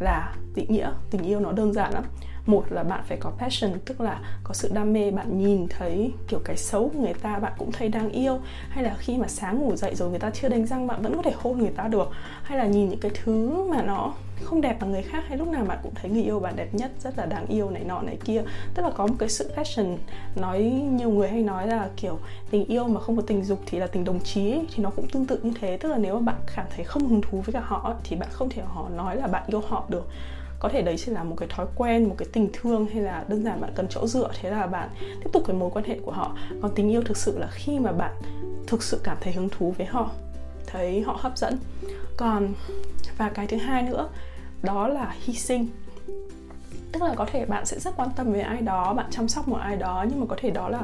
là 0.00 0.34
định 0.54 0.72
nghĩa 0.72 0.92
tình 1.10 1.22
yêu 1.22 1.40
nó 1.40 1.52
đơn 1.52 1.72
giản 1.72 1.94
lắm 1.94 2.04
một 2.46 2.64
là 2.70 2.82
bạn 2.82 3.04
phải 3.08 3.18
có 3.20 3.30
passion 3.30 3.72
tức 3.84 4.00
là 4.00 4.20
có 4.44 4.54
sự 4.54 4.70
đam 4.74 4.92
mê 4.92 5.10
bạn 5.10 5.38
nhìn 5.38 5.66
thấy 5.68 6.12
kiểu 6.28 6.40
cái 6.44 6.56
xấu 6.56 6.88
của 6.88 7.00
người 7.00 7.14
ta 7.14 7.38
bạn 7.38 7.52
cũng 7.58 7.72
thấy 7.72 7.88
đang 7.88 8.10
yêu. 8.10 8.38
Hay 8.68 8.84
là 8.84 8.96
khi 8.98 9.16
mà 9.16 9.28
sáng 9.28 9.58
ngủ 9.58 9.76
dậy 9.76 9.94
rồi 9.94 10.10
người 10.10 10.18
ta 10.18 10.30
chưa 10.30 10.48
đánh 10.48 10.66
răng 10.66 10.86
bạn 10.86 11.02
vẫn 11.02 11.16
có 11.16 11.22
thể 11.22 11.32
hôn 11.36 11.58
người 11.58 11.72
ta 11.76 11.88
được. 11.88 12.10
Hay 12.42 12.58
là 12.58 12.66
nhìn 12.66 12.88
những 12.88 13.00
cái 13.00 13.10
thứ 13.14 13.64
mà 13.70 13.82
nó 13.82 14.12
không 14.44 14.60
đẹp 14.60 14.76
bằng 14.80 14.90
người 14.90 15.02
khác 15.02 15.24
hay 15.28 15.38
lúc 15.38 15.48
nào 15.48 15.64
bạn 15.64 15.78
cũng 15.82 15.94
thấy 15.94 16.10
người 16.10 16.22
yêu 16.22 16.40
bạn 16.40 16.56
đẹp 16.56 16.74
nhất 16.74 16.90
rất 17.02 17.18
là 17.18 17.26
đáng 17.26 17.46
yêu 17.46 17.70
này 17.70 17.84
nọ 17.84 18.02
này 18.02 18.18
kia. 18.24 18.42
Tức 18.74 18.82
là 18.82 18.90
có 18.90 19.06
một 19.06 19.14
cái 19.18 19.28
sự 19.28 19.50
passion 19.56 19.96
nói 20.36 20.62
nhiều 20.92 21.10
người 21.10 21.28
hay 21.28 21.42
nói 21.42 21.66
là 21.66 21.88
kiểu 21.96 22.18
tình 22.50 22.64
yêu 22.64 22.88
mà 22.88 23.00
không 23.00 23.16
có 23.16 23.22
tình 23.22 23.44
dục 23.44 23.60
thì 23.66 23.78
là 23.78 23.86
tình 23.86 24.04
đồng 24.04 24.20
chí 24.20 24.50
ấy, 24.50 24.66
thì 24.74 24.82
nó 24.82 24.90
cũng 24.90 25.08
tương 25.08 25.26
tự 25.26 25.38
như 25.42 25.52
thế. 25.60 25.76
Tức 25.76 25.88
là 25.88 25.98
nếu 25.98 26.14
mà 26.14 26.20
bạn 26.20 26.36
cảm 26.56 26.66
thấy 26.76 26.84
không 26.84 27.08
hứng 27.08 27.20
thú 27.20 27.40
với 27.40 27.52
cả 27.52 27.60
họ 27.64 27.94
thì 28.04 28.16
bạn 28.16 28.28
không 28.32 28.48
thể 28.48 28.62
họ 28.62 28.88
nói 28.88 29.16
là 29.16 29.26
bạn 29.26 29.42
yêu 29.46 29.62
họ 29.68 29.84
được 29.88 30.08
có 30.60 30.68
thể 30.68 30.82
đấy 30.82 30.96
chỉ 30.98 31.12
là 31.12 31.24
một 31.24 31.36
cái 31.38 31.48
thói 31.48 31.66
quen, 31.76 32.08
một 32.08 32.14
cái 32.18 32.28
tình 32.32 32.48
thương 32.52 32.86
hay 32.86 33.02
là 33.02 33.24
đơn 33.28 33.44
giản 33.44 33.60
bạn 33.60 33.72
cần 33.74 33.86
chỗ 33.90 34.06
dựa, 34.06 34.30
thế 34.40 34.50
là 34.50 34.66
bạn 34.66 34.88
tiếp 34.96 35.30
tục 35.32 35.42
cái 35.46 35.56
mối 35.56 35.70
quan 35.72 35.84
hệ 35.84 35.98
của 36.04 36.12
họ. 36.12 36.36
Còn 36.62 36.74
tình 36.74 36.90
yêu 36.90 37.02
thực 37.02 37.16
sự 37.16 37.38
là 37.38 37.48
khi 37.50 37.78
mà 37.78 37.92
bạn 37.92 38.12
thực 38.66 38.82
sự 38.82 39.00
cảm 39.04 39.16
thấy 39.20 39.32
hứng 39.32 39.48
thú 39.48 39.74
với 39.78 39.86
họ, 39.86 40.10
thấy 40.66 41.00
họ 41.00 41.18
hấp 41.20 41.38
dẫn. 41.38 41.58
Còn, 42.16 42.54
và 43.18 43.28
cái 43.28 43.46
thứ 43.46 43.56
hai 43.56 43.82
nữa, 43.82 44.08
đó 44.62 44.88
là 44.88 45.14
hy 45.20 45.34
sinh. 45.34 45.68
Tức 46.92 47.02
là 47.02 47.14
có 47.16 47.26
thể 47.32 47.44
bạn 47.44 47.66
sẽ 47.66 47.78
rất 47.78 47.96
quan 47.96 48.08
tâm 48.16 48.32
với 48.32 48.40
ai 48.40 48.60
đó, 48.60 48.94
bạn 48.94 49.06
chăm 49.10 49.28
sóc 49.28 49.48
một 49.48 49.58
ai 49.60 49.76
đó, 49.76 50.04
nhưng 50.08 50.20
mà 50.20 50.26
có 50.28 50.36
thể 50.38 50.50
đó 50.50 50.68
là 50.68 50.80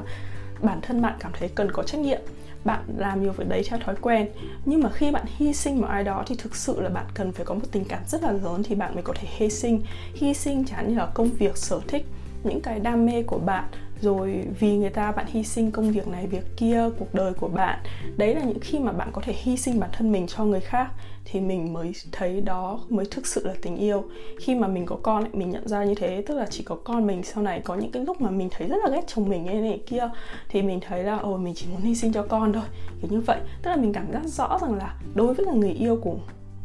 bản 0.62 0.80
thân 0.82 1.02
bạn 1.02 1.14
cảm 1.20 1.32
thấy 1.38 1.48
cần 1.54 1.72
có 1.72 1.82
trách 1.82 2.00
nhiệm 2.00 2.20
bạn 2.64 2.80
làm 2.96 3.22
nhiều 3.22 3.32
việc 3.32 3.48
đấy 3.48 3.62
theo 3.68 3.78
thói 3.78 3.94
quen. 4.00 4.28
Nhưng 4.64 4.80
mà 4.80 4.90
khi 4.90 5.10
bạn 5.10 5.24
hy 5.36 5.52
sinh 5.52 5.80
một 5.80 5.86
ai 5.86 6.04
đó 6.04 6.24
thì 6.26 6.34
thực 6.38 6.56
sự 6.56 6.80
là 6.80 6.88
bạn 6.88 7.04
cần 7.14 7.32
phải 7.32 7.44
có 7.44 7.54
một 7.54 7.66
tình 7.72 7.84
cảm 7.84 8.02
rất 8.06 8.22
là 8.22 8.32
lớn 8.32 8.62
thì 8.62 8.74
bạn 8.74 8.94
mới 8.94 9.02
có 9.02 9.12
thể 9.16 9.28
hy 9.36 9.50
sinh. 9.50 9.82
Hy 10.14 10.34
sinh 10.34 10.64
chẳng 10.64 10.88
như 10.88 10.94
là 10.94 11.06
công 11.14 11.30
việc, 11.38 11.56
sở 11.56 11.80
thích, 11.88 12.06
những 12.44 12.60
cái 12.60 12.80
đam 12.80 13.06
mê 13.06 13.22
của 13.22 13.38
bạn 13.38 13.64
rồi 14.00 14.44
vì 14.60 14.76
người 14.76 14.90
ta 14.90 15.12
bạn 15.12 15.26
hy 15.28 15.44
sinh 15.44 15.70
công 15.70 15.92
việc 15.92 16.08
này, 16.08 16.26
việc 16.26 16.56
kia, 16.56 16.90
cuộc 16.98 17.14
đời 17.14 17.32
của 17.34 17.48
bạn. 17.48 17.78
Đấy 18.16 18.34
là 18.34 18.40
những 18.40 18.60
khi 18.60 18.78
mà 18.78 18.92
bạn 18.92 19.08
có 19.12 19.22
thể 19.24 19.34
hy 19.36 19.56
sinh 19.56 19.80
bản 19.80 19.90
thân 19.92 20.12
mình 20.12 20.26
cho 20.26 20.44
người 20.44 20.60
khác 20.60 20.88
thì 21.24 21.40
mình 21.40 21.72
mới 21.72 21.92
thấy 22.12 22.40
đó, 22.40 22.80
mới 22.88 23.06
thực 23.10 23.26
sự 23.26 23.46
là 23.46 23.54
tình 23.62 23.76
yêu. 23.76 24.04
Khi 24.40 24.54
mà 24.54 24.68
mình 24.68 24.86
có 24.86 24.96
con 25.02 25.24
mình 25.32 25.50
nhận 25.50 25.68
ra 25.68 25.84
như 25.84 25.94
thế, 25.94 26.22
tức 26.26 26.34
là 26.34 26.46
chỉ 26.50 26.62
có 26.62 26.76
con 26.84 27.06
mình 27.06 27.22
sau 27.22 27.42
này, 27.42 27.60
có 27.64 27.74
những 27.74 27.90
cái 27.90 28.04
lúc 28.04 28.20
mà 28.20 28.30
mình 28.30 28.48
thấy 28.50 28.68
rất 28.68 28.76
là 28.84 28.90
ghét 28.90 29.02
chồng 29.06 29.28
mình 29.28 29.46
ấy 29.46 29.60
này 29.60 29.80
kia, 29.86 30.08
thì 30.48 30.62
mình 30.62 30.80
thấy 30.88 31.04
là 31.04 31.16
ồ 31.16 31.36
mình 31.36 31.54
chỉ 31.54 31.66
muốn 31.72 31.80
hy 31.80 31.94
sinh 31.94 32.12
cho 32.12 32.22
con 32.22 32.52
thôi. 32.52 32.64
Kiểu 33.00 33.10
như 33.10 33.20
vậy. 33.20 33.40
Tức 33.62 33.70
là 33.70 33.76
mình 33.76 33.92
cảm 33.92 34.12
giác 34.12 34.24
rõ 34.24 34.58
rằng 34.62 34.74
là 34.74 35.00
đối 35.14 35.34
với 35.34 35.46
là 35.46 35.52
người 35.52 35.72
yêu 35.72 35.98
của 36.02 36.16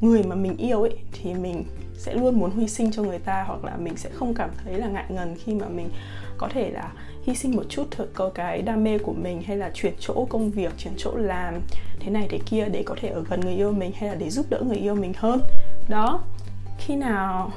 người 0.01 0.23
mà 0.23 0.35
mình 0.35 0.57
yêu 0.57 0.81
ấy, 0.81 0.97
thì 1.11 1.33
mình 1.33 1.63
sẽ 1.97 2.13
luôn 2.13 2.39
muốn 2.39 2.51
hy 2.57 2.67
sinh 2.67 2.91
cho 2.91 3.03
người 3.03 3.19
ta, 3.19 3.43
hoặc 3.47 3.65
là 3.65 3.77
mình 3.77 3.97
sẽ 3.97 4.09
không 4.09 4.33
cảm 4.33 4.49
thấy 4.63 4.73
là 4.73 4.87
ngại 4.87 5.05
ngần 5.09 5.35
khi 5.35 5.53
mà 5.53 5.69
mình 5.69 5.89
có 6.41 6.49
thể 6.49 6.71
là 6.71 6.91
hy 7.23 7.35
sinh 7.35 7.55
một 7.55 7.63
chút 7.69 7.85
có 8.13 8.29
cái 8.29 8.61
đam 8.61 8.83
mê 8.83 8.97
của 8.97 9.13
mình 9.13 9.41
hay 9.41 9.57
là 9.57 9.71
chuyển 9.73 9.93
chỗ 9.99 10.27
công 10.29 10.51
việc 10.51 10.73
chuyển 10.77 10.93
chỗ 10.97 11.15
làm 11.15 11.61
thế 11.99 12.11
này 12.11 12.27
thế 12.29 12.39
kia 12.45 12.65
để 12.71 12.83
có 12.85 12.95
thể 13.01 13.09
ở 13.09 13.23
gần 13.29 13.41
người 13.41 13.53
yêu 13.53 13.71
mình 13.71 13.91
hay 13.95 14.09
là 14.09 14.15
để 14.15 14.29
giúp 14.29 14.45
đỡ 14.49 14.61
người 14.67 14.77
yêu 14.77 14.95
mình 14.95 15.13
hơn. 15.17 15.41
Đó 15.89 16.21
khi 16.77 16.95
nào 16.95 17.51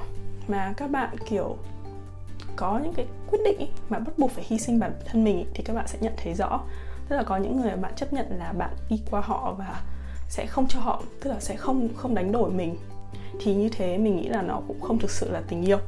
mà 0.49 0.75
các 0.77 0.91
bạn 0.91 1.17
kiểu 1.29 1.57
có 2.57 2.81
những 2.83 2.93
cái 2.93 3.07
quyết 3.31 3.39
định 3.45 3.69
mà 3.89 3.99
bắt 3.99 4.19
buộc 4.19 4.31
phải 4.31 4.45
hy 4.49 4.59
sinh 4.59 4.79
bản 4.79 4.93
thân 5.07 5.25
mình 5.25 5.47
thì 5.55 5.65
các 5.65 5.75
bạn 5.75 5.87
sẽ 5.89 5.99
nhận 6.01 6.13
thấy 6.17 6.35
rõ. 6.35 6.61
Tức 7.09 7.17
là 7.17 7.23
có 7.23 7.37
những 7.37 7.61
người 7.61 7.77
bạn 7.77 7.93
chấp 7.97 8.13
nhận 8.13 8.27
là 8.39 8.53
bạn 8.53 8.71
đi 8.91 9.01
qua 9.11 9.21
họ 9.21 9.55
và 9.59 9.83
sẽ 10.29 10.47
không 10.47 10.67
cho 10.69 10.81
họ 10.81 11.03
tức 11.23 11.31
là 11.31 11.41
sẽ 11.41 11.57
không 11.57 11.89
không 11.97 12.15
đánh 12.15 12.33
đổi 12.33 12.51
mình 12.51 12.77
thì 13.41 13.55
như 13.55 13.69
thế 13.69 13.99
mình 13.99 14.17
nghĩ 14.17 14.29
là 14.29 14.43
nó 14.43 14.61
cũng 14.69 14.81
không 14.81 14.99
thực 14.99 15.11
sự 15.11 15.31
là 15.31 15.43
tình 15.49 15.63
yêu. 15.63 15.79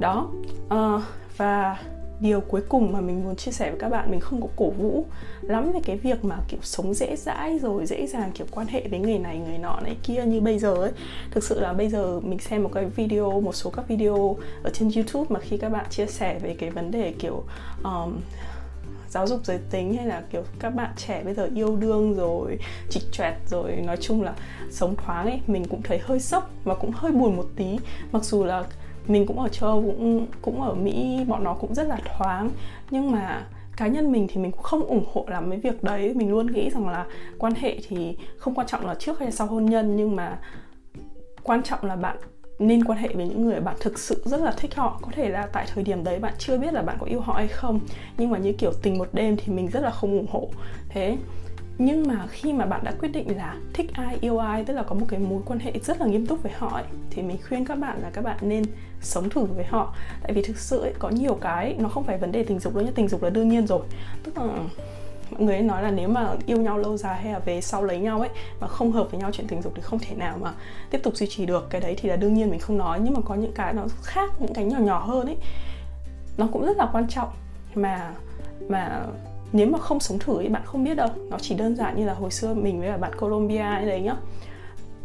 Đó 0.00 0.28
uh, 0.74 1.02
và 1.36 1.78
điều 2.22 2.40
cuối 2.40 2.60
cùng 2.68 2.92
mà 2.92 3.00
mình 3.00 3.24
muốn 3.24 3.36
chia 3.36 3.50
sẻ 3.50 3.70
với 3.70 3.80
các 3.80 3.88
bạn 3.88 4.10
mình 4.10 4.20
không 4.20 4.42
có 4.42 4.48
cổ 4.56 4.70
vũ 4.70 5.06
lắm 5.42 5.72
về 5.72 5.80
cái 5.84 5.96
việc 5.96 6.24
mà 6.24 6.36
kiểu 6.48 6.60
sống 6.62 6.94
dễ 6.94 7.16
dãi 7.16 7.58
rồi 7.58 7.86
dễ 7.86 8.06
dàng 8.06 8.30
kiểu 8.34 8.46
quan 8.50 8.66
hệ 8.66 8.88
với 8.88 8.98
người 8.98 9.18
này 9.18 9.38
người 9.38 9.58
nọ 9.58 9.80
này 9.80 9.96
kia 10.02 10.24
như 10.26 10.40
bây 10.40 10.58
giờ 10.58 10.74
ấy. 10.74 10.92
Thực 11.30 11.44
sự 11.44 11.60
là 11.60 11.72
bây 11.72 11.88
giờ 11.88 12.20
mình 12.20 12.38
xem 12.38 12.62
một 12.62 12.70
cái 12.74 12.84
video 12.84 13.40
một 13.40 13.54
số 13.54 13.70
các 13.70 13.88
video 13.88 14.36
ở 14.62 14.70
trên 14.74 14.90
youtube 14.96 15.26
mà 15.28 15.40
khi 15.40 15.56
các 15.56 15.68
bạn 15.68 15.86
chia 15.90 16.06
sẻ 16.06 16.38
về 16.38 16.56
cái 16.58 16.70
vấn 16.70 16.90
đề 16.90 17.12
kiểu 17.18 17.42
um, 17.84 18.20
giáo 19.08 19.26
dục 19.26 19.40
giới 19.44 19.58
tính 19.70 19.94
hay 19.94 20.06
là 20.06 20.22
kiểu 20.30 20.42
các 20.58 20.70
bạn 20.74 20.90
trẻ 20.96 21.22
bây 21.24 21.34
giờ 21.34 21.48
yêu 21.54 21.76
đương 21.76 22.14
rồi 22.14 22.58
chịch 22.90 23.02
choẹt 23.12 23.34
rồi 23.50 23.72
nói 23.72 23.96
chung 24.00 24.22
là 24.22 24.34
sống 24.70 24.96
thoáng 24.96 25.26
ấy 25.26 25.40
mình 25.46 25.64
cũng 25.64 25.82
thấy 25.82 25.98
hơi 25.98 26.20
sốc 26.20 26.50
và 26.64 26.74
cũng 26.74 26.90
hơi 26.94 27.12
buồn 27.12 27.36
một 27.36 27.46
tí. 27.56 27.78
Mặc 28.12 28.24
dù 28.24 28.44
là 28.44 28.64
mình 29.06 29.26
cũng 29.26 29.40
ở 29.40 29.48
châu 29.48 29.68
Âu, 29.70 29.82
cũng 29.82 30.26
cũng 30.42 30.62
ở 30.62 30.74
Mỹ, 30.74 31.24
bọn 31.28 31.44
nó 31.44 31.54
cũng 31.54 31.74
rất 31.74 31.86
là 31.86 31.98
thoáng. 32.04 32.50
Nhưng 32.90 33.10
mà 33.10 33.46
cá 33.76 33.86
nhân 33.86 34.12
mình 34.12 34.26
thì 34.30 34.40
mình 34.40 34.52
cũng 34.52 34.62
không 34.62 34.84
ủng 34.84 35.04
hộ 35.12 35.24
làm 35.28 35.50
mấy 35.50 35.58
việc 35.58 35.82
đấy. 35.82 36.14
Mình 36.14 36.30
luôn 36.30 36.46
nghĩ 36.46 36.70
rằng 36.70 36.88
là 36.88 37.06
quan 37.38 37.54
hệ 37.54 37.78
thì 37.88 38.16
không 38.36 38.54
quan 38.54 38.66
trọng 38.66 38.86
là 38.86 38.94
trước 38.94 39.18
hay 39.18 39.28
là 39.28 39.32
sau 39.32 39.46
hôn 39.46 39.66
nhân, 39.66 39.96
nhưng 39.96 40.16
mà 40.16 40.38
quan 41.42 41.62
trọng 41.62 41.84
là 41.84 41.96
bạn 41.96 42.16
nên 42.58 42.84
quan 42.84 42.98
hệ 42.98 43.08
với 43.14 43.28
những 43.28 43.42
người 43.42 43.60
bạn 43.60 43.76
thực 43.80 43.98
sự 43.98 44.22
rất 44.24 44.40
là 44.40 44.52
thích 44.56 44.74
họ. 44.74 44.98
Có 45.02 45.08
thể 45.14 45.28
là 45.28 45.48
tại 45.52 45.66
thời 45.74 45.84
điểm 45.84 46.04
đấy 46.04 46.18
bạn 46.18 46.34
chưa 46.38 46.58
biết 46.58 46.74
là 46.74 46.82
bạn 46.82 46.96
có 47.00 47.06
yêu 47.06 47.20
họ 47.20 47.32
hay 47.32 47.48
không. 47.48 47.80
Nhưng 48.18 48.30
mà 48.30 48.38
như 48.38 48.52
kiểu 48.52 48.72
tình 48.82 48.98
một 48.98 49.08
đêm 49.12 49.36
thì 49.36 49.52
mình 49.52 49.68
rất 49.70 49.80
là 49.80 49.90
không 49.90 50.18
ủng 50.18 50.30
hộ. 50.30 50.48
Thế 50.88 51.16
nhưng 51.84 52.08
mà 52.08 52.26
khi 52.30 52.52
mà 52.52 52.66
bạn 52.66 52.80
đã 52.84 52.92
quyết 53.00 53.08
định 53.08 53.36
là 53.36 53.56
thích 53.72 53.90
ai 53.92 54.18
yêu 54.20 54.38
ai 54.38 54.64
tức 54.64 54.74
là 54.74 54.82
có 54.82 54.94
một 54.94 55.06
cái 55.08 55.20
mối 55.20 55.42
quan 55.46 55.58
hệ 55.58 55.72
rất 55.84 56.00
là 56.00 56.06
nghiêm 56.06 56.26
túc 56.26 56.42
với 56.42 56.52
họ 56.52 56.68
ấy, 56.68 56.84
thì 57.10 57.22
mình 57.22 57.36
khuyên 57.48 57.64
các 57.64 57.78
bạn 57.78 58.02
là 58.02 58.10
các 58.12 58.24
bạn 58.24 58.36
nên 58.40 58.64
sống 59.00 59.28
thử 59.28 59.44
với 59.44 59.64
họ. 59.64 59.94
Tại 60.22 60.32
vì 60.32 60.42
thực 60.42 60.58
sự 60.58 60.80
ấy, 60.80 60.92
có 60.98 61.08
nhiều 61.08 61.34
cái 61.34 61.76
nó 61.78 61.88
không 61.88 62.04
phải 62.04 62.18
vấn 62.18 62.32
đề 62.32 62.44
tình 62.44 62.58
dục 62.58 62.74
đâu 62.74 62.84
nhé 62.84 62.90
tình 62.94 63.08
dục 63.08 63.22
là 63.22 63.30
đương 63.30 63.48
nhiên 63.48 63.66
rồi. 63.66 63.82
Tức 64.22 64.38
là 64.38 64.44
mọi 65.30 65.42
người 65.42 65.54
ấy 65.54 65.62
nói 65.62 65.82
là 65.82 65.90
nếu 65.90 66.08
mà 66.08 66.34
yêu 66.46 66.58
nhau 66.58 66.78
lâu 66.78 66.96
dài 66.96 67.20
hay 67.22 67.32
là 67.32 67.38
về 67.38 67.60
sau 67.60 67.84
lấy 67.84 67.98
nhau 67.98 68.20
ấy 68.20 68.30
mà 68.60 68.66
không 68.66 68.92
hợp 68.92 69.10
với 69.10 69.20
nhau 69.20 69.30
chuyện 69.32 69.46
tình 69.46 69.62
dục 69.62 69.72
thì 69.76 69.82
không 69.82 69.98
thể 69.98 70.14
nào 70.14 70.38
mà 70.42 70.52
tiếp 70.90 71.00
tục 71.02 71.16
duy 71.16 71.26
trì 71.26 71.46
được. 71.46 71.70
Cái 71.70 71.80
đấy 71.80 71.94
thì 71.98 72.08
là 72.08 72.16
đương 72.16 72.34
nhiên 72.34 72.50
mình 72.50 72.60
không 72.60 72.78
nói. 72.78 73.00
Nhưng 73.02 73.14
mà 73.14 73.20
có 73.24 73.34
những 73.34 73.52
cái 73.52 73.74
nó 73.74 73.86
khác 74.02 74.30
những 74.38 74.54
cái 74.54 74.64
nhỏ 74.64 74.78
nhỏ 74.78 75.04
hơn 75.04 75.26
ấy 75.26 75.36
nó 76.36 76.48
cũng 76.52 76.66
rất 76.66 76.76
là 76.76 76.88
quan 76.92 77.08
trọng. 77.08 77.28
Mà 77.74 78.12
mà 78.68 79.00
nếu 79.52 79.66
mà 79.66 79.78
không 79.78 80.00
sống 80.00 80.18
thử 80.18 80.42
thì 80.42 80.48
bạn 80.48 80.62
không 80.64 80.84
biết 80.84 80.94
đâu. 80.94 81.08
Nó 81.30 81.38
chỉ 81.40 81.54
đơn 81.54 81.76
giản 81.76 81.96
như 81.96 82.06
là 82.06 82.14
hồi 82.14 82.30
xưa 82.30 82.54
mình 82.54 82.80
với 82.80 82.98
bạn 82.98 83.12
Colombia 83.18 83.58
ấy 83.58 83.86
đấy 83.86 84.00
nhá. 84.00 84.16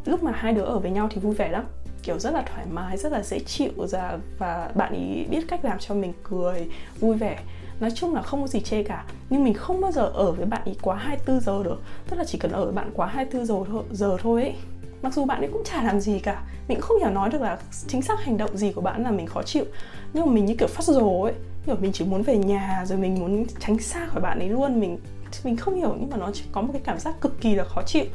Lúc 0.05 0.23
mà 0.23 0.31
hai 0.35 0.53
đứa 0.53 0.61
ở 0.61 0.79
với 0.79 0.91
nhau 0.91 1.07
thì 1.11 1.19
vui 1.19 1.35
vẻ 1.35 1.49
lắm. 1.49 1.63
Kiểu 2.03 2.19
rất 2.19 2.33
là 2.33 2.41
thoải 2.41 2.65
mái 2.71 2.97
rất 2.97 3.11
là 3.11 3.23
dễ 3.23 3.39
chịu 3.39 3.71
và 3.77 4.19
và 4.37 4.71
bạn 4.75 4.93
ý 4.93 5.25
biết 5.29 5.47
cách 5.47 5.65
làm 5.65 5.79
cho 5.79 5.95
mình 5.95 6.13
cười 6.23 6.67
vui 6.99 7.17
vẻ. 7.17 7.39
Nói 7.79 7.91
chung 7.91 8.13
là 8.13 8.21
không 8.21 8.41
có 8.41 8.47
gì 8.47 8.59
chê 8.59 8.83
cả. 8.83 9.05
Nhưng 9.29 9.43
mình 9.43 9.53
không 9.53 9.81
bao 9.81 9.91
giờ 9.91 10.05
ở 10.05 10.31
với 10.31 10.45
bạn 10.45 10.61
ý 10.65 10.73
quá 10.81 10.95
24 10.95 11.39
giờ 11.39 11.63
được. 11.63 11.81
Tức 12.09 12.17
là 12.17 12.23
chỉ 12.25 12.37
cần 12.37 12.51
ở 12.51 12.63
với 12.63 12.73
bạn 12.73 12.91
quá 12.93 13.07
24 13.07 13.45
giờ 13.45 13.55
thôi, 13.71 13.83
giờ 13.91 14.17
thôi 14.21 14.41
ấy 14.41 14.55
mặc 15.01 15.13
dù 15.13 15.25
bạn 15.25 15.41
ấy 15.41 15.49
cũng 15.53 15.63
chả 15.65 15.83
làm 15.83 15.99
gì 15.99 16.19
cả, 16.19 16.43
mình 16.67 16.77
cũng 16.77 16.87
không 16.87 16.99
hiểu 16.99 17.09
nói 17.09 17.29
được 17.29 17.41
là 17.41 17.57
chính 17.87 18.01
xác 18.01 18.19
hành 18.19 18.37
động 18.37 18.57
gì 18.57 18.71
của 18.71 18.81
bạn 18.81 19.03
là 19.03 19.11
mình 19.11 19.27
khó 19.27 19.43
chịu. 19.43 19.65
Nhưng 20.13 20.25
mà 20.25 20.31
mình 20.31 20.45
như 20.45 20.55
kiểu 20.59 20.67
phát 20.67 20.83
rồ 20.83 21.21
ấy, 21.21 21.33
kiểu 21.65 21.75
mình 21.81 21.91
chỉ 21.91 22.05
muốn 22.05 22.21
về 22.21 22.37
nhà 22.37 22.83
rồi 22.87 22.97
mình 22.97 23.19
muốn 23.19 23.45
tránh 23.59 23.79
xa 23.79 24.07
khỏi 24.07 24.21
bạn 24.21 24.39
ấy 24.39 24.49
luôn. 24.49 24.79
Mình 24.79 24.99
mình 25.43 25.57
không 25.57 25.75
hiểu, 25.75 25.95
nhưng 25.99 26.09
mà 26.09 26.17
nó 26.17 26.31
chỉ 26.33 26.43
có 26.51 26.61
một 26.61 26.69
cái 26.73 26.81
cảm 26.85 26.99
giác 26.99 27.21
cực 27.21 27.41
kỳ 27.41 27.55
là 27.55 27.63
khó 27.63 27.81
chịu. 27.85 28.05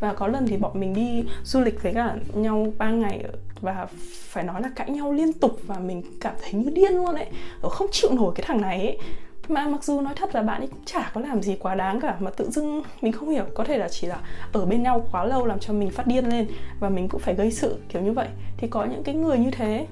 Và 0.00 0.14
có 0.14 0.26
lần 0.26 0.46
thì 0.46 0.56
bọn 0.56 0.80
mình 0.80 0.94
đi 0.94 1.24
du 1.44 1.60
lịch 1.60 1.82
với 1.82 1.94
cả 1.94 2.16
nhau 2.34 2.66
3 2.78 2.90
ngày 2.90 3.24
và 3.60 3.86
phải 4.28 4.44
nói 4.44 4.62
là 4.62 4.70
cãi 4.76 4.90
nhau 4.90 5.12
liên 5.12 5.32
tục 5.32 5.58
và 5.66 5.78
mình 5.78 6.02
cảm 6.20 6.34
thấy 6.42 6.52
như 6.52 6.70
điên 6.70 6.92
luôn 6.92 7.14
ấy. 7.14 7.26
Không 7.62 7.88
chịu 7.92 8.10
nổi 8.12 8.32
cái 8.34 8.44
thằng 8.46 8.60
này 8.60 8.78
ấy 8.78 8.98
mà 9.50 9.68
mặc 9.68 9.84
dù 9.84 10.00
nói 10.00 10.14
thật 10.16 10.34
là 10.34 10.42
bạn 10.42 10.60
ấy 10.60 10.68
cũng 10.68 10.84
chả 10.84 11.10
có 11.14 11.20
làm 11.20 11.42
gì 11.42 11.56
quá 11.60 11.74
đáng 11.74 12.00
cả, 12.00 12.16
mà 12.20 12.30
tự 12.30 12.50
dưng 12.50 12.82
mình 13.02 13.12
không 13.12 13.30
hiểu, 13.30 13.44
có 13.54 13.64
thể 13.64 13.78
là 13.78 13.88
chỉ 13.88 14.06
là 14.06 14.18
ở 14.52 14.66
bên 14.66 14.82
nhau 14.82 15.06
quá 15.12 15.24
lâu 15.24 15.46
làm 15.46 15.58
cho 15.58 15.72
mình 15.72 15.90
phát 15.90 16.06
điên 16.06 16.24
lên 16.28 16.46
và 16.80 16.88
mình 16.88 17.08
cũng 17.08 17.20
phải 17.20 17.34
gây 17.34 17.50
sự, 17.50 17.78
kiểu 17.88 18.02
như 18.02 18.12
vậy. 18.12 18.28
Thì 18.56 18.68
có 18.68 18.84
những 18.84 19.02
cái 19.02 19.14
người 19.14 19.38
như 19.38 19.50
thế, 19.50 19.86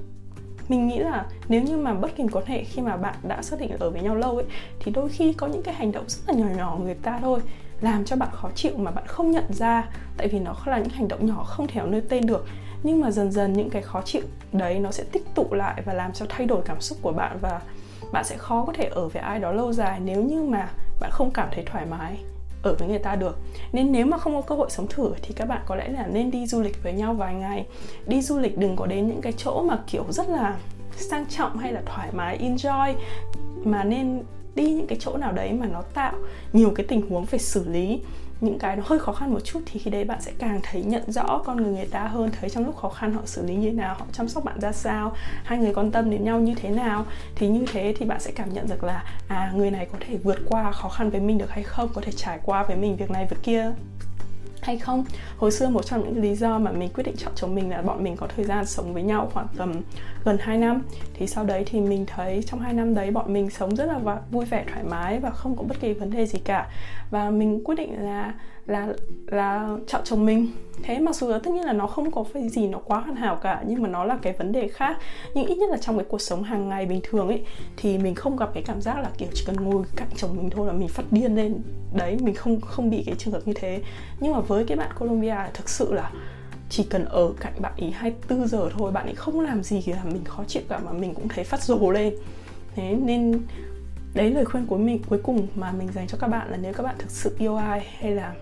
mình 0.68 0.88
nghĩ 0.88 0.98
là 0.98 1.26
nếu 1.48 1.62
như 1.62 1.76
mà 1.76 1.94
bất 1.94 2.16
kỳ 2.16 2.24
quan 2.32 2.44
hệ 2.46 2.64
khi 2.64 2.82
mà 2.82 2.96
bạn 2.96 3.14
đã 3.22 3.42
xác 3.42 3.60
định 3.60 3.70
ở 3.78 3.90
với 3.90 4.02
nhau 4.02 4.14
lâu 4.14 4.36
ấy, 4.36 4.46
thì 4.80 4.92
đôi 4.92 5.08
khi 5.08 5.32
có 5.32 5.46
những 5.46 5.62
cái 5.62 5.74
hành 5.74 5.92
động 5.92 6.04
rất 6.08 6.22
là 6.26 6.34
nhỏ 6.34 6.46
nhỏ 6.56 6.78
người 6.82 6.94
ta 6.94 7.18
thôi, 7.22 7.40
làm 7.80 8.04
cho 8.04 8.16
bạn 8.16 8.28
khó 8.32 8.50
chịu 8.54 8.72
mà 8.76 8.90
bạn 8.90 9.04
không 9.06 9.30
nhận 9.30 9.52
ra, 9.52 9.88
tại 10.16 10.28
vì 10.28 10.38
nó 10.38 10.54
là 10.66 10.78
những 10.78 10.88
hành 10.88 11.08
động 11.08 11.26
nhỏ 11.26 11.44
không 11.44 11.66
thể 11.66 11.80
nơi 11.86 12.02
tên 12.08 12.26
được. 12.26 12.46
Nhưng 12.82 13.00
mà 13.00 13.10
dần 13.10 13.32
dần 13.32 13.52
những 13.52 13.70
cái 13.70 13.82
khó 13.82 14.02
chịu 14.04 14.22
đấy 14.52 14.78
nó 14.78 14.90
sẽ 14.90 15.04
tích 15.12 15.34
tụ 15.34 15.46
lại 15.50 15.82
và 15.84 15.92
làm 15.92 16.12
cho 16.12 16.26
thay 16.28 16.46
đổi 16.46 16.62
cảm 16.64 16.80
xúc 16.80 16.98
của 17.02 17.12
bạn 17.12 17.38
và 17.40 17.60
bạn 18.12 18.24
sẽ 18.24 18.36
khó 18.36 18.64
có 18.66 18.72
thể 18.72 18.84
ở 18.84 19.08
với 19.08 19.22
ai 19.22 19.38
đó 19.38 19.52
lâu 19.52 19.72
dài 19.72 20.00
nếu 20.04 20.22
như 20.22 20.42
mà 20.42 20.68
bạn 21.00 21.10
không 21.10 21.30
cảm 21.30 21.48
thấy 21.52 21.64
thoải 21.64 21.86
mái 21.86 22.16
ở 22.62 22.74
với 22.78 22.88
người 22.88 22.98
ta 22.98 23.16
được. 23.16 23.38
Nên 23.72 23.92
nếu 23.92 24.06
mà 24.06 24.18
không 24.18 24.34
có 24.34 24.40
cơ 24.40 24.54
hội 24.54 24.70
sống 24.70 24.86
thử 24.86 25.12
thì 25.22 25.34
các 25.34 25.44
bạn 25.44 25.62
có 25.66 25.76
lẽ 25.76 25.88
là 25.88 26.06
nên 26.06 26.30
đi 26.30 26.46
du 26.46 26.60
lịch 26.60 26.82
với 26.82 26.92
nhau 26.92 27.14
vài 27.14 27.34
ngày. 27.34 27.66
Đi 28.06 28.22
du 28.22 28.38
lịch 28.38 28.58
đừng 28.58 28.76
có 28.76 28.86
đến 28.86 29.06
những 29.06 29.20
cái 29.20 29.32
chỗ 29.32 29.62
mà 29.62 29.78
kiểu 29.86 30.04
rất 30.10 30.28
là 30.28 30.56
sang 30.96 31.26
trọng 31.26 31.58
hay 31.58 31.72
là 31.72 31.82
thoải 31.86 32.08
mái, 32.12 32.38
enjoy, 32.38 32.94
mà 33.64 33.84
nên 33.84 34.22
đi 34.54 34.70
những 34.70 34.86
cái 34.86 34.98
chỗ 35.00 35.16
nào 35.16 35.32
đấy 35.32 35.52
mà 35.52 35.66
nó 35.66 35.82
tạo 35.94 36.12
nhiều 36.52 36.72
cái 36.74 36.86
tình 36.86 37.10
huống 37.10 37.26
phải 37.26 37.38
xử 37.38 37.68
lý 37.68 38.00
những 38.40 38.58
cái 38.58 38.76
nó 38.76 38.82
hơi 38.86 38.98
khó 38.98 39.12
khăn 39.12 39.32
một 39.32 39.40
chút 39.44 39.60
thì 39.66 39.80
khi 39.80 39.90
đấy 39.90 40.04
bạn 40.04 40.20
sẽ 40.20 40.32
càng 40.38 40.60
thấy 40.62 40.82
nhận 40.82 41.12
rõ 41.12 41.42
con 41.44 41.56
người 41.56 41.72
người 41.72 41.86
ta 41.86 42.04
hơn, 42.04 42.30
thấy 42.40 42.50
trong 42.50 42.66
lúc 42.66 42.76
khó 42.76 42.88
khăn 42.88 43.12
họ 43.12 43.20
xử 43.24 43.46
lý 43.46 43.54
như 43.54 43.70
thế 43.70 43.76
nào, 43.76 43.94
họ 43.98 44.06
chăm 44.12 44.28
sóc 44.28 44.44
bạn 44.44 44.60
ra 44.60 44.72
sao, 44.72 45.12
hai 45.44 45.58
người 45.58 45.74
quan 45.74 45.90
tâm 45.90 46.10
đến 46.10 46.24
nhau 46.24 46.40
như 46.40 46.54
thế 46.54 46.70
nào. 46.70 47.06
Thì 47.34 47.48
như 47.48 47.64
thế 47.72 47.94
thì 47.98 48.06
bạn 48.06 48.20
sẽ 48.20 48.30
cảm 48.34 48.52
nhận 48.52 48.68
được 48.68 48.84
là 48.84 49.04
à 49.28 49.52
người 49.54 49.70
này 49.70 49.86
có 49.92 49.98
thể 50.00 50.16
vượt 50.16 50.38
qua 50.48 50.72
khó 50.72 50.88
khăn 50.88 51.10
với 51.10 51.20
mình 51.20 51.38
được 51.38 51.50
hay 51.50 51.62
không, 51.62 51.88
có 51.94 52.00
thể 52.00 52.12
trải 52.12 52.38
qua 52.44 52.62
với 52.62 52.76
mình 52.76 52.96
việc 52.96 53.10
này, 53.10 53.26
việc 53.30 53.38
kia 53.42 53.72
hay 54.62 54.78
không. 54.78 55.04
Hồi 55.36 55.50
xưa 55.50 55.68
một 55.68 55.86
trong 55.86 56.00
những 56.00 56.22
lý 56.22 56.34
do 56.34 56.58
mà 56.58 56.72
mình 56.72 56.90
quyết 56.94 57.04
định 57.04 57.16
chọn 57.16 57.32
chồng 57.36 57.54
mình 57.54 57.70
là 57.70 57.82
bọn 57.82 58.04
mình 58.04 58.16
có 58.16 58.26
thời 58.36 58.44
gian 58.44 58.66
sống 58.66 58.94
với 58.94 59.02
nhau 59.02 59.30
khoảng 59.34 59.46
tầm 59.56 59.72
gần 60.24 60.38
2 60.40 60.58
năm. 60.58 60.82
Thì 61.14 61.26
sau 61.26 61.44
đấy 61.44 61.64
thì 61.66 61.80
mình 61.80 62.06
thấy 62.06 62.42
trong 62.46 62.60
hai 62.60 62.72
năm 62.72 62.94
đấy 62.94 63.10
bọn 63.10 63.32
mình 63.32 63.50
sống 63.50 63.76
rất 63.76 63.84
là 63.84 64.20
vui 64.30 64.44
vẻ, 64.44 64.64
thoải 64.72 64.84
mái 64.84 65.20
và 65.20 65.30
không 65.30 65.56
có 65.56 65.62
bất 65.62 65.80
kỳ 65.80 65.92
vấn 65.92 66.10
đề 66.10 66.26
gì 66.26 66.38
cả 66.44 66.68
và 67.10 67.30
mình 67.30 67.64
quyết 67.64 67.74
định 67.74 68.04
là 68.04 68.34
là 68.66 68.88
là 69.26 69.68
chọn 69.86 70.00
chồng 70.04 70.26
mình. 70.26 70.46
Thế 70.82 70.98
mặc 70.98 71.14
dù 71.14 71.28
là 71.28 71.38
tất 71.38 71.50
nhiên 71.50 71.64
là 71.64 71.72
nó 71.72 71.86
không 71.86 72.10
có 72.10 72.24
phải 72.24 72.48
gì 72.48 72.68
nó 72.68 72.78
quá 72.78 73.00
hoàn 73.00 73.16
hảo 73.16 73.36
cả, 73.36 73.62
nhưng 73.66 73.82
mà 73.82 73.88
nó 73.88 74.04
là 74.04 74.18
cái 74.22 74.32
vấn 74.32 74.52
đề 74.52 74.68
khác. 74.68 74.98
Nhưng 75.34 75.46
ít 75.46 75.58
nhất 75.58 75.70
là 75.70 75.76
trong 75.76 75.98
cái 75.98 76.06
cuộc 76.08 76.20
sống 76.20 76.42
hàng 76.42 76.68
ngày 76.68 76.86
bình 76.86 77.00
thường 77.02 77.28
ấy, 77.28 77.44
thì 77.76 77.98
mình 77.98 78.14
không 78.14 78.36
gặp 78.36 78.50
cái 78.54 78.62
cảm 78.66 78.80
giác 78.80 78.98
là 78.98 79.10
kiểu 79.18 79.28
chỉ 79.34 79.44
cần 79.46 79.56
ngồi 79.56 79.84
cạnh 79.96 80.08
chồng 80.16 80.36
mình 80.36 80.50
thôi 80.50 80.66
là 80.66 80.72
mình 80.72 80.88
phát 80.88 81.04
điên 81.10 81.36
lên. 81.36 81.62
Đấy, 81.94 82.18
mình 82.22 82.34
không 82.34 82.60
không 82.60 82.90
bị 82.90 83.02
cái 83.06 83.14
trường 83.18 83.34
hợp 83.34 83.42
như 83.44 83.52
thế. 83.56 83.80
Nhưng 84.20 84.32
mà 84.32 84.40
với 84.40 84.64
cái 84.64 84.76
bạn 84.76 84.90
Colombia, 84.98 85.36
thực 85.54 85.68
sự 85.68 85.92
là 85.92 86.10
chỉ 86.70 86.84
cần 86.90 87.04
ở 87.04 87.32
cạnh 87.40 87.52
bạn 87.60 87.72
ý 87.76 87.90
24 87.90 88.48
giờ 88.48 88.68
thôi, 88.78 88.92
bạn 88.92 89.06
ấy 89.06 89.14
không 89.14 89.40
làm 89.40 89.62
gì 89.62 89.82
thì 89.84 89.92
là 89.92 90.04
mình 90.04 90.24
khó 90.24 90.44
chịu 90.46 90.62
cả 90.68 90.78
mà 90.84 90.92
mình 90.92 91.14
cũng 91.14 91.28
thấy 91.28 91.44
phát 91.44 91.62
rồ 91.62 91.90
lên. 91.90 92.14
Thế 92.74 92.96
nên 93.02 93.40
đấy 94.18 94.30
lời 94.30 94.44
khuyên 94.44 94.66
của 94.66 94.76
mình 94.76 95.02
cuối 95.08 95.20
cùng 95.22 95.46
mà 95.54 95.72
mình 95.72 95.88
dành 95.92 96.06
cho 96.06 96.18
các 96.20 96.28
bạn 96.28 96.50
là 96.50 96.56
nếu 96.56 96.72
các 96.72 96.82
bạn 96.82 96.94
thực 96.98 97.10
sự 97.10 97.36
yêu 97.38 97.56
ai 97.56 97.86
hay 97.98 98.10
là 98.10 98.34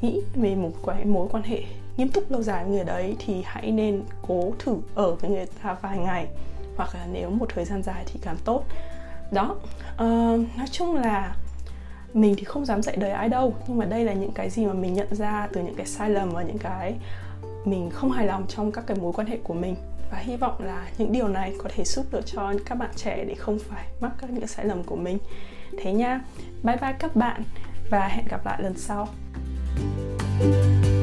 nghĩ 0.00 0.20
về 0.34 0.54
một 0.54 0.70
cái 0.86 1.04
mối 1.04 1.28
quan 1.30 1.42
hệ 1.42 1.62
nghiêm 1.96 2.08
túc 2.08 2.30
lâu 2.30 2.42
dài 2.42 2.64
với 2.64 2.72
người 2.72 2.84
đấy 2.84 3.16
thì 3.18 3.42
hãy 3.44 3.70
nên 3.70 4.02
cố 4.28 4.52
thử 4.58 4.76
ở 4.94 5.14
với 5.14 5.30
người 5.30 5.46
ta 5.62 5.76
vài 5.82 5.98
ngày. 5.98 6.26
Hoặc 6.76 6.94
là 6.94 7.06
nếu 7.12 7.30
một 7.30 7.46
thời 7.54 7.64
gian 7.64 7.82
dài 7.82 8.04
thì 8.06 8.20
càng 8.22 8.36
tốt. 8.44 8.64
Đó 9.32 9.56
uh, 9.94 9.98
nói 10.56 10.66
chung 10.70 10.96
là 10.96 11.36
mình 12.14 12.34
thì 12.38 12.44
không 12.44 12.64
dám 12.64 12.82
dạy 12.82 12.96
đời 12.96 13.10
ai 13.10 13.28
đâu. 13.28 13.54
Nhưng 13.68 13.78
mà 13.78 13.84
đây 13.84 14.04
là 14.04 14.12
những 14.12 14.32
cái 14.32 14.50
gì 14.50 14.66
mà 14.66 14.72
mình 14.72 14.94
nhận 14.94 15.14
ra 15.14 15.48
từ 15.52 15.62
những 15.62 15.74
cái 15.74 15.86
sai 15.86 16.10
lầm 16.10 16.30
và 16.30 16.42
những 16.42 16.58
cái 16.58 16.94
mình 17.64 17.90
không 17.90 18.10
hài 18.10 18.26
lòng 18.26 18.46
trong 18.48 18.72
các 18.72 18.84
cái 18.86 18.96
mối 19.00 19.12
quan 19.12 19.26
hệ 19.26 19.38
của 19.44 19.54
mình 19.54 19.76
và 20.10 20.18
hy 20.18 20.36
vọng 20.36 20.56
là 20.58 20.88
những 20.98 21.12
điều 21.12 21.28
này 21.28 21.54
có 21.58 21.70
thể 21.74 21.84
giúp 21.84 22.06
được 22.10 22.26
cho 22.26 22.52
các 22.66 22.74
bạn 22.74 22.90
trẻ 22.96 23.24
để 23.28 23.34
không 23.34 23.58
phải 23.58 23.86
mắc 24.00 24.12
các 24.18 24.30
những 24.30 24.46
sai 24.46 24.66
lầm 24.66 24.84
của 24.84 24.96
mình. 24.96 25.18
Thế 25.78 25.92
nha. 25.92 26.20
Bye 26.62 26.76
bye 26.76 26.92
các 26.98 27.16
bạn 27.16 27.42
và 27.90 28.08
hẹn 28.08 28.24
gặp 28.30 28.46
lại 28.46 28.62
lần 28.62 28.74
sau. 28.78 29.08
thank 30.40 30.84
you 30.84 30.99